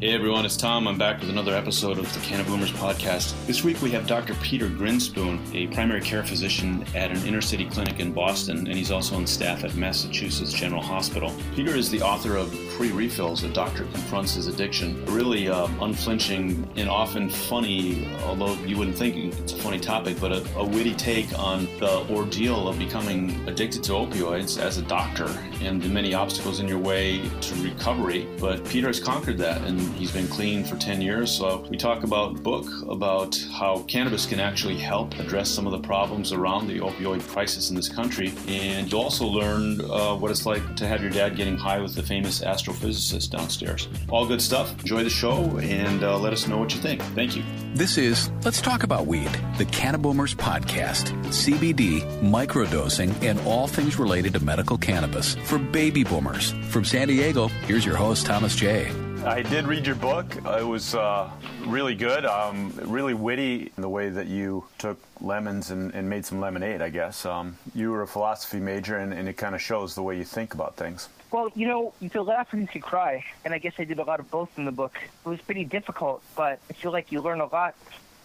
Hey 0.00 0.14
everyone, 0.14 0.46
it's 0.46 0.56
Tom. 0.56 0.88
I'm 0.88 0.96
back 0.96 1.20
with 1.20 1.28
another 1.28 1.54
episode 1.54 1.98
of 1.98 2.10
the 2.14 2.20
Canna 2.20 2.42
Boomers 2.44 2.72
podcast. 2.72 3.34
This 3.46 3.62
week 3.62 3.82
we 3.82 3.90
have 3.90 4.06
Dr. 4.06 4.32
Peter 4.36 4.66
Grinspoon, 4.66 5.38
a 5.54 5.66
primary 5.74 6.00
care 6.00 6.24
physician 6.24 6.86
at 6.94 7.10
an 7.10 7.22
inner 7.26 7.42
city 7.42 7.66
clinic 7.66 8.00
in 8.00 8.10
Boston, 8.10 8.66
and 8.66 8.74
he's 8.74 8.90
also 8.90 9.16
on 9.16 9.26
staff 9.26 9.62
at 9.62 9.74
Massachusetts 9.74 10.54
General 10.54 10.80
Hospital. 10.80 11.34
Peter 11.54 11.76
is 11.76 11.90
the 11.90 12.00
author 12.00 12.36
of 12.36 12.50
Free 12.78 12.92
Refills, 12.92 13.42
A 13.42 13.50
Doctor 13.50 13.84
Confronts 13.92 14.36
His 14.36 14.46
Addiction. 14.46 15.06
A 15.06 15.10
really 15.10 15.50
uh, 15.50 15.68
unflinching 15.82 16.66
and 16.76 16.88
often 16.88 17.28
funny, 17.28 18.08
although 18.24 18.54
you 18.64 18.78
wouldn't 18.78 18.96
think 18.96 19.34
it's 19.34 19.52
a 19.52 19.58
funny 19.58 19.78
topic, 19.78 20.18
but 20.18 20.32
a, 20.32 20.42
a 20.56 20.64
witty 20.64 20.94
take 20.94 21.38
on 21.38 21.66
the 21.78 22.06
ordeal 22.10 22.68
of 22.68 22.78
becoming 22.78 23.46
addicted 23.46 23.84
to 23.84 23.92
opioids 23.92 24.58
as 24.58 24.78
a 24.78 24.82
doctor 24.82 25.28
and 25.60 25.80
the 25.82 25.88
many 25.88 26.14
obstacles 26.14 26.60
in 26.60 26.68
your 26.68 26.78
way 26.78 27.28
to 27.40 27.54
recovery. 27.56 28.26
But 28.38 28.64
Peter 28.64 28.86
has 28.86 29.00
conquered 29.00 29.38
that 29.38 29.62
and 29.62 29.80
He's 29.94 30.10
been 30.10 30.28
clean 30.28 30.64
for 30.64 30.76
10 30.76 31.00
years. 31.00 31.30
So 31.30 31.66
we 31.70 31.76
talk 31.76 32.02
about 32.04 32.42
book, 32.42 32.66
about 32.88 33.38
how 33.52 33.82
cannabis 33.82 34.26
can 34.26 34.40
actually 34.40 34.76
help 34.76 35.18
address 35.18 35.48
some 35.48 35.66
of 35.66 35.72
the 35.72 35.80
problems 35.80 36.32
around 36.32 36.68
the 36.68 36.78
opioid 36.78 37.26
crisis 37.28 37.70
in 37.70 37.76
this 37.76 37.88
country. 37.88 38.32
And 38.48 38.90
you'll 38.90 39.02
also 39.02 39.26
learn 39.26 39.80
uh, 39.80 40.16
what 40.16 40.30
it's 40.30 40.46
like 40.46 40.76
to 40.76 40.86
have 40.86 41.02
your 41.02 41.10
dad 41.10 41.36
getting 41.36 41.56
high 41.56 41.80
with 41.80 41.94
the 41.94 42.02
famous 42.02 42.40
astrophysicist 42.40 43.30
downstairs. 43.30 43.88
All 44.08 44.26
good 44.26 44.42
stuff. 44.42 44.72
Enjoy 44.80 45.04
the 45.04 45.10
show 45.10 45.58
and 45.58 46.02
uh, 46.02 46.18
let 46.18 46.32
us 46.32 46.46
know 46.46 46.58
what 46.58 46.74
you 46.74 46.80
think. 46.80 47.02
Thank 47.14 47.36
you. 47.36 47.42
This 47.72 47.98
is 47.98 48.30
Let's 48.44 48.60
Talk 48.60 48.82
About 48.82 49.06
Weed, 49.06 49.30
the 49.56 49.64
Cannaboomers 49.64 50.34
podcast. 50.34 51.14
CBD, 51.26 52.02
microdosing, 52.20 53.22
and 53.22 53.38
all 53.46 53.68
things 53.68 53.96
related 53.96 54.32
to 54.32 54.40
medical 54.44 54.76
cannabis 54.76 55.36
for 55.44 55.56
baby 55.58 56.02
boomers. 56.02 56.50
From 56.70 56.84
San 56.84 57.06
Diego, 57.06 57.46
here's 57.46 57.86
your 57.86 57.96
host, 57.96 58.26
Thomas 58.26 58.56
J. 58.56 58.90
I 59.24 59.42
did 59.42 59.66
read 59.66 59.86
your 59.86 59.96
book. 59.96 60.34
It 60.34 60.66
was 60.66 60.94
uh, 60.94 61.30
really 61.66 61.94
good, 61.94 62.24
um, 62.24 62.72
really 62.84 63.12
witty 63.12 63.70
the 63.76 63.88
way 63.88 64.08
that 64.08 64.28
you 64.28 64.64
took 64.78 64.98
lemons 65.20 65.70
and, 65.70 65.94
and 65.94 66.08
made 66.08 66.24
some 66.24 66.40
lemonade, 66.40 66.80
I 66.80 66.88
guess. 66.88 67.26
Um, 67.26 67.58
you 67.74 67.90
were 67.90 68.00
a 68.00 68.06
philosophy 68.06 68.60
major, 68.60 68.96
and, 68.96 69.12
and 69.12 69.28
it 69.28 69.34
kind 69.34 69.54
of 69.54 69.60
shows 69.60 69.94
the 69.94 70.02
way 70.02 70.16
you 70.16 70.24
think 70.24 70.54
about 70.54 70.76
things. 70.76 71.10
Well, 71.30 71.52
you 71.54 71.68
know, 71.68 71.92
you 72.00 72.08
could 72.08 72.22
laugh 72.22 72.54
and 72.54 72.62
you 72.62 72.68
could 72.68 72.82
cry, 72.82 73.22
and 73.44 73.52
I 73.52 73.58
guess 73.58 73.74
I 73.78 73.84
did 73.84 73.98
a 73.98 74.04
lot 74.04 74.20
of 74.20 74.30
both 74.30 74.56
in 74.56 74.64
the 74.64 74.72
book. 74.72 74.98
It 75.02 75.28
was 75.28 75.40
pretty 75.42 75.64
difficult, 75.64 76.22
but 76.34 76.58
I 76.70 76.72
feel 76.72 76.90
like 76.90 77.12
you 77.12 77.20
learn 77.20 77.42
a 77.42 77.46
lot 77.46 77.74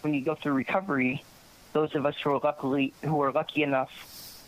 when 0.00 0.14
you 0.14 0.22
go 0.22 0.34
through 0.34 0.54
recovery. 0.54 1.22
Those 1.74 1.94
of 1.94 2.06
us 2.06 2.14
who 2.24 2.30
are 2.30 2.40
luckily 2.42 2.94
who 3.02 3.20
are 3.20 3.32
lucky 3.32 3.62
enough 3.62 3.90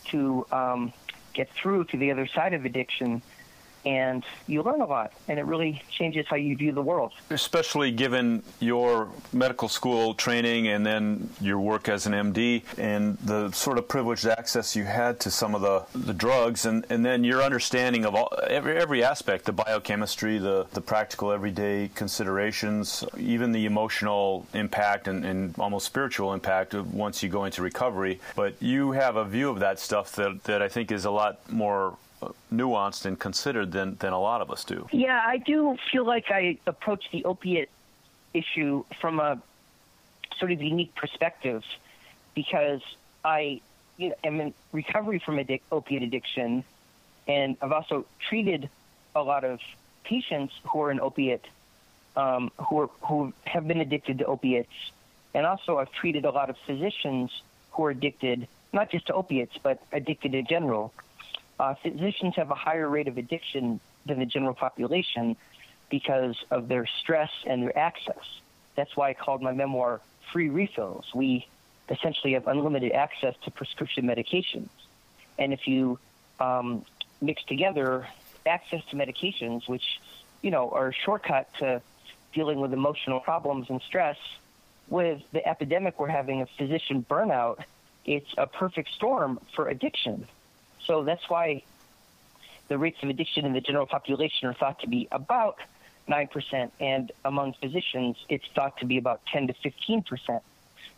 to 0.06 0.46
um, 0.50 0.94
get 1.34 1.50
through 1.52 1.84
to 1.84 1.98
the 1.98 2.10
other 2.10 2.26
side 2.26 2.54
of 2.54 2.64
addiction 2.64 3.20
and 3.84 4.24
you 4.46 4.62
learn 4.62 4.80
a 4.80 4.86
lot, 4.86 5.12
and 5.28 5.38
it 5.38 5.44
really 5.44 5.82
changes 5.90 6.26
how 6.28 6.36
you 6.36 6.56
view 6.56 6.72
the 6.72 6.82
world. 6.82 7.12
Especially 7.30 7.90
given 7.90 8.42
your 8.60 9.08
medical 9.32 9.68
school 9.68 10.14
training 10.14 10.68
and 10.68 10.84
then 10.84 11.30
your 11.40 11.58
work 11.58 11.88
as 11.88 12.06
an 12.06 12.12
MD 12.12 12.62
and 12.76 13.18
the 13.18 13.50
sort 13.52 13.78
of 13.78 13.88
privileged 13.88 14.26
access 14.26 14.76
you 14.76 14.84
had 14.84 15.20
to 15.20 15.30
some 15.30 15.54
of 15.54 15.60
the, 15.60 15.84
the 15.98 16.14
drugs, 16.14 16.66
and, 16.66 16.84
and 16.90 17.04
then 17.04 17.24
your 17.24 17.42
understanding 17.42 18.04
of 18.04 18.14
all, 18.14 18.32
every, 18.46 18.76
every 18.76 19.02
aspect 19.04 19.44
the 19.44 19.52
biochemistry, 19.52 20.38
the, 20.38 20.66
the 20.72 20.80
practical 20.80 21.32
everyday 21.32 21.90
considerations, 21.94 23.04
even 23.16 23.52
the 23.52 23.66
emotional 23.66 24.46
impact 24.54 25.08
and, 25.08 25.24
and 25.24 25.54
almost 25.58 25.86
spiritual 25.86 26.34
impact 26.34 26.74
once 26.74 27.22
you 27.22 27.28
go 27.28 27.44
into 27.44 27.62
recovery. 27.62 28.20
But 28.36 28.54
you 28.60 28.92
have 28.92 29.16
a 29.16 29.24
view 29.24 29.50
of 29.50 29.60
that 29.60 29.78
stuff 29.78 30.12
that, 30.16 30.44
that 30.44 30.62
I 30.62 30.68
think 30.68 30.92
is 30.92 31.04
a 31.04 31.10
lot 31.10 31.38
more 31.50 31.96
nuanced 32.52 33.06
and 33.06 33.18
considered 33.18 33.72
than, 33.72 33.96
than 33.96 34.12
a 34.12 34.20
lot 34.20 34.40
of 34.40 34.50
us 34.50 34.64
do. 34.64 34.86
Yeah, 34.92 35.22
I 35.24 35.38
do 35.38 35.76
feel 35.90 36.04
like 36.04 36.26
I 36.30 36.58
approach 36.66 37.10
the 37.12 37.24
opiate 37.24 37.70
issue 38.34 38.84
from 39.00 39.20
a 39.20 39.40
sort 40.38 40.52
of 40.52 40.62
unique 40.62 40.94
perspective 40.94 41.64
because 42.34 42.82
I 43.24 43.60
you 43.96 44.10
know, 44.10 44.14
am 44.24 44.40
in 44.40 44.54
recovery 44.72 45.18
from 45.18 45.36
addic- 45.36 45.62
opiate 45.72 46.02
addiction, 46.02 46.64
and 47.26 47.56
I've 47.60 47.72
also 47.72 48.06
treated 48.28 48.68
a 49.14 49.22
lot 49.22 49.44
of 49.44 49.60
patients 50.04 50.54
who 50.70 50.82
are 50.82 50.90
in 50.90 51.00
opiate, 51.00 51.44
um, 52.16 52.50
who 52.68 52.80
are, 52.82 52.90
who 53.02 53.32
have 53.44 53.66
been 53.66 53.80
addicted 53.80 54.18
to 54.18 54.24
opiates, 54.26 54.72
and 55.34 55.44
also 55.46 55.78
I've 55.78 55.92
treated 55.92 56.24
a 56.24 56.30
lot 56.30 56.48
of 56.48 56.56
physicians 56.66 57.42
who 57.72 57.84
are 57.84 57.90
addicted 57.90 58.46
not 58.72 58.90
just 58.90 59.06
to 59.06 59.14
opiates 59.14 59.56
but 59.62 59.80
addicted 59.92 60.34
in 60.34 60.46
general 60.46 60.92
uh, 61.58 61.74
physicians 61.74 62.36
have 62.36 62.50
a 62.50 62.54
higher 62.54 62.88
rate 62.88 63.08
of 63.08 63.18
addiction 63.18 63.80
than 64.06 64.18
the 64.18 64.26
general 64.26 64.54
population 64.54 65.36
because 65.90 66.36
of 66.50 66.68
their 66.68 66.86
stress 66.86 67.30
and 67.46 67.62
their 67.62 67.76
access. 67.78 68.40
That's 68.76 68.96
why 68.96 69.10
I 69.10 69.14
called 69.14 69.42
my 69.42 69.52
memoir 69.52 70.00
Free 70.32 70.48
Refills. 70.48 71.06
We 71.14 71.46
essentially 71.88 72.34
have 72.34 72.46
unlimited 72.46 72.92
access 72.92 73.34
to 73.44 73.50
prescription 73.50 74.04
medications. 74.06 74.68
And 75.38 75.52
if 75.52 75.66
you 75.66 75.98
um, 76.38 76.84
mix 77.20 77.42
together 77.44 78.06
access 78.46 78.82
to 78.90 78.96
medications, 78.96 79.68
which, 79.68 80.00
you 80.42 80.50
know, 80.50 80.70
are 80.70 80.88
a 80.88 80.92
shortcut 80.92 81.52
to 81.58 81.80
dealing 82.34 82.60
with 82.60 82.72
emotional 82.72 83.20
problems 83.20 83.70
and 83.70 83.80
stress, 83.82 84.18
with 84.88 85.20
the 85.32 85.46
epidemic 85.46 85.98
we're 85.98 86.08
having 86.08 86.40
of 86.40 86.48
physician 86.56 87.04
burnout, 87.08 87.62
it's 88.04 88.32
a 88.38 88.46
perfect 88.46 88.90
storm 88.94 89.38
for 89.54 89.68
addiction. 89.68 90.26
So 90.84 91.04
that's 91.04 91.28
why 91.28 91.62
the 92.68 92.78
rates 92.78 92.98
of 93.02 93.08
addiction 93.08 93.44
in 93.44 93.52
the 93.52 93.60
general 93.60 93.86
population 93.86 94.48
are 94.48 94.54
thought 94.54 94.80
to 94.80 94.88
be 94.88 95.08
about 95.10 95.58
9%, 96.08 96.70
and 96.80 97.12
among 97.24 97.54
physicians, 97.54 98.16
it's 98.28 98.46
thought 98.54 98.78
to 98.78 98.86
be 98.86 98.98
about 98.98 99.20
10 99.26 99.48
to 99.48 99.54
15%. 99.54 100.40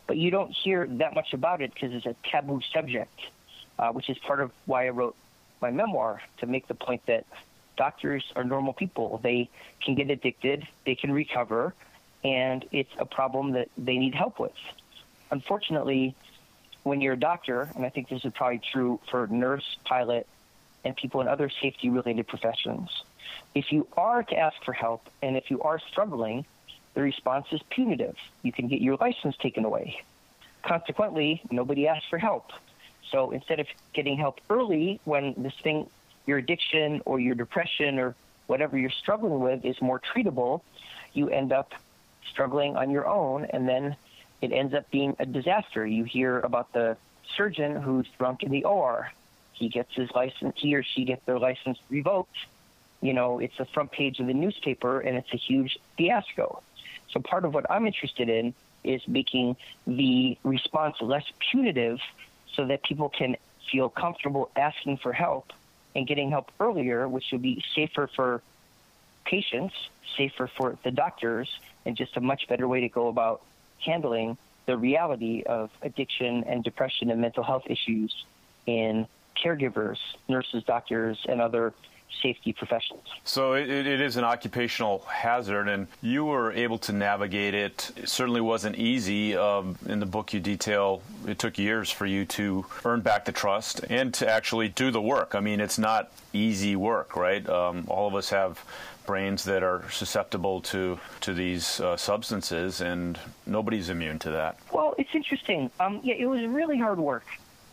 But 0.07 0.17
you 0.17 0.31
don't 0.31 0.51
hear 0.51 0.87
that 0.87 1.13
much 1.13 1.33
about 1.33 1.61
it 1.61 1.73
because 1.73 1.93
it's 1.93 2.05
a 2.05 2.15
taboo 2.23 2.61
subject, 2.73 3.19
uh, 3.77 3.91
which 3.91 4.09
is 4.09 4.17
part 4.19 4.39
of 4.39 4.51
why 4.65 4.87
I 4.87 4.89
wrote 4.89 5.15
my 5.61 5.71
memoir 5.71 6.21
to 6.37 6.45
make 6.45 6.67
the 6.67 6.73
point 6.73 7.05
that 7.05 7.25
doctors 7.77 8.23
are 8.35 8.43
normal 8.43 8.73
people. 8.73 9.19
They 9.23 9.49
can 9.83 9.95
get 9.95 10.09
addicted, 10.09 10.67
they 10.85 10.95
can 10.95 11.11
recover, 11.11 11.73
and 12.23 12.65
it's 12.71 12.91
a 12.97 13.05
problem 13.05 13.51
that 13.51 13.69
they 13.77 13.97
need 13.97 14.15
help 14.15 14.39
with. 14.39 14.51
Unfortunately, 15.29 16.15
when 16.83 17.01
you're 17.01 17.13
a 17.13 17.19
doctor, 17.19 17.69
and 17.75 17.85
I 17.85 17.89
think 17.89 18.09
this 18.09 18.25
is 18.25 18.33
probably 18.33 18.59
true 18.71 18.99
for 19.09 19.27
nurse, 19.27 19.77
pilot, 19.85 20.27
and 20.83 20.95
people 20.95 21.21
in 21.21 21.27
other 21.27 21.49
safety 21.49 21.89
related 21.89 22.27
professions, 22.27 23.03
if 23.53 23.71
you 23.71 23.87
are 23.95 24.23
to 24.23 24.35
ask 24.35 24.63
for 24.63 24.73
help 24.73 25.07
and 25.21 25.37
if 25.37 25.51
you 25.51 25.61
are 25.61 25.79
struggling, 25.79 26.45
the 26.93 27.01
response 27.01 27.47
is 27.51 27.61
punitive. 27.69 28.15
You 28.43 28.51
can 28.51 28.67
get 28.67 28.81
your 28.81 28.97
license 28.97 29.37
taken 29.37 29.65
away. 29.65 30.01
Consequently, 30.63 31.41
nobody 31.51 31.87
asks 31.87 32.07
for 32.09 32.17
help. 32.17 32.51
So 33.11 33.31
instead 33.31 33.59
of 33.59 33.67
getting 33.93 34.17
help 34.17 34.39
early 34.49 34.99
when 35.05 35.33
this 35.37 35.53
thing, 35.61 35.87
your 36.25 36.37
addiction 36.37 37.01
or 37.05 37.19
your 37.19 37.35
depression 37.35 37.99
or 37.99 38.15
whatever 38.47 38.77
you're 38.77 38.89
struggling 38.89 39.39
with 39.39 39.65
is 39.65 39.81
more 39.81 39.99
treatable, 39.99 40.61
you 41.13 41.29
end 41.29 41.51
up 41.51 41.73
struggling 42.29 42.75
on 42.75 42.89
your 42.89 43.07
own 43.07 43.45
and 43.45 43.67
then 43.67 43.95
it 44.41 44.51
ends 44.51 44.73
up 44.73 44.89
being 44.91 45.15
a 45.19 45.25
disaster. 45.25 45.85
You 45.85 46.03
hear 46.03 46.39
about 46.39 46.73
the 46.73 46.97
surgeon 47.35 47.75
who's 47.75 48.07
drunk 48.17 48.43
in 48.43 48.51
the 48.51 48.65
OR. 48.65 49.11
He 49.53 49.69
gets 49.69 49.93
his 49.93 50.09
license, 50.11 50.55
he 50.57 50.75
or 50.75 50.83
she 50.83 51.05
gets 51.05 51.23
their 51.25 51.39
license 51.39 51.77
revoked. 51.89 52.35
You 53.01 53.13
know, 53.13 53.39
it's 53.39 53.57
the 53.57 53.65
front 53.65 53.91
page 53.91 54.19
of 54.19 54.27
the 54.27 54.33
newspaper 54.33 54.99
and 54.99 55.17
it's 55.17 55.31
a 55.33 55.37
huge 55.37 55.77
fiasco. 55.97 56.61
So 57.11 57.19
part 57.19 57.45
of 57.45 57.53
what 57.53 57.69
I'm 57.69 57.85
interested 57.85 58.29
in 58.29 58.53
is 58.83 59.07
making 59.07 59.57
the 59.85 60.37
response 60.43 60.97
less 61.01 61.25
punitive 61.51 61.99
so 62.55 62.65
that 62.65 62.83
people 62.83 63.09
can 63.09 63.37
feel 63.71 63.89
comfortable 63.89 64.49
asking 64.55 64.97
for 64.97 65.13
help 65.13 65.53
and 65.95 66.07
getting 66.07 66.31
help 66.31 66.51
earlier, 66.59 67.07
which 67.07 67.25
would 67.31 67.41
be 67.41 67.63
safer 67.75 68.09
for 68.15 68.41
patients, 69.25 69.75
safer 70.17 70.47
for 70.47 70.77
the 70.83 70.91
doctors, 70.91 71.49
and 71.85 71.95
just 71.95 72.17
a 72.17 72.21
much 72.21 72.47
better 72.47 72.67
way 72.67 72.81
to 72.81 72.89
go 72.89 73.07
about 73.07 73.41
handling 73.83 74.37
the 74.65 74.77
reality 74.77 75.43
of 75.45 75.69
addiction 75.81 76.43
and 76.45 76.63
depression 76.63 77.09
and 77.09 77.19
mental 77.19 77.43
health 77.43 77.63
issues 77.65 78.13
in 78.67 79.07
caregivers, 79.43 79.97
nurses, 80.27 80.63
doctors, 80.63 81.17
and 81.27 81.41
other 81.41 81.73
safety 82.21 82.53
professionals. 82.53 83.05
So 83.23 83.53
it, 83.53 83.69
it 83.69 84.01
is 84.01 84.17
an 84.17 84.23
occupational 84.23 84.99
hazard, 84.99 85.67
and 85.67 85.87
you 86.01 86.25
were 86.25 86.51
able 86.51 86.77
to 86.79 86.93
navigate 86.93 87.53
it. 87.53 87.91
It 87.95 88.09
certainly 88.09 88.41
wasn't 88.41 88.75
easy. 88.77 89.35
Um, 89.35 89.77
in 89.87 89.99
the 89.99 90.05
book, 90.05 90.33
you 90.33 90.39
detail 90.39 91.01
it 91.27 91.39
took 91.39 91.57
years 91.57 91.89
for 91.89 92.05
you 92.05 92.25
to 92.25 92.65
earn 92.85 93.01
back 93.01 93.25
the 93.25 93.31
trust 93.31 93.81
and 93.89 94.13
to 94.15 94.29
actually 94.29 94.69
do 94.69 94.91
the 94.91 95.01
work. 95.01 95.35
I 95.35 95.39
mean, 95.39 95.59
it's 95.59 95.79
not 95.79 96.11
easy 96.33 96.75
work, 96.75 97.15
right? 97.15 97.47
Um, 97.47 97.85
all 97.87 98.07
of 98.07 98.15
us 98.15 98.29
have 98.29 98.63
brains 99.05 99.43
that 99.43 99.63
are 99.63 99.83
susceptible 99.91 100.61
to 100.61 100.99
to 101.21 101.33
these 101.33 101.79
uh, 101.79 101.97
substances, 101.97 102.81
and 102.81 103.19
nobody's 103.45 103.89
immune 103.89 104.19
to 104.19 104.31
that. 104.31 104.57
Well, 104.71 104.95
it's 104.97 105.13
interesting. 105.13 105.71
Um, 105.79 106.01
yeah, 106.03 106.15
it 106.15 106.27
was 106.27 106.45
really 106.45 106.77
hard 106.77 106.99
work. 106.99 107.25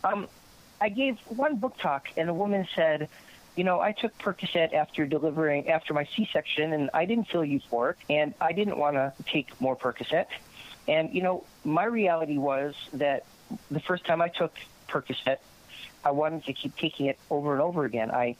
Um, 0.03 0.27
I 0.81 0.89
gave 0.89 1.19
one 1.27 1.57
book 1.57 1.77
talk, 1.77 2.07
and 2.17 2.29
a 2.29 2.33
woman 2.33 2.67
said, 2.75 3.09
you 3.59 3.65
know, 3.65 3.81
I 3.81 3.91
took 3.91 4.17
Percocet 4.17 4.73
after 4.73 5.05
delivering 5.05 5.67
after 5.67 5.93
my 5.93 6.07
C-section, 6.15 6.71
and 6.71 6.89
I 6.93 7.03
didn't 7.03 7.27
feel 7.27 7.41
euphoric, 7.41 7.95
and 8.09 8.33
I 8.39 8.53
didn't 8.53 8.77
want 8.77 8.95
to 8.95 9.11
take 9.25 9.59
more 9.59 9.75
Percocet. 9.75 10.27
And 10.87 11.13
you 11.13 11.21
know, 11.21 11.43
my 11.65 11.83
reality 11.83 12.37
was 12.37 12.73
that 12.93 13.25
the 13.69 13.81
first 13.81 14.05
time 14.05 14.21
I 14.21 14.29
took 14.29 14.55
Percocet, 14.87 15.39
I 16.05 16.11
wanted 16.11 16.45
to 16.45 16.53
keep 16.53 16.77
taking 16.77 17.07
it 17.07 17.19
over 17.29 17.51
and 17.51 17.61
over 17.61 17.83
again. 17.83 18.11
I 18.11 18.37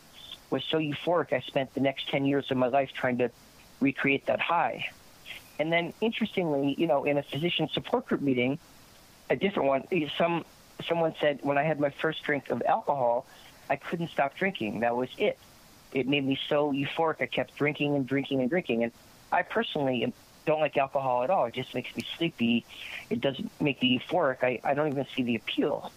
was 0.51 0.63
so 0.63 0.77
euphoric. 0.77 1.33
I 1.33 1.41
spent 1.41 1.73
the 1.73 1.81
next 1.81 2.07
10 2.07 2.23
years 2.23 2.49
of 2.49 2.55
my 2.55 2.67
life 2.67 2.91
trying 2.93 3.17
to 3.17 3.29
recreate 3.81 4.27
that 4.27 4.39
high. 4.39 4.87
And 5.59 5.69
then, 5.69 5.93
interestingly, 5.99 6.75
you 6.77 6.87
know, 6.87 7.03
in 7.03 7.17
a 7.17 7.23
physician 7.23 7.67
support 7.73 8.05
group 8.05 8.21
meeting, 8.21 8.57
a 9.29 9.35
different 9.35 9.67
one, 9.67 9.83
some 10.17 10.45
someone 10.87 11.13
said 11.19 11.39
when 11.41 11.57
I 11.57 11.63
had 11.63 11.77
my 11.77 11.89
first 11.89 12.23
drink 12.23 12.49
of 12.49 12.63
alcohol, 12.65 13.25
I 13.69 13.75
couldn't 13.75 14.09
stop 14.09 14.35
drinking. 14.35 14.79
That 14.81 14.95
was 14.95 15.09
it. 15.17 15.37
It 15.93 16.07
made 16.07 16.25
me 16.25 16.39
so 16.47 16.71
euphoric. 16.71 17.21
I 17.21 17.25
kept 17.25 17.55
drinking 17.55 17.95
and 17.95 18.05
drinking 18.07 18.41
and 18.41 18.49
drinking. 18.49 18.83
And 18.83 18.91
I 19.31 19.43
personally 19.43 20.11
don't 20.45 20.59
like 20.59 20.77
alcohol 20.77 21.23
at 21.23 21.29
all. 21.29 21.45
It 21.45 21.53
just 21.53 21.73
makes 21.73 21.95
me 21.95 22.05
sleepy. 22.17 22.65
It 23.09 23.21
doesn't 23.21 23.49
make 23.61 23.81
me 23.81 23.99
euphoric. 23.99 24.43
I, 24.43 24.59
I 24.63 24.73
don't 24.73 24.87
even 24.87 25.05
see 25.15 25.23
the 25.23 25.35
appeal. 25.35 25.91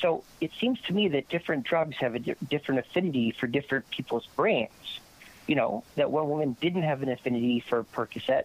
So 0.00 0.24
it 0.40 0.50
seems 0.58 0.80
to 0.82 0.92
me 0.92 1.08
that 1.08 1.28
different 1.28 1.64
drugs 1.64 1.96
have 1.98 2.14
a 2.14 2.18
di- 2.18 2.34
different 2.48 2.80
affinity 2.80 3.30
for 3.30 3.46
different 3.46 3.88
people's 3.90 4.26
brains. 4.36 5.00
You 5.46 5.54
know, 5.56 5.84
that 5.96 6.10
one 6.10 6.28
woman 6.28 6.56
didn't 6.60 6.82
have 6.82 7.02
an 7.02 7.08
affinity 7.08 7.60
for 7.60 7.84
Percocet. 7.84 8.44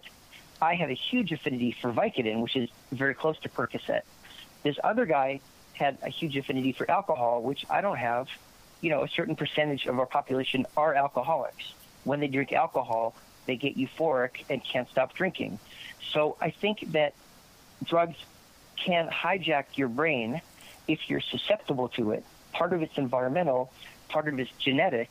I 0.60 0.74
have 0.74 0.90
a 0.90 0.94
huge 0.94 1.32
affinity 1.32 1.72
for 1.72 1.92
Vicodin, 1.92 2.40
which 2.40 2.56
is 2.56 2.68
very 2.90 3.14
close 3.14 3.38
to 3.40 3.48
Percocet. 3.48 4.02
This 4.62 4.76
other 4.82 5.06
guy 5.06 5.40
had 5.72 5.98
a 6.02 6.08
huge 6.08 6.36
affinity 6.36 6.72
for 6.72 6.90
alcohol, 6.90 7.42
which 7.42 7.64
I 7.70 7.80
don't 7.80 7.96
have. 7.96 8.28
You 8.80 8.90
know, 8.90 9.02
a 9.02 9.08
certain 9.08 9.36
percentage 9.36 9.86
of 9.86 9.98
our 9.98 10.06
population 10.06 10.66
are 10.76 10.94
alcoholics. 10.94 11.72
When 12.04 12.20
they 12.20 12.28
drink 12.28 12.52
alcohol, 12.52 13.14
they 13.46 13.56
get 13.56 13.76
euphoric 13.76 14.44
and 14.48 14.62
can't 14.62 14.88
stop 14.88 15.14
drinking. 15.14 15.58
So 16.12 16.36
I 16.40 16.50
think 16.50 16.92
that 16.92 17.14
drugs 17.84 18.16
can 18.76 19.08
hijack 19.08 19.76
your 19.76 19.88
brain 19.88 20.40
if 20.86 21.10
you're 21.10 21.20
susceptible 21.20 21.88
to 21.88 22.12
it. 22.12 22.24
Part 22.52 22.72
of 22.72 22.82
it's 22.82 22.96
environmental, 22.96 23.72
part 24.08 24.28
of 24.28 24.38
it's 24.38 24.50
genetic, 24.58 25.10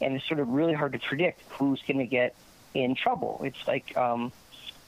and 0.00 0.16
it's 0.16 0.26
sort 0.26 0.40
of 0.40 0.48
really 0.48 0.74
hard 0.74 0.92
to 0.92 0.98
predict 0.98 1.42
who's 1.52 1.82
going 1.82 1.98
to 1.98 2.06
get 2.06 2.34
in 2.74 2.94
trouble. 2.94 3.40
It's 3.44 3.66
like, 3.66 3.96
um, 3.96 4.32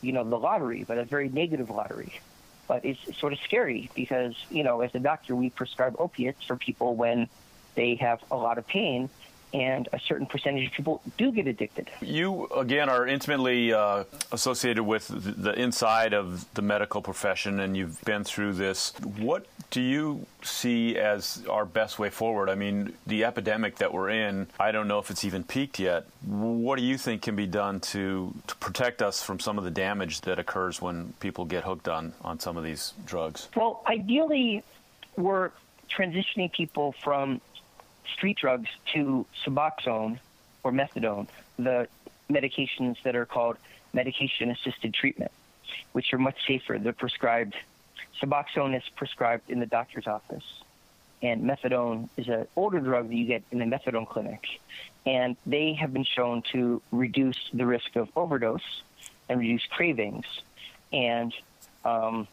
you 0.03 0.13
know, 0.13 0.25
the 0.25 0.39
lottery, 0.39 0.85
but 0.87 0.99
a 0.99 1.05
very 1.05 1.29
negative 1.29 1.71
lottery. 1.71 2.21
But 2.69 2.85
it's 2.85 3.17
sort 3.19 3.33
of 3.33 3.39
scary 3.41 3.91
because, 3.95 4.35
you 4.51 4.65
know, 4.65 4.81
as 4.81 4.95
a 4.95 4.99
doctor, 4.99 5.37
we 5.37 5.51
prescribe 5.51 5.97
opiates 5.99 6.45
for 6.45 6.57
people 6.57 6.97
when 6.97 7.29
they 7.77 7.95
have 7.97 8.21
a 8.31 8.37
lot 8.37 8.59
of 8.59 8.67
pain 8.67 9.09
and 9.55 9.89
a 9.93 10.01
certain 10.01 10.27
percentage 10.27 10.67
of 10.67 10.73
people 10.73 11.01
do 11.17 11.33
get 11.33 11.47
addicted. 11.47 11.89
You, 12.01 12.47
again, 12.47 12.89
are 12.89 13.07
intimately 13.07 13.73
uh, 13.73 14.05
associated 14.33 14.83
with 14.83 15.09
the 15.09 15.53
inside 15.53 16.13
of 16.13 16.53
the 16.55 16.63
medical 16.63 17.01
profession, 17.01 17.61
and 17.61 17.77
you've 17.77 18.03
been 18.05 18.25
through 18.25 18.55
this. 18.55 18.93
What 19.19 19.47
do 19.71 19.81
you 19.81 20.27
see 20.43 20.99
as 20.99 21.43
our 21.49 21.65
best 21.65 21.99
way 21.99 22.11
forward? 22.11 22.51
I 22.51 22.55
mean, 22.55 22.93
the 23.07 23.25
epidemic 23.25 23.77
that 23.77 23.93
we're 23.95 24.11
in, 24.11 24.49
I 24.59 24.73
don't 24.73 24.89
know 24.89 24.99
if 24.99 25.11
it's 25.11 25.25
even 25.25 25.45
peaked 25.45 25.79
yet. 25.79 26.07
What 26.25 26.79
do 26.79 26.85
you 26.85 26.99
think 26.99 27.23
can 27.23 27.37
be 27.37 27.47
done 27.47 27.81
to, 27.81 28.35
to 28.49 28.57
protect 28.57 29.01
us 29.01 29.23
from 29.23 29.41
some 29.41 29.59
of 29.59 29.65
the 29.65 29.71
damage 29.71 30.23
that 30.23 30.39
occurs 30.39 30.83
when 30.83 31.15
people 31.21 31.45
get 31.45 31.65
hooked 31.65 31.89
on, 31.89 32.13
on 32.23 32.41
some 32.41 32.57
of 32.57 32.65
these 32.65 32.95
drugs? 33.07 33.49
Well, 33.57 33.83
ideally, 33.87 34.65
we're 35.17 35.51
transitioning 35.89 36.53
people 36.53 36.95
from 37.03 37.41
street 38.15 38.37
drugs 38.37 38.69
to 38.95 39.27
Suboxone 39.45 40.19
or 40.63 40.73
Methadone, 40.73 41.29
the 41.59 41.89
medications 42.31 42.97
that 43.05 43.17
are 43.17 43.27
called 43.27 43.57
medication 43.93 44.51
assisted 44.51 44.95
treatment, 44.95 45.31
which 45.93 46.13
are 46.13 46.19
much 46.19 46.37
safer. 46.47 46.79
They're 46.79 46.93
prescribed. 46.93 47.55
Suboxone 48.21 48.77
is 48.77 48.83
prescribed 48.95 49.51
in 49.51 49.61
the 49.61 49.67
doctor's 49.67 50.07
office, 50.07 50.45
and 51.23 51.43
methadone 51.43 52.09
is 52.17 52.29
an 52.29 52.47
older 52.57 52.81
drug 52.81 53.09
that 53.09 53.15
you 53.15 53.27
get 53.27 53.43
in 53.51 53.59
the 53.59 53.65
methadone 53.65 54.09
clinic. 54.09 54.47
And 55.05 55.37
they 55.47 55.75
have 55.75 55.93
been 55.93 56.05
shown 56.05 56.43
to 56.53 56.83
reduce 56.91 57.39
the 57.53 57.65
risk 57.65 57.95
of 57.97 58.09
overdose 58.17 58.83
and 59.29 59.39
reduce 59.39 59.65
cravings. 59.67 60.27
And 60.93 61.33
um, 61.85 62.27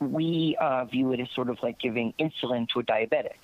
we 0.00 0.56
uh, 0.58 0.84
view 0.86 1.12
it 1.12 1.20
as 1.20 1.30
sort 1.30 1.48
of 1.48 1.62
like 1.62 1.78
giving 1.78 2.12
insulin 2.18 2.68
to 2.70 2.80
a 2.80 2.82
diabetic 2.82 3.38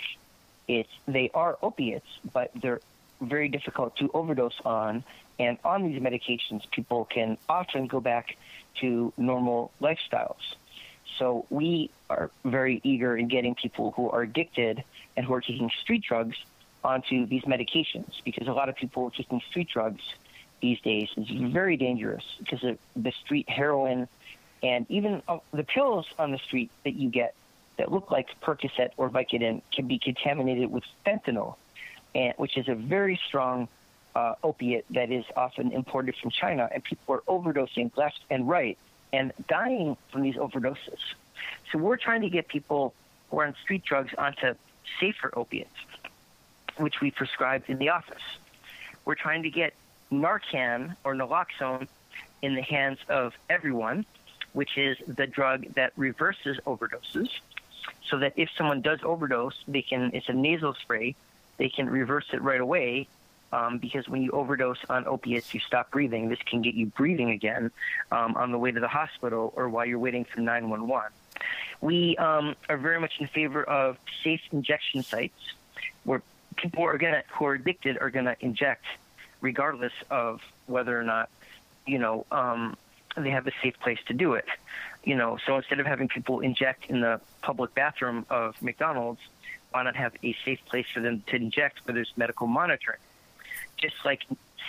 it's 0.69 0.91
they 1.07 1.31
are 1.35 1.59
opiates, 1.63 2.07
but 2.33 2.51
they're 2.61 2.81
very 3.21 3.49
difficult 3.49 3.97
to 3.97 4.11
overdose 4.15 4.61
on. 4.65 5.05
And 5.39 5.59
on 5.65 5.83
these 5.83 6.01
medications, 6.01 6.71
people 6.71 7.05
can 7.07 7.39
often 7.49 7.87
go 7.87 8.01
back 8.01 8.37
to 8.81 9.13
normal 9.17 9.73
lifestyles. 9.81 10.55
So 11.19 11.47
we 11.51 11.91
are 12.11 12.31
very 12.45 12.81
eager 12.83 13.17
in 13.17 13.29
getting 13.29 13.55
people 13.55 13.93
who 13.93 14.11
are 14.11 14.23
addicted 14.23 14.83
and 15.17 15.27
who 15.27 15.35
are 15.35 15.41
taking 15.41 15.71
street 15.81 16.03
drugs 16.03 16.37
onto 16.83 17.27
these 17.27 17.43
medications 17.43 18.23
because 18.25 18.47
a 18.47 18.53
lot 18.53 18.69
of 18.69 18.77
people 18.77 19.11
taking 19.11 19.41
street 19.49 19.69
drugs 19.73 20.03
these 20.61 20.81
days 20.81 21.09
is 21.17 21.29
very 21.31 21.77
dangerous 21.77 22.25
because 22.39 22.63
of 22.65 22.79
the 22.97 23.13
street 23.25 23.49
heroin 23.49 24.09
and 24.63 24.87
even 24.91 25.23
uh, 25.29 25.39
the 25.53 25.63
pills 25.63 26.07
on 26.19 26.31
the 26.31 26.39
street 26.39 26.71
that 26.85 26.95
you 26.95 27.11
get 27.11 27.35
that 27.77 27.91
look 27.91 28.11
like 28.11 28.29
Percocet 28.41 28.91
or 28.97 29.11
Vicodin 29.11 29.63
can 29.73 29.87
be 29.87 29.99
contaminated 29.99 30.71
with 30.71 30.85
fentanyl, 31.07 31.57
and, 32.15 32.35
which 32.37 32.57
is 32.57 32.69
a 32.69 32.75
very 32.75 33.21
strong 33.27 33.69
uh, 34.15 34.35
opiate 34.43 34.85
that 34.91 35.11
is 35.11 35.25
often 35.37 35.73
imported 35.73 36.15
from 36.17 36.31
China, 36.31 36.69
and 36.73 36.83
people 36.85 37.15
are 37.15 37.23
overdosing 37.23 37.91
left 37.97 38.21
and 38.31 38.49
right 38.49 38.79
and 39.13 39.33
dying 39.49 39.97
from 40.11 40.23
these 40.23 40.37
overdoses. 40.37 40.99
So 41.71 41.79
we're 41.79 41.97
trying 41.97 42.23
to 42.23 42.29
get 42.29 42.49
people 42.49 42.95
who 43.31 43.41
are 43.41 43.47
on 43.47 43.55
street 43.63 43.85
drugs 43.85 44.13
onto 44.17 44.55
safer 45.01 45.31
opiates, 45.37 45.71
which 46.79 47.01
we 47.01 47.11
prescribe 47.11 47.65
in 47.69 47.79
the 47.79 47.91
office. 47.91 48.23
We're 49.05 49.15
trying 49.15 49.43
to 49.43 49.51
get 49.51 49.75
Narcan 50.13 50.97
or 51.05 51.15
naloxone 51.15 51.89
in 52.43 52.55
the 52.55 52.63
hands 52.63 52.99
of 53.09 53.35
everyone, 53.51 54.07
which 54.53 54.77
is 54.77 54.97
the 55.07 55.27
drug 55.27 55.75
that 55.75 55.93
reverses 55.97 56.59
overdoses 56.67 57.29
so 58.11 58.19
that 58.19 58.35
if 58.37 58.51
someone 58.57 58.81
does 58.81 59.01
overdose, 59.03 59.57
they 59.67 59.83
can. 59.83 60.11
It's 60.13 60.29
a 60.29 60.33
nasal 60.33 60.75
spray. 60.75 61.15
They 61.57 61.69
can 61.69 61.89
reverse 61.89 62.27
it 62.33 62.43
right 62.43 62.61
away. 62.61 63.09
Um, 63.53 63.79
because 63.79 64.09
when 64.09 64.21
you 64.21 64.33
overdose 64.33 64.79
on 64.91 65.07
opiates, 65.07 65.55
you 65.55 65.61
stop 65.61 65.93
breathing. 65.93 66.29
This 66.29 66.41
can 66.45 66.61
get 66.61 66.75
you 66.75 66.87
breathing 66.87 67.31
again 67.31 67.71
um, 68.11 68.35
on 68.35 68.51
the 68.51 68.59
way 68.59 68.73
to 68.73 68.81
the 68.81 68.89
hospital 68.89 69.53
or 69.55 69.69
while 69.69 69.87
you're 69.87 70.01
waiting 70.01 70.25
for 70.25 70.41
911. 70.41 71.13
We 71.81 72.17
um, 72.17 72.57
are 72.69 72.77
very 72.77 72.99
much 72.99 73.13
in 73.21 73.29
favor 73.29 73.63
of 73.63 73.97
safe 74.25 74.41
injection 74.51 75.05
sites 75.05 75.39
where 76.03 76.21
people 76.57 76.83
are 76.85 76.99
gonna 76.99 77.23
who 77.33 77.47
are 77.47 77.55
addicted 77.55 77.99
are 78.01 78.11
gonna 78.11 78.37
inject, 78.41 78.85
regardless 79.41 79.93
of 80.11 80.41
whether 80.67 80.99
or 80.99 81.05
not 81.05 81.29
you 81.87 81.99
know 81.99 82.27
um, 82.33 82.77
they 83.23 83.31
have 83.31 83.47
a 83.47 83.53
safe 83.63 83.79
place 83.81 83.99
to 84.07 84.15
do 84.15 84.35
it 84.35 84.47
you 85.05 85.15
know, 85.15 85.39
so 85.47 85.57
instead 85.57 85.81
of 85.81 85.87
having 85.87 86.09
people 86.09 86.41
inject 86.41 86.87
in 86.89 87.01
the 87.01 87.21
public 87.43 87.75
bathroom 87.75 88.25
of 88.31 88.61
McDonald's, 88.63 89.21
why 89.71 89.83
not 89.83 89.97
have 89.97 90.15
a 90.23 90.35
safe 90.45 90.61
place 90.67 90.87
for 90.93 91.01
them 91.01 91.23
to 91.29 91.37
inject 91.37 91.81
where 91.85 91.95
there's 91.95 92.13
medical 92.17 92.47
monitoring? 92.47 93.01
Just 93.77 93.97
like 94.05 94.23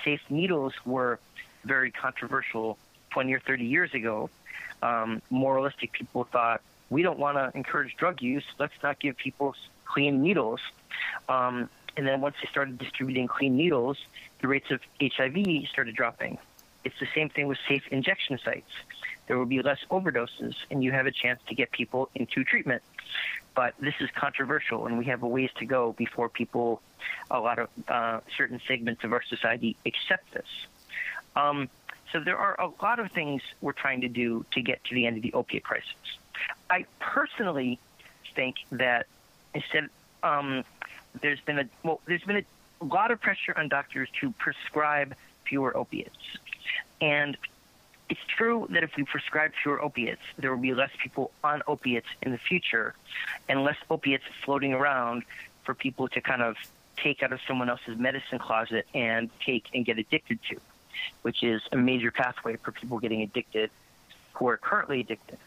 safe 0.04 0.22
needles 0.30 0.74
were 0.86 1.20
very 1.64 1.90
controversial 1.92 2.78
20 3.12 3.34
or 3.34 3.40
30 3.40 3.66
years 3.66 3.94
ago, 3.94 4.30
um, 4.82 5.22
moralistic 5.30 5.94
people 5.94 6.25
thought, 6.25 6.62
we 6.90 7.02
don't 7.02 7.18
want 7.18 7.38
to 7.38 7.58
encourage 7.58 7.96
drug 7.96 8.22
use. 8.22 8.44
Let's 8.60 8.74
not 8.84 9.00
give 9.00 9.18
people 9.18 9.56
clean 9.86 10.22
needles. 10.22 10.60
Um, 11.30 11.70
and 11.98 12.06
then 12.06 12.20
once 12.20 12.36
they 12.42 12.50
started 12.50 12.78
distributing 12.78 13.28
clean 13.28 13.56
needles, 13.56 13.98
the 14.42 14.48
rates 14.48 14.70
of 14.70 14.82
HIV 15.02 15.68
started 15.70 15.96
dropping. 15.96 16.38
It's 16.86 17.00
the 17.00 17.08
same 17.13 17.30
thing 17.30 17.48
with 17.48 17.58
safe 17.68 17.84
injection 17.92 18.39
sites 18.44 18.72
there 19.27 19.38
will 19.38 19.46
be 19.46 19.62
less 19.62 19.80
overdoses 19.89 20.56
and 20.70 20.84
you 20.84 20.92
have 20.92 21.06
a 21.06 21.12
chance 21.12 21.39
to 21.48 21.56
get 21.56 21.72
people 21.72 22.10
into 22.15 22.44
treatment. 22.44 22.82
But 23.56 23.74
this 23.80 23.94
is 24.01 24.10
controversial, 24.12 24.86
and 24.86 24.98
we 24.98 25.06
have 25.06 25.24
a 25.24 25.27
ways 25.27 25.50
to 25.60 25.65
go 25.65 25.94
before 25.94 26.27
people, 26.27 26.82
a 27.32 27.39
lot 27.39 27.58
of 27.58 27.70
uh, 27.88 28.20
certain 28.36 28.60
segments 28.68 29.06
of 29.06 29.13
our 29.13 29.24
society, 29.24 29.77
accept 29.86 30.34
this. 30.34 30.68
Um, 31.38 31.70
so 32.12 32.20
there 32.20 32.38
are 32.38 32.60
a 32.60 32.70
lot 32.84 33.00
of 33.00 33.12
things 33.12 33.42
we're 33.62 33.72
trying 33.72 34.01
to 34.01 34.10
do 34.10 34.46
to 34.51 34.62
get 34.62 34.84
to 34.86 34.96
the 34.96 35.06
end 35.06 35.15
of 35.18 35.24
the 35.24 35.32
opiate 35.34 35.63
crisis. 35.63 35.96
I 36.70 36.86
personally 37.00 37.80
think 38.36 38.58
that 38.72 39.06
instead, 39.54 39.89
um, 40.22 40.65
there's 41.22 41.39
been 41.39 41.60
a 41.60 41.70
well, 41.84 42.01
there's 42.08 42.24
been 42.24 42.46
a 42.82 42.86
lot 42.86 43.12
of 43.12 43.22
pressure 43.22 43.58
on 43.58 43.70
doctors 43.70 44.10
to 44.20 44.32
prescribe 44.32 45.15
fewer 45.46 45.75
opiates, 45.77 46.18
and 47.02 47.38
it's 48.10 48.22
true 48.28 48.68
that 48.70 48.84
if 48.84 48.96
we 48.96 49.04
prescribe 49.04 49.52
fewer 49.62 49.82
opiates, 49.82 50.22
there 50.38 50.52
will 50.52 50.62
be 50.62 50.74
less 50.74 50.92
people 51.02 51.32
on 51.44 51.64
opiates 51.68 52.08
in 52.22 52.32
the 52.32 52.38
future 52.38 52.94
and 53.50 53.64
less 53.64 53.78
opiates 53.90 54.24
floating 54.44 54.74
around 54.74 55.24
for 55.64 55.74
people 55.74 56.08
to 56.10 56.22
kind 56.22 56.42
of 56.42 56.56
take 56.98 57.24
out 57.24 57.34
of 57.34 57.40
someone 57.48 57.70
else's 57.70 57.98
medicine 57.98 58.40
closet 58.40 58.88
and 58.94 59.30
take 59.40 59.66
and 59.74 59.86
get 59.86 59.98
addicted 59.98 60.40
to, 60.50 60.58
which 61.24 61.44
is 61.44 61.62
a 61.72 61.78
major 61.78 62.12
pathway 62.12 62.56
for 62.58 62.72
people 62.72 63.00
getting 63.00 63.22
addicted 63.22 63.70
who 64.34 64.48
are 64.48 64.58
currently 64.58 65.00
addicted. 65.00 65.38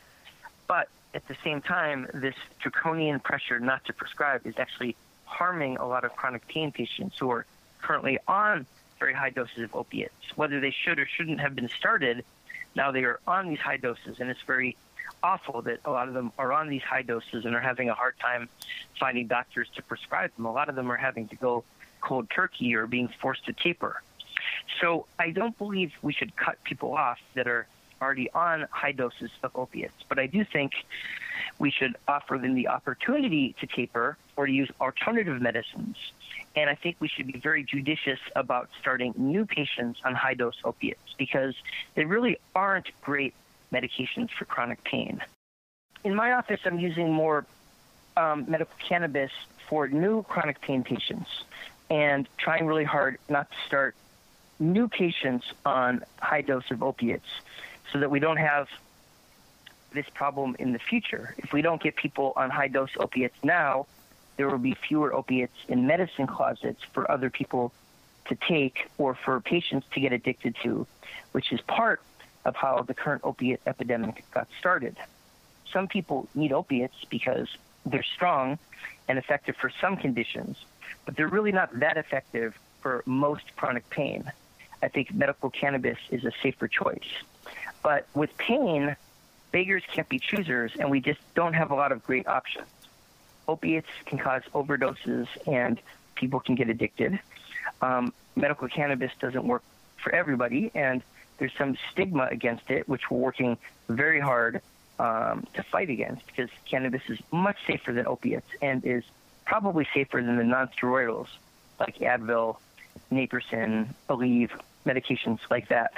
But 0.67 0.89
at 1.15 1.27
the 1.29 1.37
same 1.45 1.63
time, 1.63 2.09
this 2.13 2.35
draconian 2.59 3.21
pressure 3.21 3.61
not 3.61 3.85
to 3.85 3.93
prescribe 3.93 4.47
is 4.47 4.55
actually 4.59 4.97
harming 5.25 5.77
a 5.77 5.87
lot 5.87 6.05
of 6.05 6.15
chronic 6.17 6.47
pain 6.49 6.73
patients 6.73 7.19
who 7.19 7.31
are 7.31 7.47
currently 7.81 8.19
on 8.27 8.67
very 8.99 9.15
high 9.15 9.31
doses 9.31 9.59
of 9.59 9.75
opiates. 9.75 10.15
Whether 10.37 10.61
they 10.61 10.71
should 10.71 10.99
or 10.99 11.07
shouldn't 11.07 11.41
have 11.41 11.55
been 11.55 11.69
started, 11.79 12.25
now 12.75 12.91
they 12.93 13.05
are 13.05 13.21
on 13.27 13.49
these 13.49 13.59
high 13.59 13.77
doses, 13.77 14.21
and 14.21 14.31
it's 14.31 14.43
very 14.47 14.77
awful 15.23 15.63
that 15.63 15.81
a 15.85 15.91
lot 15.91 16.09
of 16.09 16.15
them 16.15 16.33
are 16.39 16.53
on 16.53 16.69
these 16.69 16.83
high 16.83 17.03
doses 17.03 17.45
and 17.45 17.55
are 17.55 17.61
having 17.61 17.89
a 17.89 17.95
hard 17.95 18.15
time 18.21 18.49
finding 18.99 19.27
doctors 19.27 19.69
to 19.75 19.83
prescribe 19.83 20.31
them. 20.37 20.47
A 20.47 20.53
lot 20.53 20.69
of 20.69 20.75
them 20.75 20.91
are 20.91 20.97
having 20.97 21.29
to 21.29 21.37
go 21.37 21.65
cold 22.01 22.29
turkey 22.31 22.75
or 22.75 22.87
being 22.87 23.09
forced 23.21 23.45
to 23.47 23.53
taper. 23.53 24.03
So 24.81 25.07
I 25.19 25.31
don't 25.31 25.57
believe 25.59 25.93
we 26.03 26.13
should 26.13 26.37
cut 26.37 26.63
people 26.65 26.95
off 26.95 27.19
that 27.35 27.49
are 27.49 27.67
already 28.01 28.31
on 28.31 28.67
high 28.71 28.93
doses 28.93 29.31
of 29.43 29.51
opiates, 29.57 30.05
but 30.09 30.19
I 30.19 30.27
do 30.27 30.45
think 30.45 30.73
we 31.59 31.71
should 31.71 31.97
offer 32.07 32.39
them 32.39 32.55
the 32.55 32.69
opportunity 32.69 33.57
to 33.61 33.67
taper 33.67 34.17
or 34.37 34.47
to 34.47 34.53
use 34.53 34.71
alternative 34.81 35.41
medicines. 35.43 35.97
And 36.59 36.69
I 36.69 36.75
think 36.75 36.97
we 36.99 37.07
should 37.07 37.29
be 37.29 37.39
very 37.39 37.63
judicious 37.63 38.19
about 38.35 38.69
starting 38.81 39.15
new 39.17 39.47
patients 39.47 40.01
on 40.05 40.17
high 40.17 40.35
dose 40.35 40.57
opiates 40.65 41.15
because 41.17 41.55
they 41.95 42.05
really 42.05 42.41
aren't 42.53 42.89
great 43.01 43.33
medications 43.73 44.31
for 44.37 44.45
chronic 44.45 44.83
pain. 44.83 45.21
In 46.03 46.17
my 46.17 46.33
office, 46.33 46.59
I'm 46.65 46.81
using 46.81 47.13
more 47.13 47.47
um, 48.17 48.45
medical 48.49 48.75
cannabis 48.81 49.31
for 49.69 49.87
new 49.87 50.25
chronic 50.25 50.61
pain 50.61 50.83
patients 50.83 51.31
and 51.91 52.29
trying 52.39 52.67
really 52.67 52.83
hard 52.83 53.19
not 53.29 53.49
to 53.53 53.57
start 53.69 53.95
new 54.59 54.89
patients 54.89 55.47
on 55.65 56.03
high 56.21 56.43
dose 56.43 56.69
of 56.73 56.83
opiates 56.83 57.29
so 57.93 58.01
that 58.01 58.11
we 58.11 58.19
don't 58.19 58.37
have 58.37 58.67
this 59.93 60.07
problem 60.13 60.57
in 60.59 60.73
the 60.73 60.81
future. 60.81 61.37
If 61.39 61.53
we 61.53 61.63
don't 61.63 61.81
get 61.81 61.95
people 61.95 62.33
on 62.35 62.51
high 62.51 62.67
dose 62.67 62.91
opiates 62.99 63.37
now, 63.45 63.87
there 64.39 64.49
will 64.49 64.57
be 64.57 64.75
fewer 64.75 65.13
opiates 65.13 65.57
in 65.69 65.87
medicine 65.87 66.27
closets 66.27 66.83
for 66.93 67.11
other 67.11 67.29
people 67.29 67.73
to 68.29 68.37
take 68.37 68.89
or 68.97 69.15
for 69.15 69.41
patients 69.41 69.87
to 69.93 70.01
get 70.01 70.13
addicted 70.13 70.55
to, 70.63 70.87
which 71.33 71.53
is 71.53 71.61
part 71.63 72.01
of 72.45 72.55
how 72.55 72.83
the 72.83 72.95
current 72.95 73.23
opiate 73.25 73.61
epidemic 73.67 74.25
got 74.31 74.47
started. 74.61 74.97
Some 75.73 75.89
people 75.89 76.29
need 76.35 76.53
opiates 76.53 77.05
because 77.11 77.49
they're 77.85 78.05
strong 78.05 78.59
and 79.09 79.19
effective 79.19 79.57
for 79.57 79.73
some 79.81 79.97
conditions, 79.97 80.57
but 81.05 81.17
they're 81.17 81.29
really 81.29 81.53
not 81.53 81.77
that 81.81 81.97
effective 81.97 82.57
for 82.81 83.03
most 83.07 83.57
chronic 83.57 83.91
pain. 83.91 84.31
I 84.83 84.89
think 84.89 85.13
medical 85.13 85.51
cannabis 85.51 85.99
is 86.11 86.25
a 86.25 86.31
safer 86.43 86.69
choice. 86.69 87.11
But 87.83 88.07
with 88.15 88.37
pain, 88.39 88.95
beggars 89.51 89.83
can't 89.93 90.09
be 90.09 90.21
choosers, 90.21 90.73
and 90.79 90.91
we 90.91 91.01
just 91.01 91.21
don't 91.35 91.55
have 91.55 91.73
a 91.73 91.75
lot 91.75 91.91
of 91.91 92.05
great 92.05 92.29
options. 92.29 92.69
Opiates 93.49 93.89
can 94.05 94.19
cause 94.19 94.43
overdoses, 94.55 95.27
and 95.47 95.81
people 96.15 96.39
can 96.39 96.55
get 96.55 96.69
addicted. 96.69 97.19
Um, 97.81 98.13
medical 98.37 98.69
cannabis 98.69 99.11
doesn't 99.19 99.45
work 99.47 99.63
for 99.97 100.15
everybody, 100.15 100.71
and 100.75 101.03
there's 101.39 101.55
some 101.57 101.77
stigma 101.91 102.29
against 102.31 102.71
it, 102.71 102.89
which 102.89 103.11
we're 103.11 103.19
working 103.19 103.57
very 103.89 104.21
hard 104.21 104.61
um, 104.99 105.47
to 105.55 105.63
fight 105.63 105.91
against 105.91 106.27
because 106.27 106.51
cannabis 106.69 107.03
is 107.09 107.19
much 107.33 107.57
safer 107.67 107.93
than 107.93 108.07
opiates 108.07 108.49
and 108.61 108.85
is 108.85 109.05
probably 109.45 109.87
safer 109.95 110.21
than 110.21 110.37
the 110.37 110.43
nonsteroidals 110.43 111.29
like 111.81 111.99
Advil, 111.99 112.57
Naprosyn, 113.11 113.89
Aleve, 114.09 114.51
medications 114.85 115.39
like 115.51 115.69
that. 115.69 115.93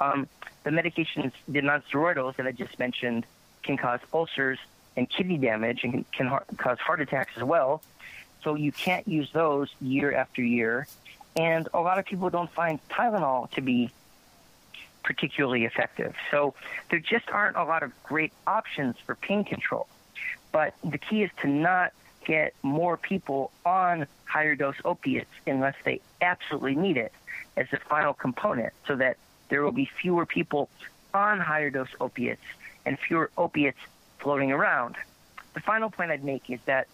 Um, 0.00 0.28
the 0.64 0.70
medications, 0.70 1.32
the 1.48 1.62
nonsteroidals 1.62 2.36
that 2.36 2.46
I 2.46 2.52
just 2.52 2.78
mentioned, 2.78 3.24
can 3.62 3.76
cause 3.76 4.00
ulcers 4.12 4.58
and 4.98 5.08
kidney 5.08 5.38
damage 5.38 5.84
and 5.84 6.04
can, 6.10 6.28
cause 6.56 6.78
heart 6.80 7.00
attacks 7.00 7.32
as 7.36 7.44
well. 7.44 7.80
So 8.42 8.56
you 8.56 8.72
can't 8.72 9.06
use 9.06 9.30
those 9.32 9.70
year 9.80 10.12
after 10.12 10.42
year. 10.42 10.88
And 11.36 11.68
a 11.72 11.80
lot 11.80 12.00
of 12.00 12.04
people 12.04 12.28
don't 12.30 12.50
find 12.50 12.80
Tylenol 12.88 13.48
to 13.52 13.60
be 13.60 13.90
particularly 15.04 15.64
effective. 15.64 16.14
So 16.32 16.54
there 16.90 16.98
just 16.98 17.30
aren't 17.30 17.56
a 17.56 17.64
lot 17.64 17.84
of 17.84 17.92
great 18.02 18.32
options 18.46 18.96
for 19.06 19.14
pain 19.14 19.44
control. 19.44 19.86
But 20.50 20.74
the 20.82 20.98
key 20.98 21.22
is 21.22 21.30
to 21.42 21.46
not 21.46 21.92
get 22.24 22.54
more 22.62 22.96
people 22.96 23.52
on 23.64 24.06
higher 24.24 24.56
dose 24.56 24.76
opiates 24.84 25.30
unless 25.46 25.76
they 25.84 26.00
absolutely 26.20 26.74
need 26.74 26.96
it 26.96 27.12
as 27.56 27.68
the 27.70 27.78
final 27.88 28.14
component 28.14 28.72
so 28.86 28.96
that 28.96 29.16
there 29.48 29.62
will 29.62 29.72
be 29.72 29.88
fewer 30.02 30.26
people 30.26 30.68
on 31.14 31.38
higher 31.38 31.70
dose 31.70 31.88
opiates 32.00 32.42
and 32.84 32.98
fewer 32.98 33.30
opiates 33.38 33.78
floating 34.18 34.52
around. 34.52 34.96
The 35.54 35.60
final 35.60 35.90
point 35.90 36.10
I'd 36.10 36.24
make 36.24 36.50
is 36.50 36.60
that 36.66 36.88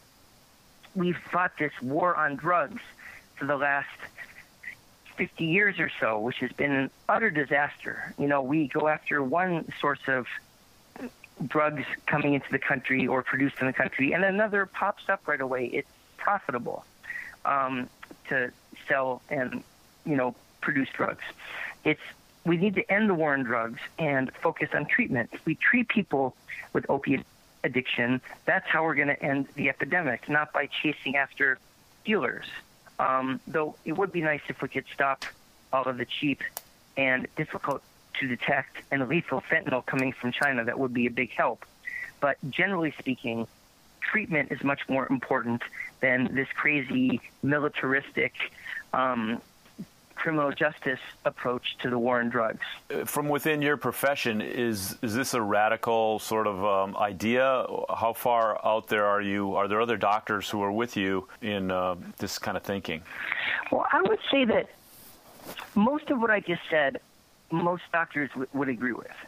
we've 0.95 1.17
fought 1.17 1.53
this 1.59 1.73
war 1.83 2.15
on 2.15 2.37
drugs 2.37 2.81
for 3.37 3.47
the 3.47 3.57
last 3.57 3.89
50 5.17 5.45
years 5.45 5.79
or 5.79 5.91
so, 6.01 6.19
which 6.21 6.39
has 6.39 6.53
been 6.53 6.73
an 6.73 6.91
utter 7.09 7.31
disaster. 7.31 8.15
You 8.19 8.27
know, 8.27 8.43
we 8.43 8.69
go 8.69 8.89
after 8.89 9.23
one 9.23 9.69
source 9.81 10.01
of 10.07 10.27
drugs 11.47 11.85
coming 12.07 12.35
into 12.35 12.51
the 12.51 12.59
country 12.59 13.07
or 13.07 13.23
produced 13.23 13.57
in 13.61 13.67
the 13.67 13.73
country, 13.73 14.13
and 14.13 14.25
another 14.25 14.67
pops 14.67 15.09
up 15.09 15.27
right 15.27 15.41
away. 15.41 15.67
It's 15.67 15.89
profitable 16.17 16.85
um, 17.45 17.89
to 18.29 18.51
sell 18.89 19.23
and, 19.29 19.63
you 20.07 20.17
know, 20.17 20.35
produce 20.61 20.89
drugs. 20.91 21.25
It's 21.85 22.01
we 22.45 22.57
need 22.57 22.75
to 22.75 22.93
end 22.93 23.09
the 23.09 23.15
war 23.15 23.33
on 23.33 23.43
drugs 23.43 23.81
and 23.99 24.31
focus 24.43 24.69
on 24.75 24.87
treatment. 24.87 25.31
We 25.45 25.55
treat 25.55 25.89
people 25.89 26.37
with 26.73 26.87
opiate 26.89 27.25
addiction, 27.65 28.21
that's 28.45 28.69
how 28.69 28.85
we're 28.85 28.95
going 28.95 29.09
to 29.09 29.23
end 29.23 29.49
the 29.55 29.69
epidemic, 29.69 30.29
not 30.29 30.53
by 30.53 30.69
chasing 30.83 31.17
after 31.17 31.59
dealers. 32.05 32.45
Um, 32.99 33.41
though 33.49 33.75
it 33.85 33.93
would 33.93 34.13
be 34.13 34.21
nice 34.21 34.43
if 34.49 34.63
we 34.63 34.69
could 34.69 34.85
stop 34.93 35.25
all 35.73 35.85
of 35.85 35.97
the 35.97 36.05
cheap 36.05 36.43
and 36.97 37.27
difficult 37.37 37.83
to 38.21 38.29
detect 38.29 38.77
and 38.93 39.09
lethal 39.09 39.41
fentanyl 39.41 39.85
coming 39.85 40.13
from 40.13 40.31
China. 40.31 40.65
That 40.65 40.79
would 40.79 40.95
be 40.95 41.07
a 41.07 41.11
big 41.11 41.31
help. 41.31 41.65
But 42.21 42.37
generally 42.51 42.95
speaking, 42.99 43.49
treatment 44.01 44.53
is 44.53 44.63
much 44.63 44.89
more 44.89 45.09
important 45.11 45.63
than 46.01 46.35
this 46.35 46.47
crazy 46.55 47.21
militaristic 47.43 48.35
um, 48.93 49.41
criminal 50.25 50.51
justice 50.53 51.01
approach 51.27 51.77
to 51.77 51.91
the 51.91 51.99
war 51.99 52.19
on 52.19 52.31
drugs. 52.31 52.65
Uh, 52.91 53.05
from 53.05 53.29
within 53.29 53.61
your 53.61 53.77
profession, 53.77 54.41
is 54.41 54.97
is 55.03 55.15
this 55.15 55.35
a 55.35 55.43
radical 55.43 56.19
sort 56.19 56.47
of 56.47 56.65
um, 56.65 56.97
idea? 56.97 57.67
How 57.95 58.15
far 58.15 58.59
out 58.65 58.89
there 58.89 59.05
are 59.05 59.21
you? 59.21 59.55
Are 59.55 59.69
there 59.69 59.83
other 59.83 59.99
doctors 59.99 60.49
who 60.49 60.63
are 60.63 60.73
with 60.73 60.97
you 60.97 61.29
in 61.43 61.71
uh, 61.71 61.97
this 62.17 62.39
kind 62.39 62.57
of 62.57 62.63
thinking? 62.63 63.03
Well, 63.71 63.87
I 63.93 64.01
would 64.01 64.19
say 64.31 64.47
that 64.47 64.71
most 65.75 66.09
of 66.09 66.19
what 66.23 66.31
I 66.31 66.41
just 66.41 66.63
said, 66.71 67.03
most 67.51 67.83
doctors 67.93 68.31
w- 68.31 68.49
would 68.55 68.71
agree 68.71 68.95
with. 68.95 69.19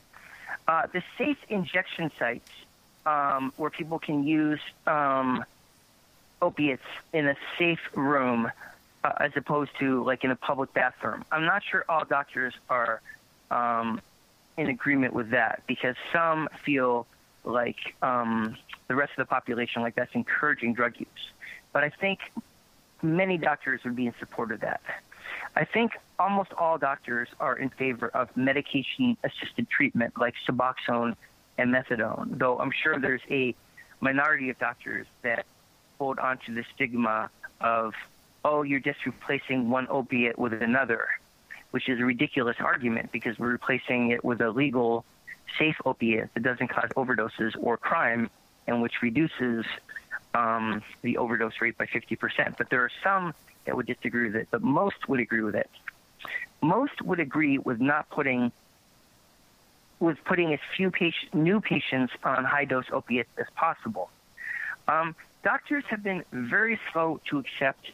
Uh, 0.66 0.86
the 0.94 1.02
safe 1.18 1.40
injection 1.50 2.10
sites 2.18 2.50
um, 3.04 3.52
where 3.58 3.68
people 3.68 3.98
can 3.98 4.24
use 4.24 4.60
um, 4.86 5.44
opiates 6.40 6.88
in 7.12 7.26
a 7.26 7.36
safe 7.58 7.84
room 7.94 8.50
uh, 9.06 9.12
as 9.20 9.30
opposed 9.36 9.70
to 9.78 10.02
like 10.02 10.24
in 10.24 10.30
a 10.32 10.36
public 10.36 10.72
bathroom. 10.74 11.24
I'm 11.30 11.44
not 11.44 11.62
sure 11.70 11.84
all 11.88 12.04
doctors 12.04 12.54
are 12.68 13.00
um, 13.50 14.00
in 14.56 14.68
agreement 14.68 15.14
with 15.14 15.30
that 15.30 15.62
because 15.68 15.94
some 16.12 16.48
feel 16.64 17.06
like 17.44 17.76
um, 18.02 18.56
the 18.88 18.96
rest 18.96 19.12
of 19.12 19.18
the 19.18 19.30
population, 19.30 19.82
like 19.82 19.94
that's 19.94 20.14
encouraging 20.14 20.74
drug 20.74 20.98
use. 20.98 21.06
But 21.72 21.84
I 21.84 21.90
think 21.90 22.18
many 23.00 23.38
doctors 23.38 23.84
would 23.84 23.94
be 23.94 24.06
in 24.06 24.14
support 24.18 24.50
of 24.50 24.60
that. 24.60 24.80
I 25.54 25.64
think 25.64 25.92
almost 26.18 26.52
all 26.58 26.76
doctors 26.76 27.28
are 27.38 27.56
in 27.56 27.68
favor 27.70 28.08
of 28.08 28.36
medication 28.36 29.16
assisted 29.22 29.70
treatment 29.70 30.14
like 30.18 30.34
Suboxone 30.48 31.14
and 31.58 31.72
methadone, 31.72 32.38
though 32.38 32.58
I'm 32.58 32.72
sure 32.72 32.98
there's 32.98 33.22
a 33.30 33.54
minority 34.00 34.50
of 34.50 34.58
doctors 34.58 35.06
that 35.22 35.46
hold 35.98 36.18
on 36.18 36.38
to 36.46 36.52
the 36.52 36.64
stigma 36.74 37.30
of 37.60 37.94
oh, 38.46 38.62
you're 38.62 38.80
just 38.80 39.04
replacing 39.04 39.68
one 39.68 39.88
opiate 39.90 40.38
with 40.38 40.52
another, 40.62 41.08
which 41.72 41.88
is 41.88 42.00
a 42.00 42.04
ridiculous 42.04 42.56
argument 42.60 43.10
because 43.10 43.36
we're 43.38 43.50
replacing 43.50 44.10
it 44.10 44.24
with 44.24 44.40
a 44.40 44.50
legal, 44.50 45.04
safe 45.58 45.76
opiate 45.84 46.32
that 46.34 46.44
doesn't 46.44 46.68
cause 46.68 46.88
overdoses 46.96 47.54
or 47.60 47.76
crime 47.76 48.30
and 48.68 48.80
which 48.80 49.02
reduces 49.02 49.64
um, 50.34 50.80
the 51.02 51.16
overdose 51.16 51.60
rate 51.60 51.76
by 51.76 51.86
50%. 51.86 52.56
But 52.56 52.70
there 52.70 52.82
are 52.82 52.90
some 53.02 53.34
that 53.64 53.76
would 53.76 53.86
disagree 53.86 54.26
with 54.26 54.36
it, 54.36 54.48
but 54.52 54.62
most 54.62 55.08
would 55.08 55.18
agree 55.18 55.42
with 55.42 55.56
it. 55.56 55.68
Most 56.62 57.02
would 57.02 57.18
agree 57.18 57.58
with 57.58 57.80
not 57.80 58.08
putting 58.10 58.52
with 59.98 60.18
putting 60.24 60.52
as 60.52 60.60
few 60.76 60.90
patient, 60.90 61.34
new 61.34 61.58
patients 61.58 62.12
on 62.22 62.44
high 62.44 62.66
dose 62.66 62.84
opiates 62.92 63.30
as 63.38 63.46
possible. 63.54 64.10
Um, 64.88 65.16
doctors 65.42 65.84
have 65.88 66.02
been 66.02 66.22
very 66.30 66.78
slow 66.92 67.18
to 67.30 67.38
accept 67.38 67.92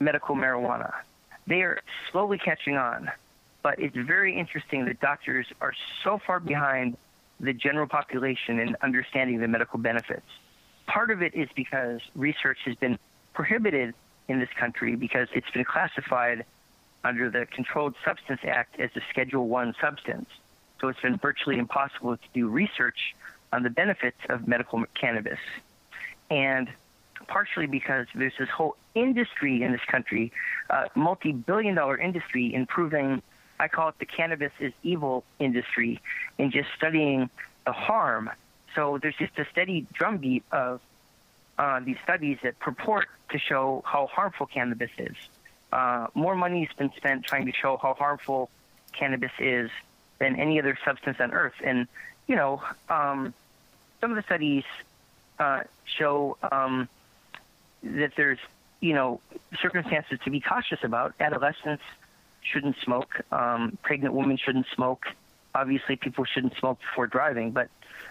medical 0.00 0.34
marijuana. 0.34 0.92
They 1.46 1.62
are 1.62 1.80
slowly 2.10 2.38
catching 2.38 2.76
on, 2.76 3.10
but 3.62 3.78
it's 3.78 3.96
very 3.96 4.36
interesting 4.36 4.86
that 4.86 5.00
doctors 5.00 5.46
are 5.60 5.74
so 6.02 6.18
far 6.26 6.40
behind 6.40 6.96
the 7.38 7.52
general 7.52 7.86
population 7.86 8.58
in 8.58 8.76
understanding 8.82 9.40
the 9.40 9.48
medical 9.48 9.78
benefits. 9.78 10.26
Part 10.86 11.10
of 11.10 11.22
it 11.22 11.34
is 11.34 11.48
because 11.54 12.00
research 12.14 12.58
has 12.64 12.74
been 12.76 12.98
prohibited 13.34 13.94
in 14.28 14.38
this 14.38 14.48
country 14.58 14.96
because 14.96 15.28
it's 15.34 15.50
been 15.50 15.64
classified 15.64 16.44
under 17.04 17.30
the 17.30 17.46
Controlled 17.46 17.94
Substance 18.04 18.40
Act 18.44 18.78
as 18.78 18.90
a 18.96 19.00
Schedule 19.10 19.48
1 19.48 19.74
substance. 19.80 20.28
So 20.80 20.88
it's 20.88 21.00
been 21.00 21.16
virtually 21.16 21.58
impossible 21.58 22.16
to 22.16 22.22
do 22.32 22.48
research 22.48 23.14
on 23.52 23.62
the 23.62 23.70
benefits 23.70 24.18
of 24.28 24.46
medical 24.46 24.84
cannabis. 24.94 25.38
And 26.30 26.68
partially 27.30 27.66
because 27.66 28.06
there's 28.14 28.34
this 28.38 28.48
whole 28.50 28.76
industry 28.94 29.62
in 29.62 29.72
this 29.72 29.84
country, 29.86 30.32
uh, 30.68 30.88
multi 30.94 31.32
billion 31.32 31.74
dollar 31.74 31.96
industry, 31.96 32.52
in 32.52 32.66
proving, 32.66 33.22
I 33.58 33.68
call 33.68 33.88
it 33.88 33.94
the 33.98 34.06
cannabis 34.06 34.52
is 34.58 34.72
evil 34.82 35.24
industry, 35.38 36.00
in 36.36 36.50
just 36.50 36.68
studying 36.76 37.30
the 37.64 37.72
harm. 37.72 38.28
So 38.74 38.98
there's 39.00 39.16
just 39.16 39.38
a 39.38 39.46
steady 39.50 39.86
drumbeat 39.92 40.44
of 40.52 40.80
uh, 41.58 41.80
these 41.80 41.96
studies 42.02 42.38
that 42.42 42.58
purport 42.58 43.08
to 43.30 43.38
show 43.38 43.82
how 43.86 44.06
harmful 44.06 44.46
cannabis 44.46 44.90
is. 44.98 45.16
Uh, 45.72 46.08
more 46.14 46.34
money 46.34 46.64
has 46.64 46.76
been 46.76 46.92
spent 46.96 47.24
trying 47.24 47.46
to 47.46 47.52
show 47.52 47.76
how 47.76 47.94
harmful 47.94 48.50
cannabis 48.92 49.32
is 49.38 49.70
than 50.18 50.36
any 50.36 50.58
other 50.58 50.76
substance 50.84 51.18
on 51.20 51.32
earth. 51.32 51.54
And, 51.62 51.86
you 52.26 52.34
know, 52.34 52.62
um, 52.88 53.32
some 54.00 54.10
of 54.10 54.16
the 54.16 54.22
studies 54.22 54.64
uh, 55.38 55.62
show 55.84 56.36
um, 56.50 56.88
that 57.82 58.12
there's, 58.16 58.38
you 58.80 58.94
know, 58.94 59.20
circumstances 59.60 60.18
to 60.24 60.30
be 60.30 60.40
cautious 60.40 60.80
about. 60.82 61.14
Adolescents 61.20 61.82
shouldn't 62.42 62.76
smoke. 62.82 63.20
Um, 63.32 63.78
pregnant 63.82 64.14
women 64.14 64.36
shouldn't 64.36 64.66
smoke. 64.74 65.06
Obviously, 65.54 65.96
people 65.96 66.24
shouldn't 66.24 66.56
smoke 66.58 66.78
before 66.80 67.06
driving. 67.06 67.50
But 67.50 67.68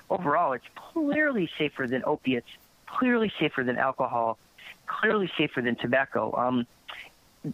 overall, 0.09 0.53
it's 0.53 0.65
clearly 0.75 1.49
safer 1.57 1.87
than 1.87 2.03
opiates, 2.05 2.49
clearly 2.85 3.31
safer 3.39 3.63
than 3.63 3.77
alcohol, 3.77 4.37
clearly 4.87 5.31
safer 5.37 5.61
than 5.61 5.75
tobacco. 5.75 6.35
Um, 6.35 6.67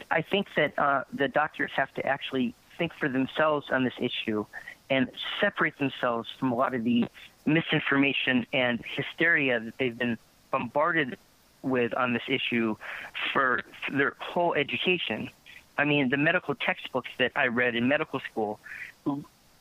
I 0.09 0.21
think 0.21 0.47
that 0.55 0.77
uh, 0.79 1.03
the 1.13 1.27
doctors 1.27 1.71
have 1.75 1.93
to 1.95 2.05
actually 2.05 2.55
think 2.77 2.93
for 2.99 3.07
themselves 3.07 3.67
on 3.71 3.83
this 3.83 3.93
issue 3.99 4.45
and 4.89 5.09
separate 5.39 5.77
themselves 5.77 6.27
from 6.39 6.51
a 6.51 6.55
lot 6.55 6.73
of 6.73 6.83
the 6.83 7.05
misinformation 7.45 8.45
and 8.53 8.83
hysteria 8.95 9.59
that 9.59 9.73
they've 9.77 9.97
been 9.97 10.17
bombarded 10.51 11.17
with 11.65 11.93
on 11.95 12.13
this 12.13 12.23
issue 12.27 12.75
for 13.33 13.61
their 13.91 14.15
whole 14.19 14.53
education. 14.53 15.29
I 15.77 15.83
mean, 15.83 16.09
the 16.09 16.17
medical 16.17 16.55
textbooks 16.55 17.09
that 17.17 17.31
I 17.35 17.47
read 17.47 17.75
in 17.75 17.87
medical 17.87 18.21
school 18.31 18.59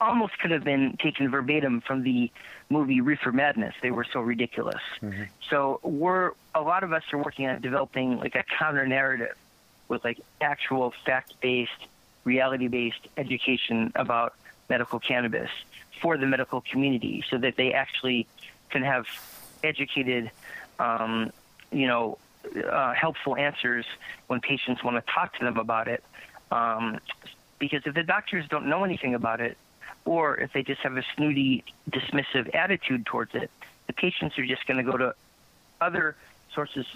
almost 0.01 0.39
could 0.39 0.51
have 0.51 0.65
been 0.65 0.97
taken 1.03 1.31
verbatim 1.31 1.81
from 1.81 2.03
the 2.03 2.31
movie 2.69 3.01
Reefer 3.01 3.33
Madness. 3.33 3.75
They 3.83 3.91
were 3.91 4.07
so 4.13 4.21
ridiculous. 4.21 4.83
Mm-hmm. 5.03 5.25
So 5.51 5.81
we're 5.83 6.33
a 6.55 6.61
lot 6.61 6.85
of 6.85 6.93
us 6.93 7.03
are 7.13 7.19
working 7.19 7.47
on 7.47 7.61
developing 7.61 8.19
like 8.19 8.35
a 8.35 8.45
counter 8.59 8.87
narrative 8.87 9.35
with 9.89 10.05
like 10.05 10.21
actual 10.41 10.93
fact 11.05 11.35
based, 11.41 11.73
reality 12.25 12.69
based 12.69 13.09
education 13.17 13.93
about 13.95 14.35
medical 14.69 14.99
cannabis 14.99 15.51
for 16.01 16.17
the 16.17 16.27
medical 16.27 16.61
community 16.61 17.25
so 17.31 17.39
that 17.39 17.57
they 17.57 17.73
actually 17.73 18.27
can 18.71 18.83
have 18.83 19.07
educated, 19.63 20.31
um, 20.79 21.33
you 21.75 21.87
know, 21.87 22.19
uh, 22.71 22.93
helpful 22.95 23.37
answers 23.37 23.85
when 24.29 24.41
patients 24.41 24.83
want 24.85 24.97
to 24.97 25.13
talk 25.13 25.37
to 25.39 25.45
them 25.45 25.59
about 25.59 25.89
it. 25.89 26.05
Um, 26.51 27.01
because 27.59 27.83
if 27.87 27.95
the 27.95 28.03
doctors 28.03 28.47
don't 28.49 28.67
know 28.67 28.85
anything 28.85 29.15
about 29.15 29.41
it, 29.41 29.57
or 30.05 30.37
if 30.37 30.53
they 30.53 30.63
just 30.63 30.83
have 30.83 30.97
a 30.97 31.05
snooty, 31.17 31.65
dismissive 31.91 32.55
attitude 32.55 33.07
towards 33.07 33.35
it, 33.35 33.51
the 33.87 33.93
patients 33.93 34.39
are 34.39 34.47
just 34.47 34.67
going 34.67 34.77
to 34.85 34.91
go 34.91 34.97
to 34.97 35.15
other 35.81 36.17
sources 36.53 36.87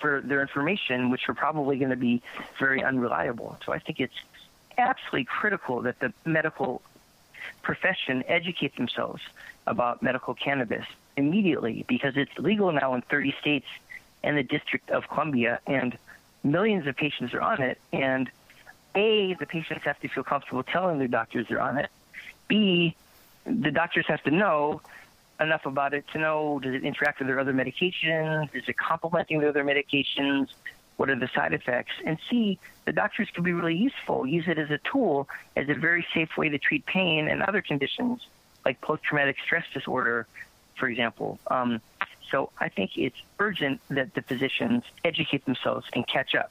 for 0.00 0.20
their 0.20 0.42
information, 0.42 1.10
which 1.10 1.28
are 1.28 1.34
probably 1.34 1.78
going 1.78 1.90
to 1.90 1.96
be 1.96 2.22
very 2.58 2.82
unreliable. 2.84 3.58
So 3.64 3.72
I 3.72 3.78
think 3.78 4.00
it's 4.00 4.14
absolutely 4.76 5.24
critical 5.24 5.82
that 5.82 5.98
the 6.00 6.12
medical 6.24 6.82
profession 7.62 8.22
educate 8.28 8.76
themselves 8.76 9.22
about 9.66 10.02
medical 10.02 10.34
cannabis 10.34 10.84
immediately 11.16 11.84
because 11.88 12.16
it's 12.16 12.36
legal 12.38 12.70
now 12.72 12.94
in 12.94 13.02
30 13.02 13.34
states 13.40 13.66
and 14.26 14.36
the 14.36 14.42
District 14.42 14.90
of 14.90 15.08
Columbia, 15.08 15.60
and 15.66 15.96
millions 16.42 16.86
of 16.86 16.96
patients 16.96 17.32
are 17.32 17.40
on 17.40 17.62
it. 17.62 17.78
And 17.92 18.28
A, 18.94 19.34
the 19.34 19.46
patients 19.46 19.84
have 19.84 19.98
to 20.00 20.08
feel 20.08 20.24
comfortable 20.24 20.64
telling 20.64 20.98
their 20.98 21.08
doctors 21.08 21.46
they're 21.48 21.62
on 21.62 21.78
it. 21.78 21.88
B, 22.48 22.96
the 23.44 23.70
doctors 23.70 24.06
have 24.08 24.22
to 24.24 24.32
know 24.32 24.82
enough 25.38 25.64
about 25.64 25.94
it 25.94 26.04
to 26.12 26.18
know 26.18 26.58
does 26.60 26.74
it 26.74 26.84
interact 26.84 27.20
with 27.20 27.28
their 27.28 27.38
other 27.38 27.52
medications? 27.52 28.52
Is 28.52 28.68
it 28.68 28.76
complementing 28.76 29.38
their 29.38 29.50
other 29.50 29.64
medications? 29.64 30.48
What 30.96 31.08
are 31.08 31.16
the 31.16 31.28
side 31.28 31.52
effects? 31.52 31.92
And 32.04 32.18
C, 32.28 32.58
the 32.84 32.92
doctors 32.92 33.28
can 33.32 33.44
be 33.44 33.52
really 33.52 33.76
useful. 33.76 34.26
Use 34.26 34.48
it 34.48 34.58
as 34.58 34.70
a 34.70 34.78
tool, 34.78 35.28
as 35.54 35.68
a 35.68 35.74
very 35.74 36.04
safe 36.12 36.36
way 36.36 36.48
to 36.48 36.58
treat 36.58 36.84
pain 36.86 37.28
and 37.28 37.42
other 37.42 37.62
conditions 37.62 38.26
like 38.64 38.80
post 38.80 39.04
traumatic 39.04 39.36
stress 39.44 39.64
disorder, 39.72 40.26
for 40.74 40.88
example. 40.88 41.38
Um, 41.48 41.80
so 42.30 42.50
I 42.58 42.68
think 42.68 42.96
it's 42.96 43.16
urgent 43.38 43.80
that 43.88 44.14
the 44.14 44.22
physicians 44.22 44.84
educate 45.04 45.44
themselves 45.44 45.86
and 45.92 46.06
catch 46.06 46.34
up. 46.34 46.50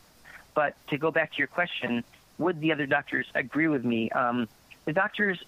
But 0.53 0.75
to 0.87 0.97
go 0.97 1.11
back 1.11 1.33
to 1.33 1.37
your 1.37 1.47
question, 1.47 2.03
would 2.37 2.61
the 2.61 2.71
other 2.71 2.85
doctors 2.85 3.27
agree 3.35 3.67
with 3.67 3.83
me? 3.83 4.09
Um, 4.11 4.47
the 4.85 4.93
doctors 4.93 5.43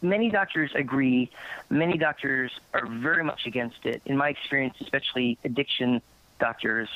many 0.00 0.30
doctors 0.30 0.70
agree. 0.74 1.30
Many 1.70 1.98
doctors 1.98 2.50
are 2.72 2.86
very 2.86 3.24
much 3.24 3.46
against 3.46 3.84
it. 3.84 4.02
In 4.06 4.16
my 4.16 4.30
experience, 4.30 4.76
especially 4.80 5.38
addiction 5.44 6.00
doctors, 6.38 6.88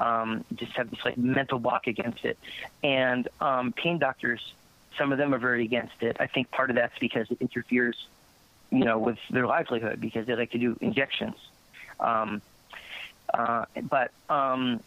um, 0.00 0.44
just 0.54 0.72
have 0.72 0.90
this 0.90 1.04
like 1.04 1.16
mental 1.16 1.58
block 1.58 1.86
against 1.86 2.24
it. 2.24 2.38
And 2.82 3.28
um, 3.40 3.72
pain 3.72 3.98
doctors, 3.98 4.54
some 4.98 5.12
of 5.12 5.18
them 5.18 5.34
are 5.34 5.38
very 5.38 5.64
against 5.64 6.02
it. 6.02 6.16
I 6.20 6.26
think 6.26 6.50
part 6.50 6.70
of 6.70 6.76
that's 6.76 6.98
because 6.98 7.30
it 7.30 7.38
interferes, 7.40 7.96
you 8.70 8.84
know, 8.84 8.98
with 8.98 9.18
their 9.30 9.46
livelihood 9.46 10.00
because 10.00 10.26
they 10.26 10.34
like 10.34 10.50
to 10.52 10.58
do 10.58 10.76
injections. 10.80 11.36
Um, 12.00 12.42
uh, 13.32 13.64
but 13.82 14.10
um, 14.28 14.80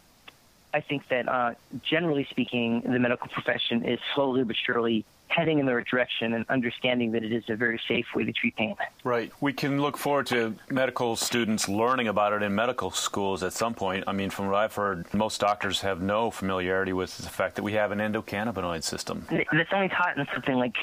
I 0.73 0.81
think 0.81 1.07
that 1.09 1.27
uh, 1.27 1.53
generally 1.83 2.27
speaking, 2.29 2.81
the 2.81 2.99
medical 2.99 3.27
profession 3.27 3.83
is 3.83 3.99
slowly 4.13 4.43
but 4.43 4.55
surely 4.55 5.05
heading 5.29 5.59
in 5.59 5.65
the 5.65 5.75
right 5.75 5.85
direction 5.85 6.33
and 6.33 6.45
understanding 6.49 7.11
that 7.11 7.23
it 7.23 7.31
is 7.31 7.43
a 7.49 7.55
very 7.55 7.79
safe 7.87 8.05
way 8.15 8.23
to 8.23 8.31
treat 8.31 8.55
pain. 8.55 8.75
Right. 9.03 9.31
We 9.41 9.53
can 9.53 9.81
look 9.81 9.97
forward 9.97 10.27
to 10.27 10.55
medical 10.69 11.15
students 11.15 11.67
learning 11.67 12.07
about 12.07 12.33
it 12.33 12.43
in 12.43 12.55
medical 12.55 12.91
schools 12.91 13.43
at 13.43 13.53
some 13.53 13.73
point. 13.73 14.05
I 14.07 14.13
mean, 14.13 14.29
from 14.29 14.47
what 14.47 14.55
I've 14.55 14.73
heard, 14.73 15.13
most 15.13 15.41
doctors 15.41 15.81
have 15.81 16.01
no 16.01 16.31
familiarity 16.31 16.93
with 16.93 17.17
the 17.17 17.29
fact 17.29 17.55
that 17.55 17.63
we 17.63 17.73
have 17.73 17.91
an 17.91 17.99
endocannabinoid 17.99 18.83
system. 18.83 19.25
That's 19.29 19.73
only 19.73 19.89
taught 19.89 20.17
in 20.17 20.25
something 20.33 20.55
like 20.55 20.75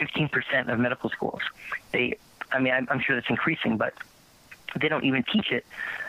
15% 0.00 0.72
of 0.72 0.78
medical 0.78 1.10
schools. 1.10 1.40
They, 1.92 2.16
I 2.52 2.58
mean, 2.58 2.72
I'm, 2.72 2.88
I'm 2.90 3.00
sure 3.00 3.16
that's 3.16 3.30
increasing, 3.30 3.76
but 3.76 3.94
they 4.78 4.88
don't 4.88 5.04
even 5.04 5.24
teach 5.24 5.50
it 5.52 5.64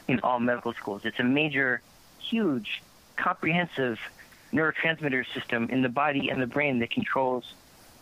in 0.08 0.20
all 0.22 0.40
medical 0.40 0.74
schools. 0.74 1.02
It's 1.06 1.20
a 1.20 1.24
major, 1.24 1.82
huge, 2.20 2.82
comprehensive 3.16 4.00
neurotransmitter 4.54 5.26
system 5.34 5.70
in 5.70 5.82
the 5.82 5.90
body 5.90 6.30
and 6.30 6.42
the 6.42 6.48
brain 6.48 6.80
that 6.80 6.92
controls 6.92 7.54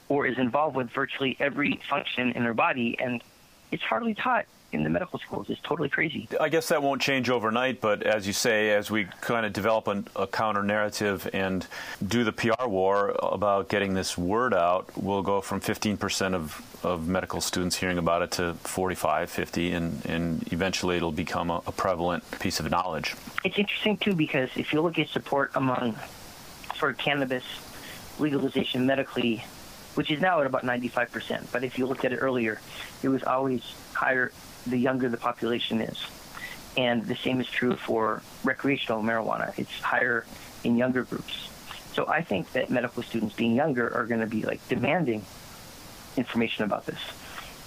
or 0.07 0.25
is 0.25 0.37
involved 0.37 0.75
with 0.75 0.89
virtually 0.89 1.37
every 1.39 1.79
function 1.87 2.31
in 2.31 2.43
our 2.43 2.53
body, 2.53 2.97
and 2.99 3.23
it's 3.71 3.83
hardly 3.83 4.15
taught 4.15 4.45
in 4.71 4.83
the 4.83 4.89
medical 4.89 5.19
schools. 5.19 5.49
It's 5.49 5.61
totally 5.61 5.89
crazy. 5.89 6.27
I 6.39 6.49
guess 6.49 6.67
that 6.69 6.81
won't 6.81 7.01
change 7.01 7.29
overnight, 7.29 7.81
but 7.81 8.03
as 8.03 8.27
you 8.27 8.33
say, 8.33 8.71
as 8.71 8.91
we 8.91 9.05
kind 9.21 9.45
of 9.45 9.53
develop 9.53 9.87
an, 9.87 10.07
a 10.15 10.27
counter 10.27 10.63
narrative 10.63 11.29
and 11.33 11.65
do 12.05 12.23
the 12.23 12.31
PR 12.31 12.67
war 12.67 13.15
about 13.21 13.69
getting 13.69 13.93
this 13.93 14.17
word 14.17 14.53
out, 14.53 14.89
we'll 14.95 15.23
go 15.23 15.41
from 15.41 15.59
15% 15.61 16.33
of, 16.33 16.79
of 16.83 17.07
medical 17.07 17.41
students 17.41 17.75
hearing 17.75 17.97
about 17.97 18.21
it 18.21 18.31
to 18.31 18.53
45, 18.55 19.29
50, 19.29 19.71
and, 19.71 20.05
and 20.05 20.53
eventually 20.53 20.97
it'll 20.97 21.11
become 21.11 21.49
a, 21.49 21.61
a 21.65 21.71
prevalent 21.71 22.23
piece 22.39 22.59
of 22.59 22.69
knowledge. 22.69 23.15
It's 23.43 23.57
interesting, 23.57 23.97
too, 23.97 24.13
because 24.13 24.49
if 24.55 24.73
you 24.73 24.81
look 24.81 24.99
at 24.99 25.09
support 25.09 25.51
among 25.55 25.95
for 26.75 26.93
cannabis 26.93 27.43
legalization 28.19 28.85
medically, 28.85 29.43
which 29.95 30.11
is 30.11 30.21
now 30.21 30.39
at 30.39 30.45
about 30.45 30.63
95%. 30.63 31.51
But 31.51 31.63
if 31.63 31.77
you 31.77 31.85
looked 31.85 32.05
at 32.05 32.13
it 32.13 32.17
earlier, 32.17 32.61
it 33.03 33.09
was 33.09 33.23
always 33.23 33.61
higher 33.93 34.31
the 34.67 34.77
younger 34.77 35.09
the 35.09 35.17
population 35.17 35.81
is. 35.81 36.03
And 36.77 37.05
the 37.05 37.15
same 37.15 37.41
is 37.41 37.47
true 37.47 37.75
for 37.75 38.21
recreational 38.43 39.01
marijuana. 39.01 39.57
It's 39.57 39.79
higher 39.79 40.25
in 40.63 40.77
younger 40.77 41.03
groups. 41.03 41.49
So 41.93 42.07
I 42.07 42.21
think 42.21 42.51
that 42.53 42.69
medical 42.69 43.03
students 43.03 43.35
being 43.35 43.55
younger 43.55 43.93
are 43.93 44.05
going 44.05 44.21
to 44.21 44.27
be 44.27 44.43
like 44.43 44.65
demanding 44.69 45.25
information 46.15 46.63
about 46.63 46.85
this. 46.85 46.99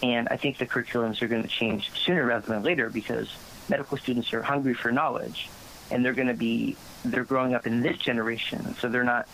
And 0.02 0.28
I 0.28 0.36
think 0.36 0.58
the 0.58 0.66
curriculums 0.66 1.22
are 1.22 1.28
going 1.28 1.42
to 1.42 1.48
change 1.48 1.90
sooner 1.92 2.24
rather 2.24 2.46
than 2.46 2.62
later 2.62 2.90
because 2.90 3.34
medical 3.68 3.96
students 3.96 4.32
are 4.32 4.42
hungry 4.42 4.74
for 4.74 4.90
knowledge 4.90 5.48
and 5.90 6.04
they're 6.04 6.14
going 6.14 6.28
to 6.28 6.34
be 6.34 6.76
they're 7.04 7.24
growing 7.24 7.54
up 7.54 7.66
in 7.66 7.82
this 7.82 7.98
generation, 7.98 8.74
so 8.76 8.88
they're 8.88 9.04
not 9.04 9.28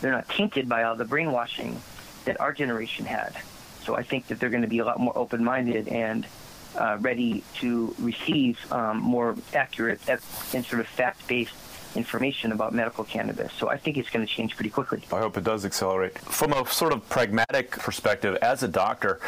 they're 0.00 0.12
not 0.12 0.28
tainted 0.28 0.68
by 0.68 0.84
all 0.84 0.96
the 0.96 1.04
brainwashing 1.04 1.80
that 2.24 2.40
our 2.40 2.52
generation 2.52 3.04
had. 3.04 3.36
So 3.84 3.96
I 3.96 4.02
think 4.02 4.28
that 4.28 4.38
they're 4.38 4.50
going 4.50 4.62
to 4.62 4.68
be 4.68 4.78
a 4.78 4.84
lot 4.84 5.00
more 5.00 5.16
open-minded 5.16 5.88
and 5.88 6.26
uh, 6.76 6.98
ready 7.00 7.42
to 7.56 7.94
receive 7.98 8.58
um, 8.72 8.98
more 8.98 9.36
accurate 9.54 10.00
and 10.08 10.64
sort 10.64 10.80
of 10.80 10.86
fact-based 10.86 11.54
information 11.94 12.52
about 12.52 12.74
medical 12.74 13.04
cannabis. 13.04 13.52
So 13.52 13.68
I 13.68 13.76
think 13.76 13.96
it's 13.96 14.10
going 14.10 14.26
to 14.26 14.32
change 14.32 14.54
pretty 14.54 14.70
quickly. 14.70 15.02
I 15.12 15.18
hope 15.18 15.36
it 15.36 15.44
does 15.44 15.64
accelerate. 15.64 16.18
From 16.18 16.52
a 16.52 16.66
sort 16.66 16.92
of 16.92 17.08
pragmatic 17.08 17.70
perspective, 17.70 18.36
as 18.42 18.62
a 18.62 18.68
doctor, 18.68 19.20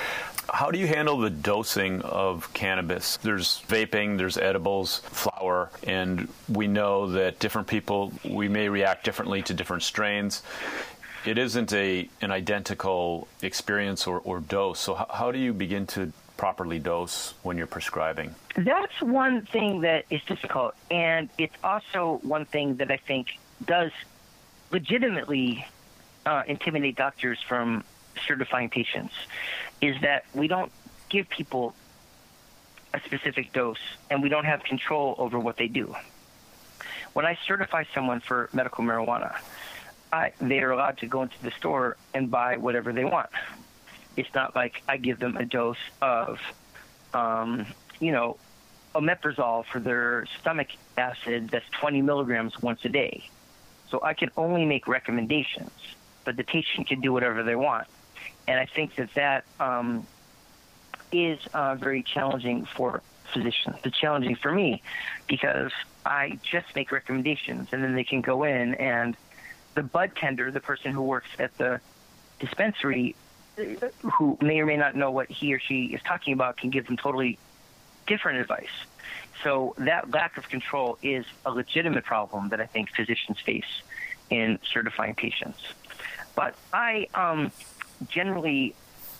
how 0.52 0.70
do 0.70 0.78
you 0.78 0.86
handle 0.86 1.18
the 1.18 1.30
dosing 1.30 2.02
of 2.02 2.52
cannabis? 2.52 3.16
There's 3.18 3.62
vaping, 3.68 4.18
there's 4.18 4.36
edibles, 4.36 4.98
flower, 5.06 5.70
and 5.86 6.28
we 6.48 6.66
know 6.66 7.10
that 7.12 7.38
different 7.38 7.68
people, 7.68 8.12
we 8.24 8.48
may 8.48 8.68
react 8.68 9.04
differently 9.04 9.42
to 9.42 9.54
different 9.54 9.82
strains 9.82 10.42
it 11.24 11.38
isn't 11.38 11.72
a 11.72 12.08
an 12.20 12.30
identical 12.30 13.28
experience 13.42 14.06
or, 14.06 14.20
or 14.20 14.40
dose. 14.40 14.80
So 14.80 14.94
how, 14.94 15.06
how 15.12 15.32
do 15.32 15.38
you 15.38 15.52
begin 15.52 15.86
to 15.88 16.12
properly 16.40 16.78
dose 16.78 17.34
when 17.42 17.58
you're 17.58 17.66
prescribing? 17.66 18.34
That's 18.56 19.02
one 19.02 19.42
thing 19.42 19.82
that 19.82 20.06
is 20.08 20.22
difficult, 20.22 20.74
and 20.90 21.28
it's 21.36 21.54
also 21.62 22.18
one 22.22 22.46
thing 22.46 22.76
that 22.76 22.90
I 22.90 22.96
think 22.96 23.38
does 23.66 23.92
legitimately 24.70 25.66
uh, 26.24 26.44
intimidate 26.46 26.96
doctors 26.96 27.38
from 27.46 27.84
certifying 28.26 28.70
patients. 28.70 29.12
Is 29.82 30.00
that 30.00 30.24
we 30.34 30.48
don't 30.48 30.72
give 31.10 31.28
people 31.28 31.74
a 32.94 33.00
specific 33.00 33.52
dose, 33.52 33.84
and 34.08 34.22
we 34.22 34.30
don't 34.30 34.46
have 34.46 34.64
control 34.64 35.16
over 35.18 35.38
what 35.38 35.58
they 35.58 35.68
do. 35.68 35.94
When 37.12 37.26
I 37.26 37.38
certify 37.46 37.84
someone 37.92 38.20
for 38.20 38.48
medical 38.54 38.82
marijuana, 38.82 39.36
I, 40.10 40.32
they 40.40 40.60
are 40.60 40.70
allowed 40.70 40.96
to 40.98 41.06
go 41.06 41.20
into 41.20 41.36
the 41.42 41.50
store 41.50 41.98
and 42.14 42.30
buy 42.30 42.56
whatever 42.56 42.94
they 42.94 43.04
want. 43.04 43.28
It's 44.16 44.32
not 44.34 44.54
like 44.54 44.82
I 44.88 44.96
give 44.96 45.18
them 45.18 45.36
a 45.36 45.44
dose 45.44 45.76
of, 46.02 46.40
um, 47.14 47.66
you 48.00 48.12
know, 48.12 48.38
omeprazole 48.94 49.64
for 49.64 49.78
their 49.78 50.26
stomach 50.40 50.68
acid 50.98 51.48
that's 51.50 51.68
20 51.70 52.02
milligrams 52.02 52.60
once 52.60 52.84
a 52.84 52.88
day. 52.88 53.28
So 53.88 54.00
I 54.02 54.14
can 54.14 54.30
only 54.36 54.64
make 54.64 54.88
recommendations, 54.88 55.70
but 56.24 56.36
the 56.36 56.44
patient 56.44 56.88
can 56.88 57.00
do 57.00 57.12
whatever 57.12 57.42
they 57.42 57.56
want. 57.56 57.86
And 58.46 58.58
I 58.58 58.66
think 58.66 58.96
that 58.96 59.14
that 59.14 59.44
um, 59.58 60.06
is 61.12 61.38
uh, 61.54 61.76
very 61.76 62.02
challenging 62.02 62.64
for 62.64 63.02
physicians. 63.32 63.76
It's 63.84 63.96
challenging 63.96 64.34
for 64.34 64.52
me 64.52 64.82
because 65.28 65.72
I 66.04 66.38
just 66.42 66.74
make 66.74 66.90
recommendations, 66.92 67.68
and 67.72 67.82
then 67.82 67.94
they 67.94 68.04
can 68.04 68.20
go 68.20 68.44
in 68.44 68.74
and– 68.74 69.16
the 69.74 69.82
bud 69.82 70.12
tender, 70.16 70.50
the 70.50 70.60
person 70.60 70.92
who 70.92 71.02
works 71.02 71.28
at 71.38 71.56
the 71.58 71.80
dispensary, 72.38 73.14
who 74.02 74.38
may 74.40 74.60
or 74.60 74.66
may 74.66 74.76
not 74.76 74.94
know 74.94 75.10
what 75.10 75.30
he 75.30 75.54
or 75.54 75.60
she 75.60 75.86
is 75.86 76.02
talking 76.02 76.32
about, 76.32 76.56
can 76.56 76.70
give 76.70 76.86
them 76.86 76.96
totally 76.96 77.38
different 78.06 78.38
advice. 78.38 78.68
So 79.42 79.74
that 79.78 80.10
lack 80.10 80.36
of 80.36 80.48
control 80.48 80.98
is 81.02 81.24
a 81.46 81.50
legitimate 81.50 82.04
problem 82.04 82.50
that 82.50 82.60
I 82.60 82.66
think 82.66 82.90
physicians 82.90 83.40
face 83.40 83.82
in 84.28 84.58
certifying 84.72 85.14
patients. 85.14 85.60
But 86.34 86.54
I 86.72 87.08
um, 87.14 87.52
generally 88.08 88.74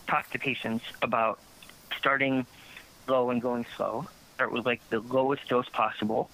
talk 0.06 0.30
to 0.30 0.38
patients 0.38 0.84
about 1.02 1.38
starting 1.98 2.46
low 3.08 3.30
and 3.30 3.40
going 3.40 3.66
slow. 3.76 4.06
Start 4.34 4.52
with 4.52 4.66
like 4.66 4.80
the 4.90 5.00
lowest 5.00 5.48
dose 5.48 5.68
possible 5.68 6.30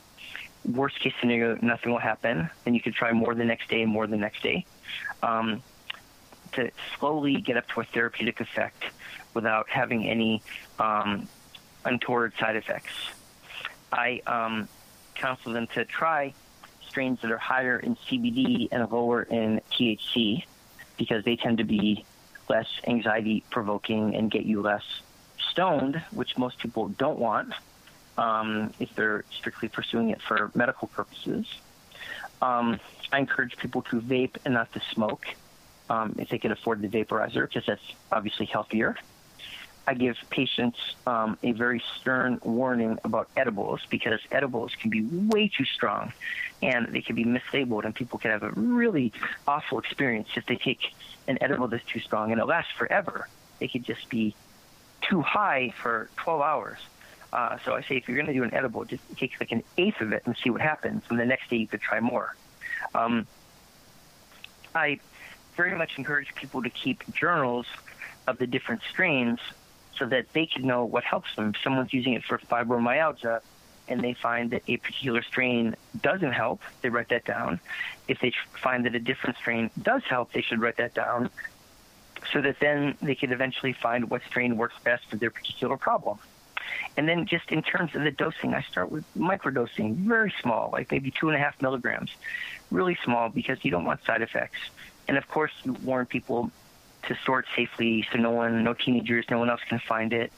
worst 0.66 0.98
case 1.00 1.12
scenario, 1.20 1.58
nothing 1.62 1.92
will 1.92 1.98
happen. 1.98 2.50
Then 2.64 2.74
you 2.74 2.80
could 2.80 2.94
try 2.94 3.12
more 3.12 3.34
the 3.34 3.44
next 3.44 3.68
day 3.68 3.82
and 3.82 3.90
more 3.90 4.06
the 4.06 4.16
next 4.16 4.42
day. 4.42 4.64
Um, 5.22 5.62
to 6.56 6.70
slowly 6.98 7.40
get 7.40 7.56
up 7.56 7.68
to 7.68 7.80
a 7.80 7.84
therapeutic 7.84 8.40
effect 8.40 8.84
without 9.34 9.68
having 9.68 10.06
any 10.06 10.42
um, 10.78 11.28
untoward 11.84 12.32
side 12.38 12.56
effects. 12.56 12.92
I 13.92 14.20
um, 14.26 14.68
counsel 15.14 15.52
them 15.52 15.66
to 15.68 15.84
try 15.84 16.34
strains 16.88 17.20
that 17.20 17.30
are 17.30 17.38
higher 17.38 17.78
in 17.78 17.96
CBD 17.96 18.68
and 18.72 18.90
lower 18.90 19.22
in 19.22 19.60
THC 19.70 20.44
because 20.96 21.24
they 21.24 21.36
tend 21.36 21.58
to 21.58 21.64
be 21.64 22.04
less 22.48 22.68
anxiety 22.86 23.44
provoking 23.50 24.14
and 24.14 24.30
get 24.30 24.44
you 24.44 24.62
less 24.62 24.84
stoned, 25.50 26.00
which 26.12 26.38
most 26.38 26.58
people 26.58 26.88
don't 26.88 27.18
want 27.18 27.52
um, 28.16 28.72
if 28.78 28.94
they're 28.94 29.24
strictly 29.30 29.68
pursuing 29.68 30.10
it 30.10 30.22
for 30.22 30.50
medical 30.54 30.88
purposes. 30.88 31.46
Um, 32.40 32.80
I 33.12 33.18
encourage 33.18 33.56
people 33.56 33.82
to 33.82 34.00
vape 34.00 34.36
and 34.44 34.54
not 34.54 34.72
to 34.72 34.80
smoke 34.92 35.26
um, 35.88 36.16
if 36.18 36.28
they 36.28 36.38
can 36.38 36.52
afford 36.52 36.82
the 36.82 36.88
vaporizer, 36.88 37.48
because 37.48 37.66
that's 37.66 37.82
obviously 38.10 38.46
healthier. 38.46 38.96
I 39.88 39.94
give 39.94 40.16
patients 40.30 40.78
um, 41.06 41.38
a 41.44 41.52
very 41.52 41.80
stern 42.00 42.40
warning 42.42 42.98
about 43.04 43.28
edibles 43.36 43.80
because 43.88 44.20
edibles 44.32 44.74
can 44.74 44.90
be 44.90 45.02
way 45.02 45.46
too 45.46 45.64
strong 45.64 46.12
and 46.60 46.88
they 46.88 47.02
can 47.02 47.14
be 47.14 47.24
mislabeled, 47.24 47.84
and 47.84 47.94
people 47.94 48.18
can 48.18 48.32
have 48.32 48.42
a 48.42 48.50
really 48.50 49.12
awful 49.46 49.78
experience 49.78 50.28
if 50.34 50.46
they 50.46 50.56
take 50.56 50.92
an 51.28 51.38
edible 51.40 51.68
that's 51.68 51.84
too 51.84 52.00
strong 52.00 52.32
and 52.32 52.40
it 52.40 52.46
lasts 52.46 52.72
forever. 52.72 53.28
They 53.60 53.68
could 53.68 53.84
just 53.84 54.08
be 54.08 54.34
too 55.02 55.22
high 55.22 55.72
for 55.80 56.10
12 56.16 56.40
hours 56.40 56.78
uh, 57.36 57.58
so 57.64 57.74
I 57.74 57.82
say 57.82 57.96
if 57.96 58.08
you're 58.08 58.16
going 58.16 58.28
to 58.28 58.32
do 58.32 58.44
an 58.44 58.54
edible, 58.54 58.84
just 58.84 59.02
take 59.16 59.38
like 59.40 59.52
an 59.52 59.62
eighth 59.76 60.00
of 60.00 60.12
it 60.12 60.22
and 60.26 60.36
see 60.42 60.50
what 60.50 60.60
happens. 60.60 61.02
And 61.10 61.18
the 61.18 61.26
next 61.26 61.50
day 61.50 61.56
you 61.56 61.66
could 61.66 61.80
try 61.82 62.00
more. 62.00 62.34
Um, 62.94 63.26
I 64.74 65.00
very 65.56 65.76
much 65.76 65.98
encourage 65.98 66.34
people 66.34 66.62
to 66.62 66.70
keep 66.70 67.02
journals 67.14 67.66
of 68.26 68.38
the 68.38 68.46
different 68.46 68.82
strains 68.90 69.40
so 69.96 70.06
that 70.06 70.32
they 70.32 70.46
can 70.46 70.66
know 70.66 70.84
what 70.84 71.04
helps 71.04 71.34
them. 71.34 71.52
If 71.54 71.62
someone's 71.62 71.92
using 71.92 72.12
it 72.12 72.24
for 72.24 72.38
fibromyalgia 72.38 73.40
and 73.88 74.00
they 74.00 74.14
find 74.14 74.50
that 74.50 74.62
a 74.68 74.76
particular 74.76 75.22
strain 75.22 75.74
doesn't 76.02 76.32
help, 76.32 76.60
they 76.82 76.90
write 76.90 77.08
that 77.08 77.24
down. 77.24 77.60
If 78.08 78.20
they 78.20 78.32
find 78.62 78.84
that 78.84 78.94
a 78.94 79.00
different 79.00 79.36
strain 79.38 79.70
does 79.80 80.02
help, 80.04 80.32
they 80.32 80.42
should 80.42 80.60
write 80.60 80.76
that 80.76 80.94
down 80.94 81.30
so 82.32 82.40
that 82.42 82.58
then 82.60 82.96
they 83.00 83.14
can 83.14 83.32
eventually 83.32 83.72
find 83.72 84.10
what 84.10 84.22
strain 84.24 84.56
works 84.56 84.74
best 84.84 85.06
for 85.06 85.16
their 85.16 85.30
particular 85.30 85.76
problem. 85.76 86.18
And 86.96 87.08
then 87.08 87.26
just 87.26 87.50
in 87.52 87.62
terms 87.62 87.94
of 87.94 88.02
the 88.02 88.10
dosing, 88.10 88.54
I 88.54 88.62
start 88.62 88.90
with 88.90 89.04
microdosing, 89.16 89.94
very 89.96 90.34
small, 90.42 90.70
like 90.72 90.90
maybe 90.90 91.10
two 91.10 91.28
and 91.28 91.36
a 91.36 91.38
half 91.38 91.60
milligrams, 91.62 92.10
really 92.70 92.98
small 93.04 93.28
because 93.28 93.64
you 93.64 93.70
don't 93.70 93.84
want 93.84 94.04
side 94.04 94.22
effects. 94.22 94.58
And 95.08 95.16
of 95.16 95.28
course, 95.28 95.52
warn 95.84 96.06
people 96.06 96.50
to 97.04 97.14
store 97.22 97.40
it 97.40 97.46
safely 97.54 98.06
so 98.12 98.18
no 98.18 98.30
one, 98.30 98.64
no 98.64 98.74
teenagers, 98.74 99.24
no 99.30 99.38
one 99.38 99.48
else 99.50 99.60
can 99.68 99.78
find 99.78 100.12
it. 100.12 100.32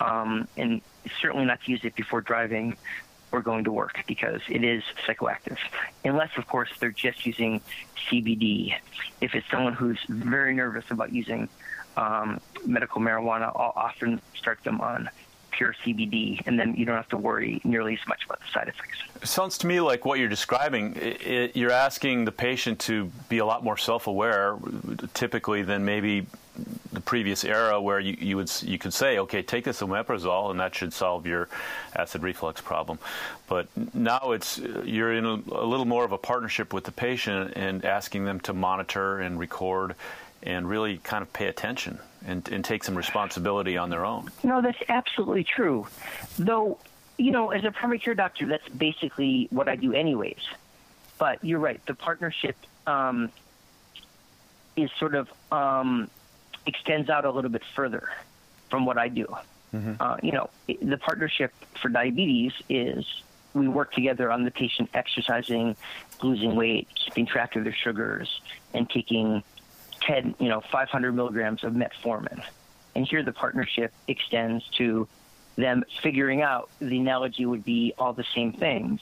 Um, 0.00 0.46
and 0.56 0.80
certainly 1.20 1.46
not 1.46 1.62
to 1.64 1.70
use 1.70 1.84
it 1.84 1.94
before 1.94 2.20
driving 2.20 2.76
or 3.32 3.40
going 3.40 3.64
to 3.64 3.72
work 3.72 4.04
because 4.06 4.40
it 4.48 4.62
is 4.62 4.82
psychoactive. 5.06 5.56
Unless, 6.04 6.36
of 6.36 6.46
course, 6.46 6.68
they're 6.78 6.90
just 6.90 7.24
using 7.26 7.60
CBD. 7.96 8.74
If 9.20 9.34
it's 9.34 9.48
someone 9.50 9.72
who's 9.72 9.98
very 10.08 10.54
nervous 10.54 10.84
about 10.90 11.12
using 11.12 11.48
um, 11.96 12.40
medical 12.64 13.00
marijuana, 13.00 13.46
I'll 13.56 13.72
often 13.74 14.20
start 14.36 14.62
them 14.64 14.80
on 14.80 15.08
pure 15.52 15.74
CBD, 15.84 16.40
and 16.46 16.58
then 16.58 16.74
you 16.74 16.84
don't 16.84 16.96
have 16.96 17.08
to 17.10 17.16
worry 17.16 17.60
nearly 17.64 17.94
as 17.94 18.06
much 18.08 18.24
about 18.24 18.40
the 18.40 18.46
side 18.52 18.68
effects. 18.68 18.98
It 19.20 19.28
sounds 19.28 19.58
to 19.58 19.66
me 19.66 19.80
like 19.80 20.04
what 20.04 20.18
you're 20.18 20.28
describing, 20.28 20.96
it, 20.96 21.26
it, 21.26 21.56
you're 21.56 21.70
asking 21.70 22.24
the 22.24 22.32
patient 22.32 22.78
to 22.80 23.10
be 23.28 23.38
a 23.38 23.46
lot 23.46 23.62
more 23.62 23.76
self-aware, 23.76 24.56
typically 25.14 25.62
than 25.62 25.84
maybe 25.84 26.26
the 26.92 27.00
previous 27.00 27.44
era 27.44 27.80
where 27.80 27.98
you, 27.98 28.16
you 28.18 28.36
would 28.36 28.50
you 28.62 28.78
could 28.78 28.92
say, 28.92 29.18
okay, 29.18 29.42
take 29.42 29.64
this 29.64 29.80
omeprazole 29.80 30.50
and 30.50 30.60
that 30.60 30.74
should 30.74 30.92
solve 30.92 31.26
your 31.26 31.48
acid 31.96 32.22
reflux 32.22 32.60
problem. 32.60 32.98
But 33.48 33.68
now 33.94 34.32
it's 34.32 34.58
you're 34.84 35.14
in 35.14 35.24
a, 35.24 35.34
a 35.34 35.66
little 35.66 35.86
more 35.86 36.04
of 36.04 36.12
a 36.12 36.18
partnership 36.18 36.74
with 36.74 36.84
the 36.84 36.92
patient 36.92 37.54
and 37.56 37.84
asking 37.84 38.24
them 38.24 38.40
to 38.40 38.52
monitor 38.52 39.18
and 39.20 39.38
record 39.38 39.94
and 40.42 40.68
really 40.68 40.98
kind 40.98 41.22
of 41.22 41.32
pay 41.32 41.46
attention 41.46 41.98
and, 42.26 42.46
and 42.48 42.64
take 42.64 42.84
some 42.84 42.96
responsibility 42.96 43.76
on 43.76 43.90
their 43.90 44.04
own. 44.04 44.30
No, 44.42 44.60
that's 44.60 44.78
absolutely 44.88 45.44
true. 45.44 45.86
Though, 46.38 46.78
you 47.18 47.30
know, 47.30 47.50
as 47.50 47.64
a 47.64 47.70
primary 47.70 47.98
care 47.98 48.14
doctor, 48.14 48.46
that's 48.46 48.68
basically 48.68 49.48
what 49.50 49.68
I 49.68 49.76
do 49.76 49.92
anyways. 49.92 50.40
But 51.18 51.44
you're 51.44 51.58
right, 51.58 51.84
the 51.86 51.94
partnership 51.94 52.56
um, 52.86 53.30
is 54.76 54.90
sort 54.98 55.14
of 55.14 55.32
um, 55.52 56.10
extends 56.66 57.10
out 57.10 57.24
a 57.24 57.30
little 57.30 57.50
bit 57.50 57.62
further 57.74 58.10
from 58.70 58.86
what 58.86 58.98
I 58.98 59.08
do. 59.08 59.26
Mm-hmm. 59.74 59.94
Uh, 60.00 60.16
you 60.22 60.32
know, 60.32 60.50
the 60.66 60.98
partnership 60.98 61.52
for 61.80 61.88
diabetes 61.88 62.52
is 62.68 63.06
we 63.54 63.68
work 63.68 63.92
together 63.92 64.30
on 64.30 64.44
the 64.44 64.50
patient 64.50 64.90
exercising, 64.94 65.76
losing 66.22 66.54
weight, 66.54 66.88
keeping 66.94 67.26
track 67.26 67.56
of 67.56 67.64
their 67.64 67.74
sugars, 67.74 68.40
and 68.74 68.88
taking 68.88 69.42
10, 70.06 70.34
you 70.38 70.48
know, 70.48 70.60
500 70.60 71.12
milligrams 71.12 71.64
of 71.64 71.72
metformin. 71.72 72.42
And 72.94 73.06
here 73.06 73.22
the 73.22 73.32
partnership 73.32 73.92
extends 74.06 74.66
to 74.76 75.08
them 75.56 75.84
figuring 76.02 76.42
out 76.42 76.70
the 76.80 76.98
analogy 76.98 77.46
would 77.46 77.64
be 77.64 77.94
all 77.98 78.12
the 78.12 78.24
same 78.34 78.52
things, 78.52 79.00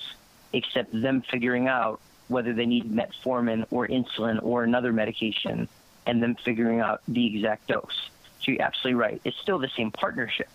except 0.52 0.90
them 0.92 1.22
figuring 1.22 1.68
out 1.68 2.00
whether 2.28 2.52
they 2.52 2.66
need 2.66 2.90
metformin 2.90 3.66
or 3.70 3.88
insulin 3.88 4.42
or 4.42 4.62
another 4.62 4.92
medication 4.92 5.68
and 6.06 6.22
then 6.22 6.34
figuring 6.36 6.80
out 6.80 7.02
the 7.08 7.26
exact 7.26 7.66
dose. 7.66 8.10
So 8.40 8.52
you're 8.52 8.62
absolutely 8.62 9.00
right. 9.00 9.20
It's 9.24 9.36
still 9.36 9.58
the 9.58 9.68
same 9.76 9.90
partnership, 9.90 10.48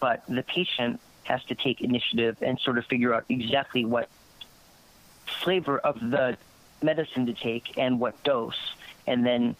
but 0.00 0.22
the 0.28 0.42
patient 0.42 1.00
has 1.24 1.44
to 1.44 1.54
take 1.54 1.80
initiative 1.80 2.38
and 2.40 2.58
sort 2.58 2.78
of 2.78 2.86
figure 2.86 3.12
out 3.12 3.24
exactly 3.28 3.84
what 3.84 4.08
flavor 5.26 5.78
of 5.78 5.98
the 6.00 6.36
medicine 6.82 7.26
to 7.26 7.34
take 7.34 7.76
and 7.76 7.98
what 7.98 8.22
dose, 8.22 8.74
and 9.06 9.26
then 9.26 9.56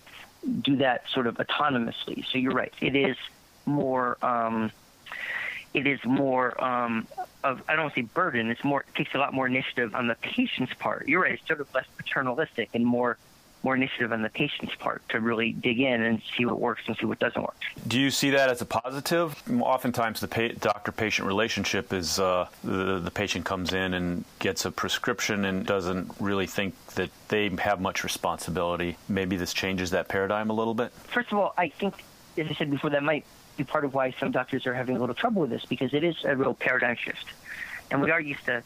do 0.46 0.76
that 0.76 1.08
sort 1.10 1.26
of 1.26 1.36
autonomously. 1.36 2.24
So 2.26 2.38
you're 2.38 2.52
right. 2.52 2.72
It 2.80 2.96
is 2.96 3.16
more. 3.64 4.16
Um, 4.24 4.70
it 5.74 5.86
is 5.86 6.02
more 6.04 6.62
um, 6.62 7.06
of 7.44 7.62
I 7.68 7.74
don't 7.74 7.84
want 7.84 7.94
to 7.94 8.00
say 8.00 8.06
burden. 8.06 8.50
It's 8.50 8.64
more 8.64 8.84
it 8.88 8.94
takes 8.94 9.14
a 9.14 9.18
lot 9.18 9.34
more 9.34 9.46
initiative 9.46 9.94
on 9.94 10.06
the 10.06 10.14
patient's 10.14 10.72
part. 10.74 11.08
You're 11.08 11.22
right. 11.22 11.34
It's 11.34 11.46
sort 11.46 11.60
of 11.60 11.72
less 11.74 11.86
paternalistic 11.96 12.70
and 12.74 12.84
more 12.84 13.18
more 13.62 13.74
initiative 13.74 14.12
on 14.12 14.22
the 14.22 14.28
patient's 14.28 14.74
part 14.76 15.02
to 15.08 15.20
really 15.20 15.52
dig 15.52 15.80
in 15.80 16.02
and 16.02 16.22
see 16.36 16.44
what 16.44 16.60
works 16.60 16.82
and 16.86 16.96
see 16.98 17.06
what 17.06 17.18
doesn't 17.18 17.42
work. 17.42 17.56
Do 17.88 17.98
you 17.98 18.10
see 18.10 18.30
that 18.30 18.48
as 18.48 18.62
a 18.62 18.64
positive? 18.64 19.42
Oftentimes, 19.60 20.20
the 20.20 20.28
pa- 20.28 20.54
doctor-patient 20.60 21.26
relationship 21.26 21.92
is 21.92 22.20
uh, 22.20 22.48
the, 22.62 23.00
the 23.00 23.10
patient 23.10 23.44
comes 23.44 23.72
in 23.72 23.94
and 23.94 24.24
gets 24.38 24.64
a 24.66 24.70
prescription 24.70 25.44
and 25.44 25.66
doesn't 25.66 26.12
really 26.20 26.46
think 26.46 26.74
that 26.94 27.10
they 27.28 27.48
have 27.58 27.80
much 27.80 28.04
responsibility. 28.04 28.96
Maybe 29.08 29.36
this 29.36 29.52
changes 29.52 29.90
that 29.90 30.08
paradigm 30.08 30.50
a 30.50 30.54
little 30.54 30.74
bit. 30.74 30.92
First 30.92 31.32
of 31.32 31.38
all, 31.38 31.52
I 31.58 31.68
think, 31.68 32.04
as 32.38 32.46
I 32.48 32.54
said 32.54 32.70
before, 32.70 32.90
that 32.90 33.02
might 33.02 33.24
be 33.56 33.64
part 33.64 33.84
of 33.84 33.94
why 33.94 34.14
some 34.20 34.30
doctors 34.30 34.66
are 34.66 34.74
having 34.74 34.96
a 34.96 35.00
little 35.00 35.14
trouble 35.14 35.40
with 35.40 35.50
this 35.50 35.64
because 35.64 35.92
it 35.94 36.04
is 36.04 36.16
a 36.24 36.36
real 36.36 36.54
paradigm 36.54 36.96
shift, 36.96 37.32
and 37.90 38.00
we 38.00 38.10
are 38.10 38.20
used 38.20 38.44
to 38.44 38.62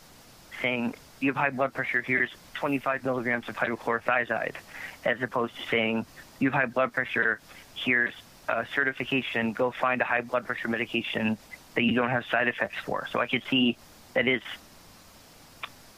saying 0.60 0.94
you 1.20 1.28
have 1.28 1.36
high 1.36 1.50
blood 1.50 1.72
pressure. 1.72 2.02
Here's 2.02 2.30
25 2.54 3.04
milligrams 3.04 3.48
of 3.48 3.56
hydrochlorothiazide 3.56 4.54
as 5.04 5.20
opposed 5.22 5.56
to 5.56 5.62
saying 5.68 6.06
you 6.38 6.50
have 6.50 6.60
high 6.60 6.66
blood 6.66 6.92
pressure, 6.92 7.40
here's 7.74 8.14
a 8.48 8.66
certification, 8.74 9.52
go 9.52 9.70
find 9.70 10.00
a 10.00 10.04
high 10.04 10.22
blood 10.22 10.46
pressure 10.46 10.68
medication 10.68 11.38
that 11.74 11.82
you 11.82 11.94
don't 11.94 12.10
have 12.10 12.24
side 12.26 12.48
effects 12.48 12.78
for. 12.84 13.06
So 13.12 13.20
I 13.20 13.26
could 13.26 13.42
see 13.48 13.76
that 14.14 14.26
is 14.26 14.42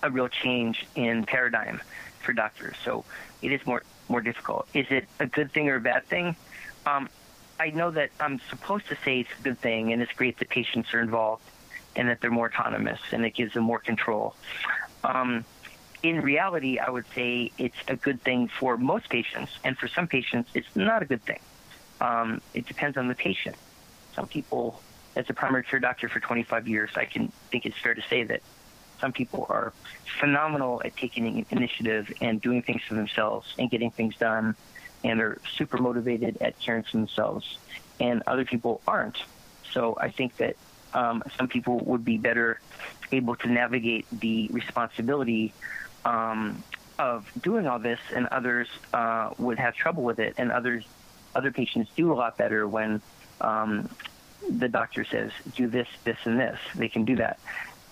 a 0.03 0.11
real 0.11 0.29
change 0.29 0.87
in 0.95 1.25
paradigm 1.25 1.81
for 2.21 2.33
doctors. 2.33 2.77
So 2.85 3.05
it 3.41 3.53
is 3.53 3.65
more 3.67 3.83
more 4.09 4.21
difficult. 4.21 4.69
Is 4.75 4.87
it 4.91 5.09
a 5.21 5.27
good 5.27 5.53
thing 5.53 5.69
or 5.69 5.77
a 5.77 5.81
bad 5.81 6.05
thing? 6.07 6.37
Um, 6.85 7.09
I 7.59 7.71
know 7.71 7.93
that 7.93 8.11
I'm 8.21 8.41
supposed 8.51 8.89
to 8.89 8.97
say 9.05 9.21
it's 9.21 9.31
a 9.39 9.43
good 9.43 9.59
thing, 9.61 9.93
and 9.93 10.03
it's 10.03 10.13
great 10.13 10.39
that 10.39 10.49
patients 10.49 10.93
are 10.93 11.01
involved 11.01 11.45
and 11.95 12.09
that 12.09 12.21
they're 12.21 12.31
more 12.31 12.47
autonomous 12.47 13.01
and 13.13 13.25
it 13.25 13.35
gives 13.35 13.55
them 13.55 13.65
more 13.65 13.79
control. 13.79 14.35
Um, 15.05 15.45
in 16.03 16.21
reality, 16.21 16.79
I 16.79 16.91
would 16.91 17.07
say 17.15 17.53
it's 17.59 17.77
a 17.89 17.97
good 17.97 18.23
thing 18.23 18.49
for 18.49 18.77
most 18.77 19.09
patients, 19.09 19.53
and 19.63 19.79
for 19.79 19.89
some 19.89 20.09
patients, 20.09 20.51
it's 20.55 20.75
not 20.75 21.03
a 21.03 21.05
good 21.05 21.23
thing. 21.23 21.39
Um, 22.01 22.41
it 22.55 22.67
depends 22.67 22.97
on 22.97 23.09
the 23.09 23.15
patient. 23.15 23.57
Some 24.15 24.27
people, 24.27 24.83
as 25.15 25.31
a 25.31 25.35
primary 25.35 25.63
care 25.63 25.79
doctor 25.79 26.09
for 26.09 26.19
25 26.19 26.67
years, 26.67 26.91
I 26.97 27.05
can 27.05 27.29
think 27.51 27.67
it's 27.67 27.79
fair 27.79 27.95
to 27.95 28.03
say 28.03 28.25
that 28.25 28.43
some 29.01 29.13
people 29.13 29.47
are 29.49 29.73
phenomenal 30.21 30.83
at 30.85 30.97
taking 30.97 31.47
initiative 31.51 32.13
and 32.21 32.41
doing 32.41 32.63
things 32.63 32.83
for 32.83 32.95
themselves 32.95 33.55
and 33.59 33.71
getting 33.71 33.91
things 33.91 34.17
done, 34.17 34.57
and 35.05 35.21
they're 35.21 35.39
super 35.57 35.79
motivated 35.79 36.39
at 36.41 36.59
caring 36.59 36.83
for 36.83 36.97
themselves, 36.97 37.59
and 38.01 38.23
other 38.27 38.45
people 38.45 38.81
aren't. 38.87 39.19
So 39.73 39.97
I 40.01 40.11
think 40.11 40.37
that 40.37 40.57
um, 40.95 41.23
some 41.37 41.49
people 41.49 41.79
would 41.81 42.05
be 42.05 42.19
better 42.19 42.61
able 43.13 43.37
to 43.37 43.49
navigate 43.49 44.07
the 44.11 44.49
responsibility 44.51 45.53
um, 46.05 46.63
of 46.99 47.31
doing 47.43 47.67
all 47.67 47.79
this, 47.79 48.01
and 48.15 48.27
others 48.29 48.69
uh, 48.93 49.31
would 49.39 49.59
have 49.59 49.75
trouble 49.75 50.03
with 50.03 50.19
it, 50.19 50.35
and 50.39 50.53
others, 50.53 50.85
other 51.35 51.51
patients 51.51 51.91
do 51.97 52.13
a 52.13 52.15
lot 52.15 52.37
better 52.37 52.67
when 52.67 53.01
um, 53.41 53.89
the 54.49 54.69
doctor 54.69 55.05
says, 55.05 55.31
"Do 55.55 55.67
this, 55.67 55.89
this, 56.05 56.19
and 56.25 56.39
this." 56.39 56.59
They 56.75 56.89
can 56.89 57.05
do 57.05 57.17
that, 57.17 57.39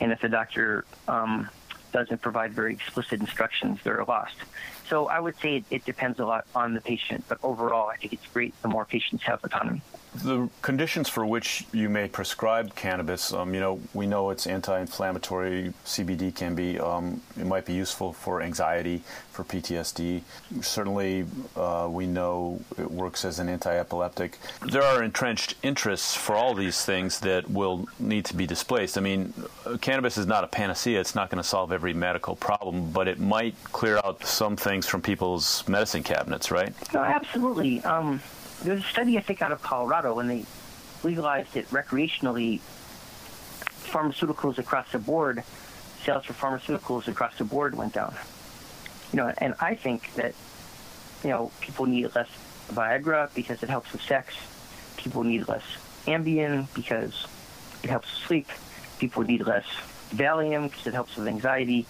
and 0.01 0.13
if 0.13 0.21
the 0.21 0.29
doctor 0.29 0.85
um, 1.09 1.49
doesn't 1.93 2.21
provide 2.21 2.53
very 2.53 2.73
explicit 2.73 3.21
instructions, 3.21 3.81
they're 3.85 4.05
lost. 4.05 4.37
So 4.91 5.07
I 5.07 5.21
would 5.21 5.37
say 5.37 5.59
it, 5.59 5.65
it 5.71 5.85
depends 5.85 6.19
a 6.19 6.27
lot 6.27 6.45
on 6.53 6.75
the 6.75 6.81
patient, 6.81 7.25
but 7.29 7.39
overall, 7.45 7.89
I 7.89 7.97
think 7.97 8.13
it's 8.13 8.27
great 8.27 8.61
the 8.61 8.69
more 8.69 8.85
patients 8.85 9.23
have 9.23 9.43
autonomy. 9.45 9.81
The 10.13 10.49
conditions 10.61 11.09
for 11.09 11.25
which 11.25 11.65
you 11.73 11.89
may 11.89 12.09
prescribe 12.09 12.75
cannabis, 12.75 13.33
um, 13.33 13.55
you 13.55 13.61
know, 13.61 13.81
we 13.95 14.09
know 14.09 14.31
it's 14.31 14.49
anti-inflammatory. 14.49 15.73
CBD 15.85 16.35
can 16.35 16.57
be, 16.57 16.81
um, 16.81 17.23
it 17.39 17.47
might 17.47 17.65
be 17.65 17.75
useful 17.75 18.13
for 18.13 18.43
anxiety, 18.43 19.05
for 19.31 19.45
PTSD. 19.45 20.23
Certainly, 20.63 21.27
uh, 21.55 21.87
we 21.89 22.07
know 22.07 22.61
it 22.77 22.91
works 22.91 23.25
as 23.25 23.39
an 23.39 23.49
anti-epileptic. 23.49 24.37
There 24.67 24.83
are 24.83 25.05
entrenched 25.05 25.55
interests 25.63 26.17
for 26.17 26.35
all 26.35 26.55
these 26.55 26.85
things 26.85 27.21
that 27.21 27.49
will 27.49 27.87
need 28.01 28.25
to 28.27 28.35
be 28.35 28.47
displaced. 28.47 28.99
I 28.99 29.03
mean, 29.03 29.33
cannabis 29.81 30.19
is 30.19 30.27
not 30.27 30.43
a 30.43 30.49
panacea. 30.49 30.99
It's 30.99 31.15
not 31.15 31.31
going 31.31 31.41
to 31.41 31.49
solve 31.49 31.71
every 31.71 31.95
medical 31.95 32.35
problem, 32.35 32.91
but 32.91 33.07
it 33.07 33.21
might 33.21 33.55
clear 33.71 33.99
out 34.05 34.27
some 34.27 34.57
things 34.57 34.80
from 34.87 35.03
people's 35.03 35.67
medicine 35.69 36.03
cabinets, 36.03 36.51
right? 36.51 36.75
No, 36.93 37.01
absolutely. 37.01 37.83
Um, 37.83 38.21
there's 38.63 38.81
a 38.81 38.87
study 38.87 39.17
I 39.19 39.21
think 39.21 39.43
out 39.43 39.53
of 39.53 39.63
Colorado 39.63 40.15
when 40.15 40.29
they 40.29 40.45
legalized 41.03 41.57
it 41.57 41.69
recreationally. 41.71 42.61
Pharmaceuticals 43.85 44.59
across 44.59 44.93
the 44.93 44.99
board, 44.99 45.43
sales 46.05 46.25
for 46.25 46.33
pharmaceuticals 46.33 47.09
across 47.09 47.37
the 47.39 47.45
board 47.45 47.75
went 47.75 47.93
down. 47.93 48.15
You 49.13 49.17
know, 49.17 49.33
and 49.39 49.55
I 49.61 49.75
think 49.75 50.15
that 50.15 50.35
you 51.25 51.31
know 51.31 51.51
people 51.61 51.87
need 51.87 52.15
less 52.15 52.29
Viagra 52.69 53.33
because 53.35 53.63
it 53.63 53.69
helps 53.69 53.93
with 53.93 54.03
sex. 54.03 54.35
People 54.97 55.25
need 55.25 55.49
less 55.49 55.65
Ambien 56.07 56.73
because 56.75 57.27
it 57.83 57.91
helps 57.91 58.09
with 58.13 58.27
sleep. 58.27 58.49
People 58.99 59.23
need 59.23 59.45
less 59.47 59.67
Valium 60.15 60.71
because 60.71 60.87
it 60.87 60.95
helps 60.95 61.17
with 61.17 61.27
anxiety. 61.27 61.87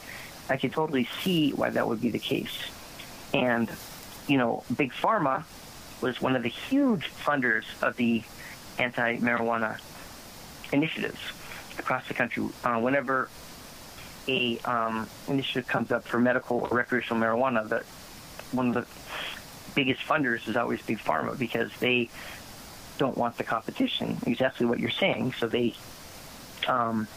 I 0.48 0.56
can 0.56 0.70
totally 0.70 1.08
see 1.22 1.52
why 1.52 1.70
that 1.70 1.86
would 1.86 2.00
be 2.00 2.10
the 2.10 2.18
case. 2.18 2.56
And, 3.32 3.70
you 4.26 4.38
know, 4.38 4.64
Big 4.76 4.92
Pharma 4.92 5.44
was 6.00 6.20
one 6.20 6.36
of 6.36 6.42
the 6.42 6.48
huge 6.48 7.10
funders 7.10 7.64
of 7.82 7.96
the 7.96 8.22
anti-marijuana 8.78 9.78
initiatives 10.72 11.20
across 11.78 12.06
the 12.08 12.14
country. 12.14 12.48
Uh, 12.64 12.78
whenever 12.80 13.28
a 14.28 14.58
um, 14.60 15.08
initiative 15.28 15.66
comes 15.66 15.90
up 15.92 16.06
for 16.06 16.18
medical 16.18 16.58
or 16.58 16.68
recreational 16.68 17.20
marijuana, 17.20 17.68
that 17.68 17.84
one 18.52 18.68
of 18.68 18.74
the 18.74 19.74
biggest 19.74 20.00
funders 20.02 20.48
is 20.48 20.56
always 20.56 20.82
Big 20.82 20.98
Pharma 20.98 21.38
because 21.38 21.70
they 21.80 22.08
don't 22.98 23.16
want 23.16 23.36
the 23.36 23.44
competition. 23.44 24.18
Exactly 24.26 24.66
what 24.66 24.78
you're 24.78 24.90
saying. 24.90 25.32
So 25.38 25.46
they 25.46 25.74
um, 26.66 27.08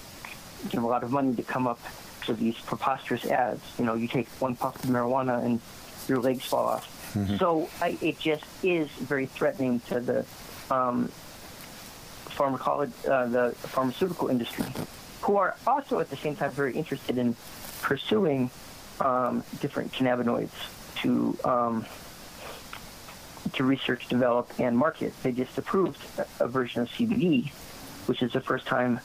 give 0.69 0.83
a 0.83 0.87
lot 0.87 1.03
of 1.03 1.11
money 1.11 1.35
to 1.35 1.43
come 1.43 1.67
up 1.67 1.79
with 2.27 2.39
these 2.39 2.57
preposterous 2.59 3.25
ads. 3.25 3.61
You 3.77 3.85
know, 3.85 3.95
you 3.95 4.07
take 4.07 4.27
one 4.39 4.55
puff 4.55 4.81
of 4.83 4.89
marijuana 4.89 5.43
and 5.43 5.59
your 6.07 6.19
legs 6.19 6.45
fall 6.45 6.65
off 6.65 7.03
Mm-hmm. 7.13 7.37
So 7.37 7.69
I, 7.79 7.97
it 8.01 8.19
just 8.19 8.43
is 8.63 8.89
very 8.89 9.27
threatening 9.27 9.79
to 9.81 9.99
the 9.99 10.25
um, 10.71 11.11
uh, 12.39 12.87
the 13.27 13.53
pharmaceutical 13.55 14.29
industry, 14.29 14.65
who 15.21 15.37
are 15.37 15.55
also 15.67 15.99
at 15.99 16.09
the 16.09 16.17
same 16.17 16.35
time 16.35 16.49
very 16.51 16.73
interested 16.73 17.19
in 17.19 17.35
pursuing 17.81 18.49
um, 18.99 19.43
different 19.61 19.91
cannabinoids 19.91 20.49
to 21.01 21.37
um, 21.45 21.85
to 23.53 23.63
research, 23.63 24.07
develop, 24.07 24.51
and 24.57 24.75
market. 24.75 25.13
They 25.21 25.33
just 25.33 25.55
approved 25.59 25.99
a, 26.17 26.45
a, 26.45 26.47
version 26.47 26.81
of 26.81 26.89
CBD, 26.89 27.51
which 28.07 28.23
is 28.23 28.33
the 28.33 28.41
first 28.41 28.65
time 28.65 28.99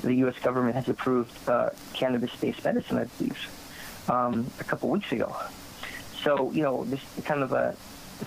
the 0.00 0.14
U.S. 0.14 0.38
government 0.42 0.74
has 0.74 0.88
approved 0.88 1.36
uh, 1.46 1.68
cannabis-based 1.92 2.64
medicine, 2.64 2.96
I 2.96 3.04
believe, 3.04 4.08
um, 4.08 4.50
a 4.58 4.64
couple 4.64 4.88
weeks 4.88 5.12
ago. 5.12 5.36
So, 6.22 6.50
you 6.52 6.62
know, 6.62 6.84
this 6.84 7.00
is 7.18 7.24
kind 7.24 7.42
of 7.42 7.52
a 7.52 7.76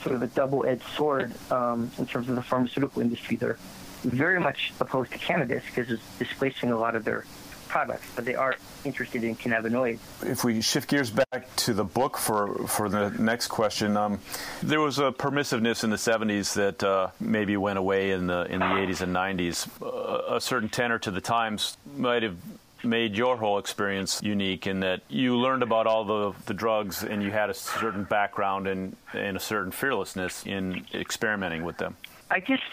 sort 0.03 0.15
of 0.15 0.21
a 0.21 0.27
double-edged 0.27 0.83
sword 0.95 1.33
um, 1.51 1.89
in 1.97 2.05
terms 2.05 2.29
of 2.29 2.35
the 2.35 2.41
pharmaceutical 2.41 3.01
industry. 3.01 3.37
They're 3.37 3.57
very 4.03 4.39
much 4.39 4.73
opposed 4.79 5.11
to 5.11 5.17
cannabis 5.17 5.63
because 5.65 5.89
it's 5.89 6.03
displacing 6.19 6.71
a 6.71 6.77
lot 6.77 6.95
of 6.95 7.05
their 7.05 7.25
products, 7.67 8.07
but 8.15 8.25
they 8.25 8.35
are 8.35 8.55
interested 8.83 9.23
in 9.23 9.35
cannabinoids. 9.35 9.99
If 10.21 10.43
we 10.43 10.61
shift 10.61 10.89
gears 10.89 11.09
back 11.09 11.53
to 11.57 11.73
the 11.73 11.83
book 11.83 12.17
for, 12.17 12.67
for 12.67 12.87
the 12.87 13.09
next 13.09 13.47
question, 13.47 13.97
um, 13.97 14.19
there 14.61 14.79
was 14.79 14.99
a 14.99 15.11
permissiveness 15.11 15.83
in 15.83 15.89
the 15.89 15.95
70s 15.95 16.53
that 16.53 16.83
uh, 16.83 17.09
maybe 17.19 17.57
went 17.57 17.79
away 17.79 18.11
in 18.11 18.27
the 18.27 18.43
in 18.45 18.59
the 18.59 18.65
80s 18.65 19.01
and 19.01 19.15
90s. 19.15 19.67
Uh, 19.81 20.35
a 20.35 20.41
certain 20.41 20.69
tenor 20.69 20.99
to 20.99 21.11
the 21.11 21.21
times 21.21 21.77
might 21.97 22.23
have 22.23 22.37
made 22.83 23.15
your 23.15 23.37
whole 23.37 23.57
experience 23.57 24.21
unique 24.21 24.67
in 24.67 24.81
that 24.81 25.01
you 25.09 25.37
learned 25.37 25.63
about 25.63 25.87
all 25.87 26.03
the, 26.05 26.33
the 26.45 26.53
drugs 26.53 27.03
and 27.03 27.23
you 27.23 27.31
had 27.31 27.49
a 27.49 27.53
certain 27.53 28.03
background 28.03 28.67
and, 28.67 28.95
and 29.13 29.37
a 29.37 29.39
certain 29.39 29.71
fearlessness 29.71 30.45
in 30.45 30.85
experimenting 30.93 31.63
with 31.63 31.77
them? 31.77 31.95
I 32.29 32.39
just, 32.39 32.63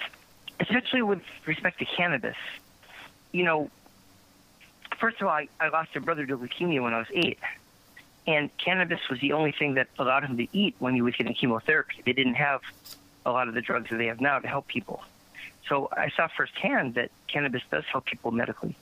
especially 0.61 1.03
with 1.03 1.23
respect 1.47 1.79
to 1.79 1.85
cannabis, 1.85 2.37
you 3.33 3.45
know, 3.45 3.71
first 4.99 5.21
of 5.21 5.27
all, 5.27 5.33
I, 5.33 5.49
I 5.61 5.69
lost 5.69 5.97
a 5.97 6.01
brother 6.01 6.27
to 6.27 6.37
leukemia 6.37 6.83
when 6.83 6.95
I 6.95 6.99
was 6.99 7.09
eight, 7.13 7.39
and 8.27 8.57
cannabis 8.59 9.01
was 9.11 9.21
the 9.21 9.33
only 9.33 9.53
thing 9.53 9.75
that 9.75 9.89
allowed 9.99 10.25
him 10.25 10.37
to 10.37 10.47
eat 10.53 10.77
when 10.79 10.95
he 10.95 11.03
was 11.03 11.15
getting 11.17 11.35
chemotherapy. 11.35 12.03
They 12.05 12.13
didn't 12.13 12.35
have 12.35 12.61
a 13.25 13.33
lot 13.33 13.49
of 13.49 13.55
the 13.55 13.61
drugs 13.61 13.91
that 13.91 13.97
they 13.97 14.07
have 14.07 14.21
now 14.21 14.39
to 14.39 14.49
help 14.49 14.67
people. 14.69 15.03
So 15.69 15.89
I 15.93 16.11
saw 16.11 16.29
firsthand 16.29 16.95
that 16.95 17.11
cannabis 17.29 17.63
does 17.71 17.85
help 17.91 18.05
people 18.05 18.31
medically. 18.31 18.77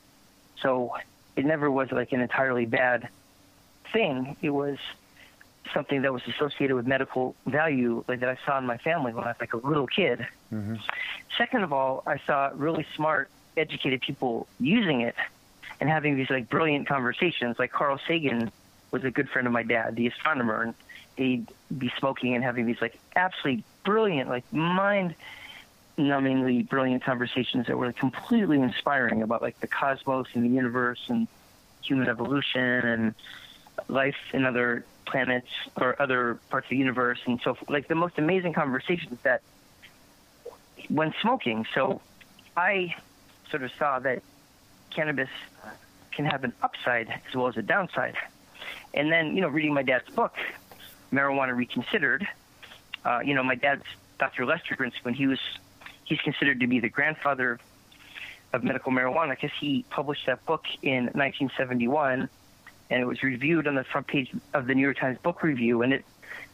So 0.63 0.95
it 1.37 1.45
never 1.45 1.71
was 1.71 1.91
like 1.93 2.13
an 2.13 2.21
entirely 2.21 2.67
bad 2.67 3.09
thing. 3.93 4.37
It 4.43 4.51
was 4.51 4.79
something 5.73 6.03
that 6.03 6.13
was 6.13 6.23
associated 6.27 6.75
with 6.75 6.87
medical 6.87 7.35
value 7.47 8.05
like 8.09 8.21
that 8.21 8.29
I 8.29 8.39
saw 8.45 8.59
in 8.59 8.67
my 8.67 8.79
family 8.79 9.13
when 9.13 9.25
I 9.25 9.29
was 9.29 9.37
like 9.41 9.53
a 9.53 9.59
little 9.59 9.87
kid. 9.87 10.27
Mm-hmm. 10.53 10.77
Second 11.37 11.63
of 11.63 11.73
all, 11.73 12.03
I 12.07 12.19
saw 12.27 12.51
really 12.55 12.87
smart, 12.97 13.31
educated 13.57 14.01
people 14.01 14.47
using 14.59 15.03
it 15.03 15.15
and 15.81 15.89
having 15.89 16.17
these 16.17 16.31
like 16.31 16.49
brilliant 16.49 16.89
conversations. 16.89 17.59
Like 17.59 17.73
Carl 17.73 18.01
Sagan 18.07 18.51
was 18.91 19.05
a 19.05 19.11
good 19.11 19.29
friend 19.29 19.47
of 19.47 19.53
my 19.53 19.63
dad, 19.63 19.97
the 19.97 20.07
astronomer, 20.07 20.63
and 20.63 20.75
they'd 21.17 21.47
be 21.77 21.93
smoking 21.99 22.35
and 22.35 22.43
having 22.43 22.67
these 22.67 22.81
like 22.81 22.99
absolutely 23.17 23.65
brilliant, 23.85 24.29
like 24.29 24.51
mind 24.53 25.15
numbingly 26.01 26.69
brilliant 26.69 27.05
conversations 27.05 27.67
that 27.67 27.77
were 27.77 27.93
completely 27.93 28.61
inspiring 28.61 29.23
about 29.23 29.43
like 29.43 29.59
the 29.61 29.67
cosmos 29.67 30.27
and 30.35 30.45
the 30.45 30.49
universe 30.49 31.01
and 31.09 31.29
human 31.83 32.09
evolution 32.09 32.61
and 32.61 33.15
life 33.89 34.17
in 34.33 34.45
other 34.45 34.85
planets 35.07 35.49
or 35.77 36.01
other 36.01 36.39
parts 36.51 36.67
of 36.67 36.71
the 36.71 36.77
universe 36.77 37.19
and 37.27 37.41
so 37.43 37.57
like 37.69 37.89
the 37.89 37.95
most 37.95 38.19
amazing 38.19 38.53
conversations 38.53 39.19
that 39.23 39.43
when 40.89 41.15
smoking. 41.21 41.67
So 41.75 42.01
i 42.57 42.95
sort 43.51 43.63
of 43.63 43.71
saw 43.79 43.99
that 44.01 44.23
cannabis 44.91 45.29
can 46.13 46.25
have 46.25 46.45
an 46.45 46.53
upside 46.63 47.09
as 47.09 47.35
well 47.35 47.49
as 47.49 47.57
a 47.57 47.63
downside. 47.63 48.17
And 48.95 49.11
then 49.11 49.35
you 49.35 49.41
know 49.41 49.49
reading 49.49 49.75
my 49.75 49.83
dad's 49.83 50.09
book 50.11 50.35
marijuana 51.13 51.57
reconsidered 51.57 52.27
uh, 53.05 53.21
you 53.25 53.35
know 53.35 53.43
my 53.43 53.55
dad's 53.57 53.83
dr 54.19 54.45
lester 54.47 54.77
grinspoon 54.77 55.15
he 55.15 55.27
was 55.27 55.41
he's 56.11 56.21
considered 56.21 56.59
to 56.61 56.67
be 56.67 56.81
the 56.81 56.89
grandfather 56.89 57.59
of 58.53 58.65
medical 58.65 58.91
marijuana 58.91 59.31
because 59.31 59.57
he 59.61 59.85
published 59.91 60.27
that 60.27 60.45
book 60.45 60.65
in 60.83 61.05
1971 61.05 62.29
and 62.91 63.01
it 63.01 63.07
was 63.07 63.23
reviewed 63.23 63.69
on 63.69 63.77
the 63.77 63.85
front 63.85 64.09
page 64.09 64.35
of 64.53 64.67
the 64.67 64.75
New 64.75 64.83
York 64.83 64.99
Times 64.99 65.17
Book 65.23 65.45
Review, 65.45 65.83
and 65.83 65.93
it 65.93 66.05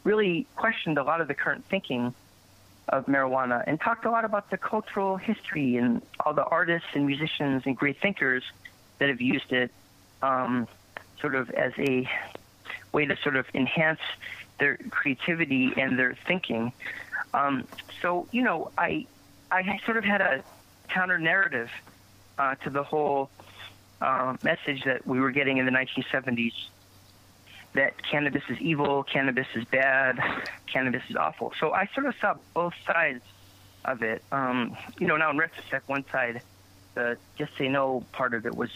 really 0.05 0.47
questioned 0.55 0.99
a 0.99 1.03
lot 1.03 1.23
of 1.23 1.29
the 1.29 1.35
current 1.35 1.65
thinking 1.65 2.15
of 2.91 3.07
marijuana 3.07 3.65
and 3.67 3.81
talked 3.81 4.05
a 4.05 4.11
lot 4.11 4.27
about 4.27 4.51
the 4.51 4.59
cultural 4.59 5.17
history 5.17 5.77
and 5.77 6.03
all 6.21 6.35
the 6.35 6.45
artists 6.45 6.89
and 6.93 7.07
musicians 7.07 7.63
and 7.65 7.75
great 7.75 7.99
thinkers 8.03 8.45
that 8.99 9.09
have 9.09 9.23
used 9.23 9.51
it 9.51 9.71
um, 10.21 10.69
sort 11.19 11.35
of 11.35 11.51
as 11.51 11.73
a 11.79 12.07
way 12.93 13.07
to 13.07 13.17
sort 13.17 13.37
of 13.37 13.47
enhance 13.55 14.01
their 14.59 14.77
creativity 14.91 15.73
and 15.79 15.99
their 15.99 16.15
thinking. 16.27 16.71
Um, 17.33 17.67
so, 18.03 18.29
you 18.31 18.43
know, 18.43 18.71
I 18.77 19.07
I 19.51 19.81
sort 19.85 19.97
of 19.97 20.05
had 20.05 20.21
a 20.21 20.45
counter 20.89 21.19
narrative 21.19 21.71
uh, 22.39 22.55
to 22.57 22.71
the 22.71 22.83
whole 22.83 23.31
uh, 24.01 24.37
message 24.43 24.85
that 24.85 25.07
we 25.07 25.21
were 25.21 25.31
getting 25.31 25.59
in 25.59 25.67
the 25.67 25.73
1970s 25.73 26.53
that 27.75 27.95
cannabis 28.11 28.43
is 28.49 28.59
evil, 28.61 29.05
cannabis 29.05 29.47
is 29.55 29.65
bad, 29.67 30.19
cannabis 30.73 31.03
is 31.09 31.17
awful. 31.17 31.53
So 31.61 31.73
I 31.73 31.89
sort 31.95 32.07
of 32.07 32.15
saw 32.21 32.35
both 32.55 32.73
sides 32.87 33.23
of 33.85 34.03
it. 34.03 34.23
Um, 34.33 34.77
you 34.99 35.07
know, 35.07 35.17
now 35.17 35.31
in 35.31 35.39
retrospect, 35.39 35.89
one 35.89 36.05
side, 36.11 36.43
the 36.95 37.19
just 37.39 37.53
say 37.57 37.69
no 37.69 38.05
part 38.13 38.35
of 38.35 38.47
it 38.47 38.57
was, 38.57 38.71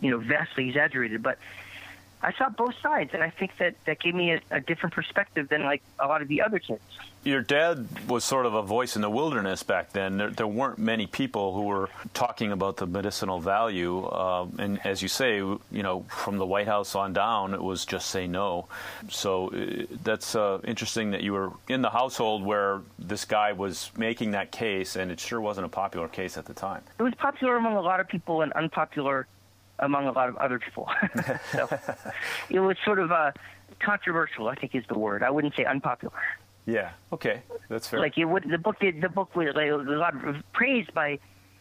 you 0.00 0.10
know, 0.10 0.18
vastly 0.18 0.68
exaggerated, 0.68 1.22
but 1.22 1.38
I 2.26 2.32
saw 2.32 2.48
both 2.48 2.74
sides, 2.82 3.10
and 3.14 3.22
I 3.22 3.30
think 3.30 3.56
that 3.58 3.76
that 3.84 4.00
gave 4.00 4.14
me 4.14 4.32
a, 4.32 4.40
a 4.50 4.60
different 4.60 4.94
perspective 4.94 5.48
than 5.48 5.62
like 5.62 5.80
a 6.00 6.08
lot 6.08 6.22
of 6.22 6.28
the 6.28 6.42
other 6.42 6.58
kids 6.58 6.82
your 7.26 7.42
dad 7.42 7.86
was 8.08 8.24
sort 8.24 8.46
of 8.46 8.54
a 8.54 8.62
voice 8.62 8.94
in 8.94 9.02
the 9.02 9.10
wilderness 9.10 9.64
back 9.64 9.92
then. 9.92 10.16
There, 10.16 10.30
there 10.30 10.46
weren't 10.46 10.78
many 10.78 11.08
people 11.08 11.54
who 11.54 11.62
were 11.62 11.90
talking 12.14 12.52
about 12.52 12.76
the 12.76 12.86
medicinal 12.86 13.40
value, 13.40 14.04
uh, 14.04 14.46
and 14.58 14.78
as 14.86 15.02
you 15.02 15.08
say, 15.08 15.38
you 15.38 15.60
know, 15.70 16.02
from 16.08 16.38
the 16.38 16.46
White 16.46 16.68
House 16.68 16.94
on 16.94 17.12
down, 17.12 17.52
it 17.52 17.60
was 17.60 17.84
just 17.84 18.10
say 18.10 18.28
no. 18.28 18.68
So 19.10 19.48
uh, 19.48 19.86
that's 20.04 20.36
uh, 20.36 20.60
interesting 20.64 21.10
that 21.10 21.22
you 21.22 21.32
were 21.32 21.50
in 21.68 21.82
the 21.82 21.90
household 21.90 22.44
where 22.44 22.82
this 22.96 23.24
guy 23.24 23.52
was 23.52 23.90
making 23.96 24.30
that 24.30 24.52
case, 24.52 24.94
and 24.94 25.10
it 25.10 25.18
sure 25.18 25.40
wasn't 25.40 25.66
a 25.66 25.70
popular 25.70 26.06
case 26.06 26.38
at 26.38 26.46
the 26.46 26.54
time. 26.54 26.82
It 26.98 27.02
was 27.02 27.14
popular 27.14 27.56
among 27.56 27.74
a 27.74 27.82
lot 27.82 27.98
of 27.98 28.06
people 28.06 28.42
and 28.42 28.52
unpopular 28.52 29.26
among 29.78 30.06
a 30.06 30.12
lot 30.12 30.28
of 30.28 30.36
other 30.36 30.58
people. 30.58 30.88
so 31.52 31.68
it 32.50 32.60
was 32.60 32.76
sort 32.84 32.98
of 32.98 33.12
uh, 33.12 33.32
controversial, 33.80 34.48
I 34.48 34.54
think 34.54 34.74
is 34.74 34.84
the 34.88 34.98
word. 34.98 35.22
I 35.22 35.30
wouldn't 35.30 35.54
say 35.54 35.64
unpopular. 35.64 36.14
Yeah. 36.66 36.90
Okay, 37.12 37.42
that's 37.68 37.86
fair. 37.88 38.00
Like 38.00 38.18
it 38.18 38.24
would, 38.24 38.44
the 38.50 38.58
book 38.58 38.80
did 38.80 39.00
the 39.00 39.08
book 39.08 39.34
was 39.36 39.54
like, 39.54 39.70
a 39.70 39.76
lot 39.76 40.14
of 40.26 40.36
praised 40.52 40.92
by 40.92 41.18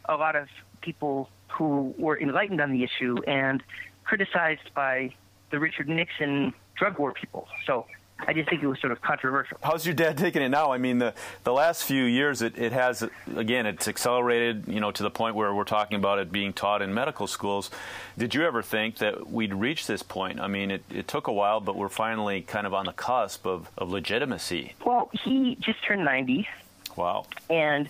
a 0.09 0.15
lot 0.15 0.35
of 0.35 0.47
people 0.81 1.29
who 1.47 1.93
were 1.97 2.19
enlightened 2.19 2.61
on 2.61 2.71
the 2.71 2.83
issue 2.83 3.17
and 3.27 3.63
criticized 4.03 4.73
by 4.73 5.13
the 5.51 5.59
Richard 5.59 5.87
Nixon 5.87 6.53
drug 6.75 6.99
war 6.99 7.13
people. 7.13 7.47
So 7.65 7.85
I 8.17 8.33
just 8.33 8.49
think 8.49 8.63
it 8.63 8.67
was 8.67 8.79
sort 8.79 8.91
of 8.91 9.01
controversial. 9.01 9.57
How's 9.61 9.85
your 9.85 9.93
dad 9.93 10.17
taking 10.17 10.41
it 10.41 10.49
now? 10.49 10.71
I 10.71 10.77
mean, 10.77 10.99
the 10.99 11.13
the 11.43 11.51
last 11.51 11.83
few 11.83 12.05
years, 12.05 12.41
it, 12.41 12.57
it 12.57 12.71
has 12.71 13.03
again, 13.35 13.65
it's 13.65 13.87
accelerated, 13.87 14.63
you 14.67 14.79
know, 14.79 14.91
to 14.91 15.03
the 15.03 15.09
point 15.11 15.35
where 15.35 15.53
we're 15.53 15.65
talking 15.65 15.97
about 15.97 16.19
it 16.19 16.31
being 16.31 16.53
taught 16.53 16.81
in 16.81 16.93
medical 16.93 17.27
schools. 17.27 17.69
Did 18.17 18.33
you 18.33 18.43
ever 18.45 18.61
think 18.61 18.97
that 18.99 19.29
we'd 19.29 19.53
reach 19.53 19.85
this 19.85 20.01
point? 20.01 20.39
I 20.39 20.47
mean, 20.47 20.71
it, 20.71 20.83
it 20.89 21.07
took 21.07 21.27
a 21.27 21.33
while, 21.33 21.59
but 21.59 21.75
we're 21.75 21.89
finally 21.89 22.41
kind 22.41 22.65
of 22.65 22.73
on 22.73 22.85
the 22.85 22.93
cusp 22.93 23.45
of, 23.45 23.69
of 23.77 23.91
legitimacy. 23.91 24.73
Well, 24.85 25.09
he 25.11 25.57
just 25.59 25.83
turned 25.83 26.05
ninety. 26.05 26.47
Wow. 26.95 27.25
And 27.49 27.89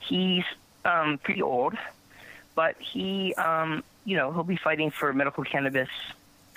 he's 0.00 0.44
um, 0.86 1.18
pretty 1.18 1.42
old, 1.42 1.74
but 2.54 2.76
he, 2.80 3.34
um, 3.34 3.84
you 4.06 4.16
know, 4.16 4.32
he'll 4.32 4.44
be 4.44 4.56
fighting 4.56 4.90
for 4.90 5.12
medical 5.12 5.44
cannabis 5.44 5.90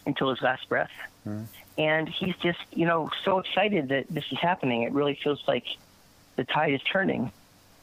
until 0.06 0.30
his 0.30 0.42
last 0.42 0.68
breath. 0.70 0.92
Mm 1.28 1.46
and 1.78 2.08
he's 2.10 2.36
just 2.38 2.60
you 2.74 2.86
know 2.86 3.10
so 3.24 3.40
excited 3.40 3.90
that 3.90 4.08
this 4.10 4.26
is 4.32 4.40
happening. 4.40 4.84
It 4.84 4.92
really 4.92 5.16
feels 5.24 5.42
like 5.48 5.66
the 6.36 6.44
tide 6.44 6.74
is 6.74 6.82
turning. 6.84 7.32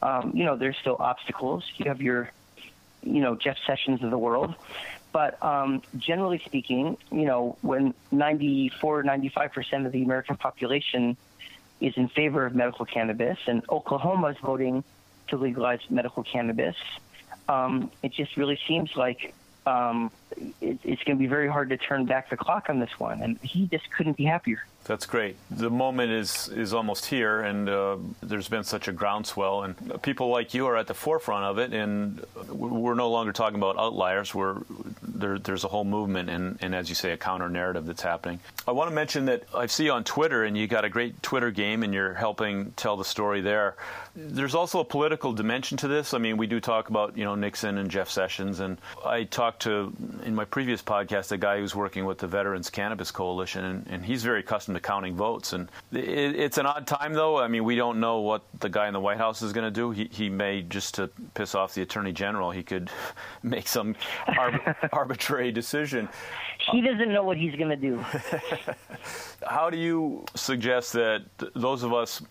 Um, 0.01 0.31
you 0.33 0.45
know, 0.45 0.55
there's 0.55 0.77
still 0.77 0.95
obstacles. 0.97 1.63
You 1.75 1.85
have 1.85 2.01
your, 2.01 2.31
you 3.03 3.19
know, 3.21 3.35
Jeff 3.35 3.57
Sessions 3.67 4.01
of 4.01 4.11
the 4.11 4.17
world, 4.17 4.55
but 5.11 5.41
um, 5.43 5.81
generally 5.97 6.41
speaking, 6.45 6.97
you 7.11 7.25
know, 7.25 7.57
when 7.61 7.93
94, 8.11 9.03
95 9.03 9.51
percent 9.51 9.85
of 9.85 9.91
the 9.91 10.03
American 10.03 10.37
population 10.37 11.17
is 11.81 11.95
in 11.97 12.07
favor 12.09 12.45
of 12.45 12.55
medical 12.55 12.85
cannabis, 12.85 13.37
and 13.47 13.63
Oklahoma 13.69 14.27
is 14.27 14.37
voting 14.37 14.83
to 15.27 15.37
legalize 15.37 15.79
medical 15.89 16.23
cannabis, 16.23 16.75
um, 17.47 17.91
it 18.03 18.13
just 18.13 18.37
really 18.37 18.59
seems 18.67 18.95
like 18.95 19.33
um, 19.65 20.11
it, 20.61 20.79
it's 20.83 21.03
going 21.03 21.17
to 21.17 21.19
be 21.19 21.27
very 21.27 21.47
hard 21.47 21.69
to 21.69 21.77
turn 21.77 22.05
back 22.05 22.29
the 22.29 22.37
clock 22.37 22.69
on 22.69 22.79
this 22.79 22.99
one. 22.99 23.21
And 23.21 23.39
he 23.41 23.67
just 23.67 23.91
couldn't 23.91 24.17
be 24.17 24.25
happier. 24.25 24.65
That's 24.89 25.05
great. 25.05 25.35
The 25.51 25.69
moment 25.69 26.11
is 26.11 26.47
is 26.47 26.73
almost 26.73 27.05
here, 27.05 27.41
and 27.41 27.69
uh, 27.69 27.97
there's 28.23 28.49
been 28.49 28.63
such 28.63 28.87
a 28.87 28.91
groundswell, 28.91 29.61
and 29.61 30.01
people 30.01 30.29
like 30.29 30.55
you 30.55 30.65
are 30.65 30.75
at 30.75 30.87
the 30.87 30.95
forefront 30.95 31.45
of 31.45 31.59
it. 31.59 31.75
And 31.75 32.25
we're 32.49 32.95
no 32.95 33.11
longer 33.11 33.31
talking 33.31 33.59
about 33.59 33.77
outliers. 33.77 34.33
We're 34.33 34.63
there, 35.03 35.37
there's 35.37 35.63
a 35.63 35.67
whole 35.67 35.83
movement, 35.83 36.31
and, 36.31 36.57
and 36.61 36.73
as 36.73 36.89
you 36.89 36.95
say, 36.95 37.11
a 37.11 37.17
counter 37.17 37.49
narrative 37.49 37.85
that's 37.85 38.01
happening. 38.01 38.39
I 38.67 38.71
want 38.71 38.89
to 38.89 38.95
mention 38.95 39.25
that 39.25 39.43
I 39.53 39.67
see 39.67 39.85
you 39.85 39.91
on 39.91 40.03
Twitter, 40.05 40.43
and 40.43 40.57
you 40.57 40.65
got 40.65 40.85
a 40.85 40.89
great 40.89 41.21
Twitter 41.21 41.51
game, 41.51 41.83
and 41.83 41.93
you're 41.93 42.15
helping 42.15 42.71
tell 42.71 42.97
the 42.97 43.05
story 43.05 43.41
there. 43.41 43.75
There's 44.15 44.55
also 44.55 44.79
a 44.79 44.85
political 44.85 45.33
dimension 45.33 45.77
to 45.77 45.87
this. 45.87 46.15
I 46.15 46.17
mean, 46.17 46.37
we 46.37 46.47
do 46.47 46.59
talk 46.59 46.89
about 46.89 47.15
you 47.15 47.25
know 47.25 47.35
Nixon 47.35 47.77
and 47.77 47.91
Jeff 47.91 48.09
Sessions, 48.09 48.59
and 48.59 48.79
I 49.05 49.25
talked 49.25 49.61
to 49.63 49.93
in 50.25 50.33
my 50.33 50.45
previous 50.45 50.81
podcast 50.81 51.31
a 51.31 51.37
guy 51.37 51.59
who's 51.59 51.75
working 51.75 52.05
with 52.05 52.17
the 52.17 52.27
Veterans 52.27 52.71
Cannabis 52.71 53.11
Coalition, 53.11 53.63
and, 53.63 53.87
and 53.87 54.03
he's 54.03 54.23
very 54.23 54.39
accustomed 54.39 54.78
to 54.79 54.87
counting 54.87 55.15
votes. 55.15 55.53
And 55.53 55.69
it, 55.91 56.35
it's 56.35 56.57
an 56.57 56.65
odd 56.65 56.87
time, 56.87 57.13
though. 57.13 57.37
I 57.37 57.47
mean, 57.47 57.63
we 57.63 57.75
don't 57.75 57.99
know 57.99 58.19
what 58.19 58.43
the 58.59 58.69
guy 58.69 58.87
in 58.87 58.93
the 58.93 58.99
White 58.99 59.17
House 59.17 59.41
is 59.41 59.53
going 59.53 59.65
to 59.65 59.71
do. 59.71 59.91
He, 59.91 60.09
he 60.11 60.29
may 60.29 60.61
just 60.61 60.95
to 60.95 61.09
piss 61.33 61.55
off 61.55 61.73
the 61.73 61.81
Attorney 61.81 62.11
General, 62.11 62.51
he 62.51 62.63
could 62.63 62.89
make 63.43 63.67
some 63.67 63.95
arb- 64.27 64.89
arbitrary 64.93 65.51
decision. 65.51 66.09
He 66.71 66.81
doesn't 66.81 67.11
know 67.11 67.23
what 67.23 67.37
he's 67.37 67.55
going 67.55 67.69
to 67.69 67.75
do. 67.75 67.97
How 69.47 69.69
do 69.69 69.77
you 69.77 70.25
suggest 70.35 70.93
that 70.93 71.23
those 71.55 71.83
of 71.83 71.93
us 71.93 72.21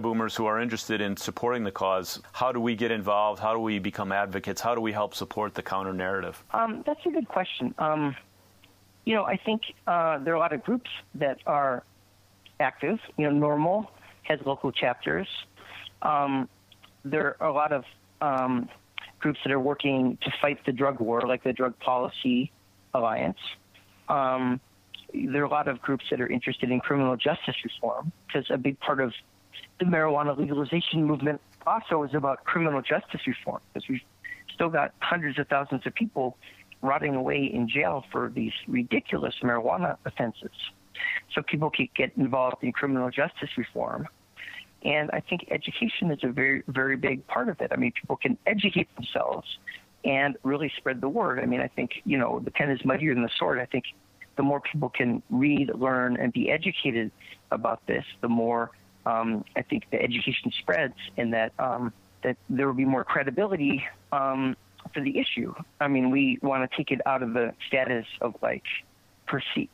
boomers 0.00 0.36
who 0.36 0.44
are 0.44 0.60
interested 0.60 1.00
in 1.00 1.16
supporting 1.16 1.64
the 1.64 1.72
cause, 1.72 2.20
how 2.32 2.52
do 2.52 2.60
we 2.60 2.76
get 2.76 2.90
involved? 2.90 3.40
How 3.40 3.54
do 3.54 3.58
we 3.58 3.78
become 3.78 4.12
advocates? 4.12 4.60
How 4.60 4.74
do 4.74 4.80
we 4.82 4.92
help 4.92 5.14
support 5.14 5.54
the 5.54 5.62
counter 5.62 5.94
narrative? 5.94 6.44
Um, 6.52 6.84
that's 6.86 7.04
a 7.06 7.10
good 7.10 7.26
question. 7.26 7.74
Um, 7.78 8.14
you 9.08 9.14
know, 9.14 9.24
I 9.24 9.38
think 9.38 9.62
uh, 9.86 10.18
there 10.18 10.34
are 10.34 10.36
a 10.36 10.40
lot 10.40 10.52
of 10.52 10.62
groups 10.62 10.90
that 11.14 11.38
are 11.46 11.82
active. 12.60 12.98
You 13.16 13.30
know, 13.30 13.46
NORML, 13.46 13.86
has 14.24 14.40
local 14.44 14.72
chapters. 14.72 15.26
Um, 16.02 16.48
there 17.04 17.36
are 17.40 17.48
a 17.48 17.52
lot 17.52 17.72
of 17.72 17.84
um, 18.20 18.68
groups 19.18 19.38
that 19.44 19.52
are 19.52 19.60
working 19.60 20.18
to 20.22 20.32
fight 20.40 20.64
the 20.66 20.72
drug 20.72 21.00
war, 21.00 21.22
like 21.26 21.42
the 21.44 21.52
Drug 21.52 21.78
Policy 21.78 22.52
Alliance. 22.94 23.38
Um, 24.08 24.60
there 25.12 25.42
are 25.42 25.46
a 25.46 25.50
lot 25.50 25.68
of 25.68 25.80
groups 25.80 26.04
that 26.10 26.20
are 26.20 26.26
interested 26.26 26.70
in 26.70 26.80
criminal 26.80 27.16
justice 27.16 27.56
reform 27.64 28.12
because 28.26 28.46
a 28.50 28.58
big 28.58 28.78
part 28.80 29.00
of 29.00 29.12
the 29.78 29.86
marijuana 29.86 30.36
legalization 30.36 31.04
movement 31.04 31.40
also 31.66 32.02
is 32.02 32.14
about 32.14 32.44
criminal 32.44 32.82
justice 32.82 33.20
reform 33.26 33.60
because 33.72 33.88
we've 33.88 34.00
still 34.54 34.68
got 34.68 34.92
hundreds 35.00 35.38
of 35.38 35.48
thousands 35.48 35.86
of 35.86 35.94
people 35.94 36.36
rotting 36.82 37.14
away 37.14 37.50
in 37.52 37.68
jail 37.68 38.04
for 38.12 38.30
these 38.34 38.52
ridiculous 38.66 39.34
marijuana 39.42 39.96
offenses. 40.04 40.50
So 41.34 41.42
people 41.42 41.70
can 41.70 41.88
get 41.96 42.12
involved 42.16 42.62
in 42.62 42.72
criminal 42.72 43.10
justice 43.10 43.50
reform. 43.56 44.08
And 44.82 45.10
I 45.12 45.20
think 45.20 45.48
education 45.50 46.10
is 46.10 46.20
a 46.22 46.28
very, 46.28 46.62
very 46.68 46.96
big 46.96 47.26
part 47.26 47.48
of 47.48 47.60
it. 47.60 47.72
I 47.72 47.76
mean, 47.76 47.92
people 47.92 48.16
can 48.16 48.38
educate 48.46 48.88
themselves 48.94 49.58
and 50.04 50.36
really 50.44 50.72
spread 50.76 51.00
the 51.00 51.08
word. 51.08 51.40
I 51.40 51.46
mean, 51.46 51.60
I 51.60 51.68
think, 51.68 51.90
you 52.04 52.16
know, 52.16 52.38
the 52.38 52.50
pen 52.50 52.70
is 52.70 52.84
muddier 52.84 53.14
than 53.14 53.24
the 53.24 53.30
sword. 53.38 53.58
I 53.58 53.66
think 53.66 53.84
the 54.36 54.44
more 54.44 54.60
people 54.60 54.88
can 54.88 55.22
read, 55.30 55.70
learn, 55.74 56.16
and 56.16 56.32
be 56.32 56.50
educated 56.50 57.10
about 57.50 57.84
this, 57.86 58.04
the 58.20 58.28
more 58.28 58.70
um, 59.04 59.44
I 59.56 59.62
think 59.62 59.84
the 59.90 60.00
education 60.00 60.52
spreads 60.60 60.94
and 61.16 61.32
that 61.32 61.52
um, 61.58 61.92
that 62.22 62.36
there 62.50 62.66
will 62.66 62.74
be 62.74 62.84
more 62.84 63.04
credibility 63.04 63.84
um, 64.12 64.56
for 64.92 65.00
the 65.00 65.18
issue. 65.18 65.54
I 65.80 65.88
mean, 65.88 66.10
we 66.10 66.38
want 66.42 66.68
to 66.68 66.76
take 66.76 66.90
it 66.90 67.00
out 67.06 67.22
of 67.22 67.32
the 67.32 67.54
status 67.66 68.06
of 68.20 68.34
like 68.42 68.64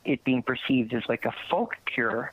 it 0.05 0.25
being 0.25 0.43
perceived 0.43 0.93
as 0.95 1.03
like 1.09 1.25
a 1.25 1.35
folk 1.51 1.77
cure 1.87 2.33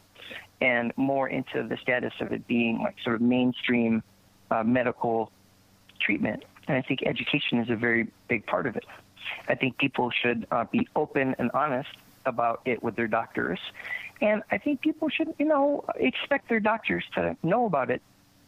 and 0.59 0.93
more 0.95 1.27
into 1.27 1.63
the 1.63 1.77
status 1.77 2.13
of 2.19 2.31
it 2.31 2.47
being 2.47 2.79
like 2.79 2.95
sort 3.03 3.15
of 3.15 3.21
mainstream 3.21 4.03
uh, 4.51 4.63
medical 4.63 5.31
treatment. 5.99 6.43
And 6.67 6.77
I 6.77 6.81
think 6.81 7.03
education 7.03 7.59
is 7.59 7.69
a 7.69 7.75
very 7.75 8.07
big 8.27 8.45
part 8.45 8.67
of 8.67 8.75
it. 8.75 8.85
I 9.47 9.55
think 9.55 9.77
people 9.77 10.11
should 10.11 10.45
uh, 10.51 10.65
be 10.71 10.87
open 10.95 11.35
and 11.39 11.51
honest 11.53 11.89
about 12.25 12.61
it 12.65 12.83
with 12.83 12.95
their 12.95 13.07
doctors. 13.07 13.59
And 14.21 14.43
I 14.51 14.59
think 14.59 14.81
people 14.81 15.09
should, 15.09 15.33
you 15.39 15.45
know, 15.45 15.83
expect 15.95 16.47
their 16.49 16.59
doctors 16.59 17.03
to 17.15 17.35
know 17.41 17.65
about 17.65 17.89
it 17.89 18.01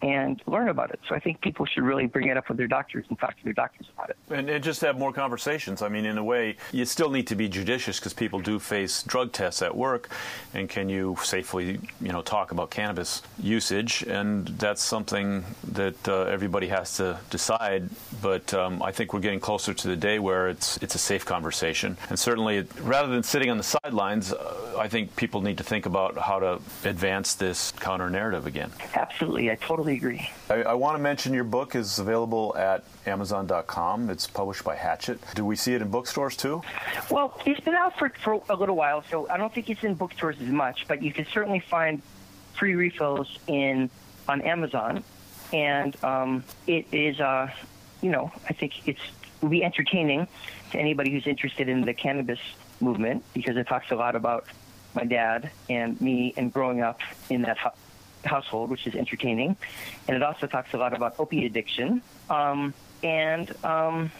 and 0.03 0.41
learn 0.47 0.67
about 0.67 0.91
it. 0.91 0.99
So 1.07 1.15
I 1.15 1.19
think 1.19 1.39
people 1.39 1.65
should 1.65 1.83
really 1.83 2.07
bring 2.07 2.27
it 2.27 2.35
up 2.35 2.49
with 2.49 2.57
their 2.57 2.67
doctors 2.67 3.05
and 3.07 3.17
talk 3.17 3.37
to 3.37 3.43
their 3.45 3.53
doctors 3.53 3.87
about 3.95 4.09
it. 4.09 4.17
And, 4.29 4.49
and 4.49 4.61
just 4.61 4.81
have 4.81 4.99
more 4.99 5.13
conversations. 5.13 5.81
I 5.81 5.87
mean, 5.87 6.05
in 6.05 6.17
a 6.17 6.23
way, 6.23 6.57
you 6.73 6.83
still 6.83 7.09
need 7.09 7.25
to 7.27 7.35
be 7.35 7.47
judicious 7.47 7.99
because 7.99 8.13
people 8.13 8.41
do 8.41 8.59
face 8.59 9.03
drug 9.03 9.31
tests 9.31 9.61
at 9.61 9.73
work. 9.73 10.09
And 10.53 10.67
can 10.67 10.89
you 10.89 11.15
safely, 11.23 11.79
you 12.01 12.11
know, 12.11 12.21
talk 12.21 12.51
about 12.51 12.69
cannabis 12.69 13.21
usage? 13.41 14.03
And 14.03 14.45
that's 14.59 14.83
something 14.83 15.45
that 15.71 16.07
uh, 16.07 16.23
everybody 16.23 16.67
has 16.67 16.97
to 16.97 17.17
decide. 17.29 17.89
But 18.21 18.53
um, 18.53 18.83
I 18.83 18.91
think 18.91 19.13
we're 19.13 19.21
getting 19.21 19.39
closer 19.39 19.73
to 19.73 19.87
the 19.87 19.95
day 19.95 20.19
where 20.19 20.49
it's 20.49 20.77
it's 20.83 20.95
a 20.95 20.99
safe 20.99 21.23
conversation. 21.25 21.95
And 22.09 22.19
certainly, 22.19 22.67
rather 22.81 23.07
than 23.07 23.23
sitting 23.23 23.49
on 23.49 23.57
the 23.57 23.63
sidelines, 23.63 24.33
uh, 24.33 24.75
I 24.77 24.89
think 24.89 25.15
people 25.15 25.41
need 25.41 25.57
to 25.59 25.63
think 25.63 25.85
about 25.85 26.17
how 26.17 26.39
to 26.39 26.59
advance 26.83 27.35
this 27.35 27.71
counter 27.71 28.09
narrative 28.09 28.47
again. 28.47 28.71
Absolutely, 28.95 29.49
I 29.49 29.55
totally 29.55 29.92
agree. 29.95 30.29
I, 30.49 30.63
I 30.63 30.73
want 30.73 30.97
to 30.97 31.01
mention 31.01 31.33
your 31.33 31.43
book 31.43 31.75
is 31.75 31.99
available 31.99 32.55
at 32.57 32.83
Amazon.com. 33.05 34.09
It's 34.09 34.27
published 34.27 34.63
by 34.63 34.75
Hachette. 34.75 35.19
Do 35.35 35.45
we 35.45 35.55
see 35.55 35.73
it 35.73 35.81
in 35.81 35.89
bookstores 35.89 36.37
too? 36.37 36.61
Well, 37.09 37.39
it's 37.45 37.59
been 37.59 37.75
out 37.75 37.97
for, 37.97 38.09
for 38.09 38.41
a 38.49 38.55
little 38.55 38.75
while, 38.75 39.03
so 39.09 39.29
I 39.29 39.37
don't 39.37 39.53
think 39.53 39.69
it's 39.69 39.83
in 39.83 39.95
bookstores 39.95 40.37
as 40.41 40.49
much, 40.49 40.87
but 40.87 41.01
you 41.01 41.11
can 41.11 41.25
certainly 41.25 41.59
find 41.59 42.01
free 42.53 42.75
refills 42.75 43.39
in 43.47 43.89
on 44.27 44.41
Amazon, 44.41 45.03
and 45.51 46.01
um, 46.03 46.43
it 46.67 46.87
is, 46.91 47.19
uh, 47.19 47.51
you 48.01 48.09
know, 48.09 48.31
I 48.47 48.53
think 48.53 48.87
it's 48.87 49.01
will 49.43 49.49
be 49.49 49.63
entertaining 49.63 50.27
to 50.71 50.79
anybody 50.79 51.11
who's 51.11 51.27
interested 51.27 51.69
in 51.69 51.81
the 51.81 51.93
cannabis 51.93 52.39
movement 52.79 53.23
because 53.33 53.57
it 53.57 53.67
talks 53.67 53.91
a 53.91 53.95
lot 53.95 54.15
about 54.15 54.45
my 54.95 55.03
dad 55.03 55.51
and 55.69 55.99
me 56.01 56.33
and 56.37 56.51
growing 56.51 56.81
up 56.81 57.01
in 57.29 57.41
that 57.43 57.57
household, 58.25 58.69
which 58.69 58.87
is 58.87 58.95
entertaining. 58.95 59.55
And 60.07 60.15
it 60.15 60.23
also 60.23 60.47
talks 60.47 60.73
a 60.73 60.77
lot 60.77 60.93
about 60.93 61.19
opiate 61.19 61.45
addiction. 61.45 62.01
Um, 62.29 62.73
and 63.03 63.53
um, 63.65 64.11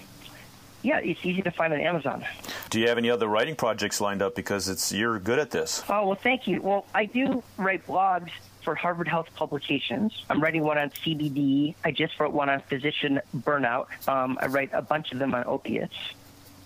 yeah, 0.84 1.00
it's 1.00 1.26
easy 1.26 1.42
to 1.42 1.52
find 1.52 1.74
on 1.74 1.80
Amazon. 1.80 2.26
Do 2.70 2.80
you 2.80 2.90
have 2.90 2.98
any 2.98 3.10
other 3.10 3.28
writing 3.28 3.56
projects 3.56 4.02
lined 4.02 4.22
up? 4.22 4.36
Because 4.36 4.68
it's 4.68 4.92
you're 4.92 5.18
good 5.20 5.40
at 5.40 5.52
this. 5.52 5.82
Oh 5.90 6.08
well, 6.08 6.20
thank 6.22 6.48
you. 6.48 6.62
Well, 6.62 6.86
I 6.94 7.06
do 7.06 7.42
write 7.58 7.88
blogs 7.88 8.30
for 8.64 8.76
Harvard 8.76 9.08
Health 9.08 9.28
Publications. 9.36 10.26
I'm 10.30 10.42
writing 10.42 10.64
one 10.64 10.78
on 10.78 10.90
CBD. 10.90 11.76
I 11.84 11.92
just 11.92 12.20
wrote 12.20 12.34
one 12.34 12.50
on 12.50 12.62
physician 12.62 13.22
burnout. 13.36 13.88
Um, 14.08 14.38
I 14.42 14.48
write 14.48 14.72
a 14.74 14.82
bunch 14.82 15.12
of 15.12 15.20
them 15.20 15.34
on 15.34 15.46
opiates, 15.46 15.96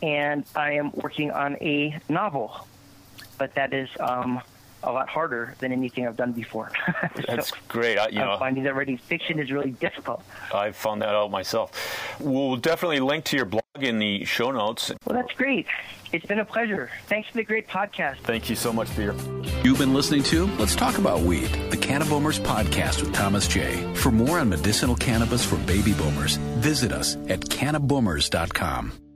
and 0.01 0.43
I 0.55 0.73
am 0.73 0.91
working 0.93 1.31
on 1.31 1.55
a 1.55 1.99
novel, 2.09 2.67
but 3.38 3.53
that 3.55 3.73
is 3.73 3.89
um, 3.99 4.41
a 4.88 4.91
lot 4.91 5.09
harder 5.09 5.55
than 5.59 5.71
anything 5.71 6.07
I've 6.07 6.15
done 6.17 6.31
before. 6.31 6.71
That's 7.27 7.51
great. 7.67 7.97
I, 7.97 8.07
you 8.09 8.21
I'm 8.21 8.27
know, 8.27 8.38
finding 8.38 8.63
that 8.63 8.75
writing 8.75 8.97
fiction 8.97 9.39
is 9.39 9.51
really 9.51 9.71
difficult. 9.71 10.23
I 10.53 10.71
found 10.71 11.01
that 11.01 11.09
out 11.09 11.29
myself. 11.29 11.71
We'll 12.19 12.55
definitely 12.55 12.99
link 12.99 13.25
to 13.25 13.35
your 13.35 13.45
blog 13.45 13.63
in 13.79 13.99
the 13.99 14.23
show 14.25 14.51
notes. 14.51 14.91
Well, 15.05 15.21
that's 15.21 15.33
great. 15.38 15.67
It's 16.11 16.25
been 16.25 16.39
a 16.39 16.45
pleasure. 16.45 16.89
Thanks 17.05 17.29
for 17.29 17.38
the 17.38 17.43
great 17.43 17.67
podcast. 17.67 18.17
Thank 18.19 18.49
you 18.49 18.55
so 18.55 18.71
much, 18.73 18.89
Peter. 18.95 19.13
You've 19.63 19.77
been 19.77 19.93
listening 19.93 20.23
to 20.23 20.47
Let's 20.57 20.75
Talk 20.75 20.97
About 20.97 21.19
Weed, 21.19 21.51
the 21.69 21.77
Cannaboomers 21.77 22.39
podcast 22.39 23.01
with 23.01 23.13
Thomas 23.13 23.47
J. 23.47 23.93
For 23.95 24.11
more 24.11 24.39
on 24.39 24.49
medicinal 24.49 24.95
cannabis 24.95 25.45
for 25.45 25.57
baby 25.57 25.93
boomers, 25.93 26.38
visit 26.57 26.91
us 26.91 27.15
at 27.27 27.41
cannaboomers.com. 27.41 29.07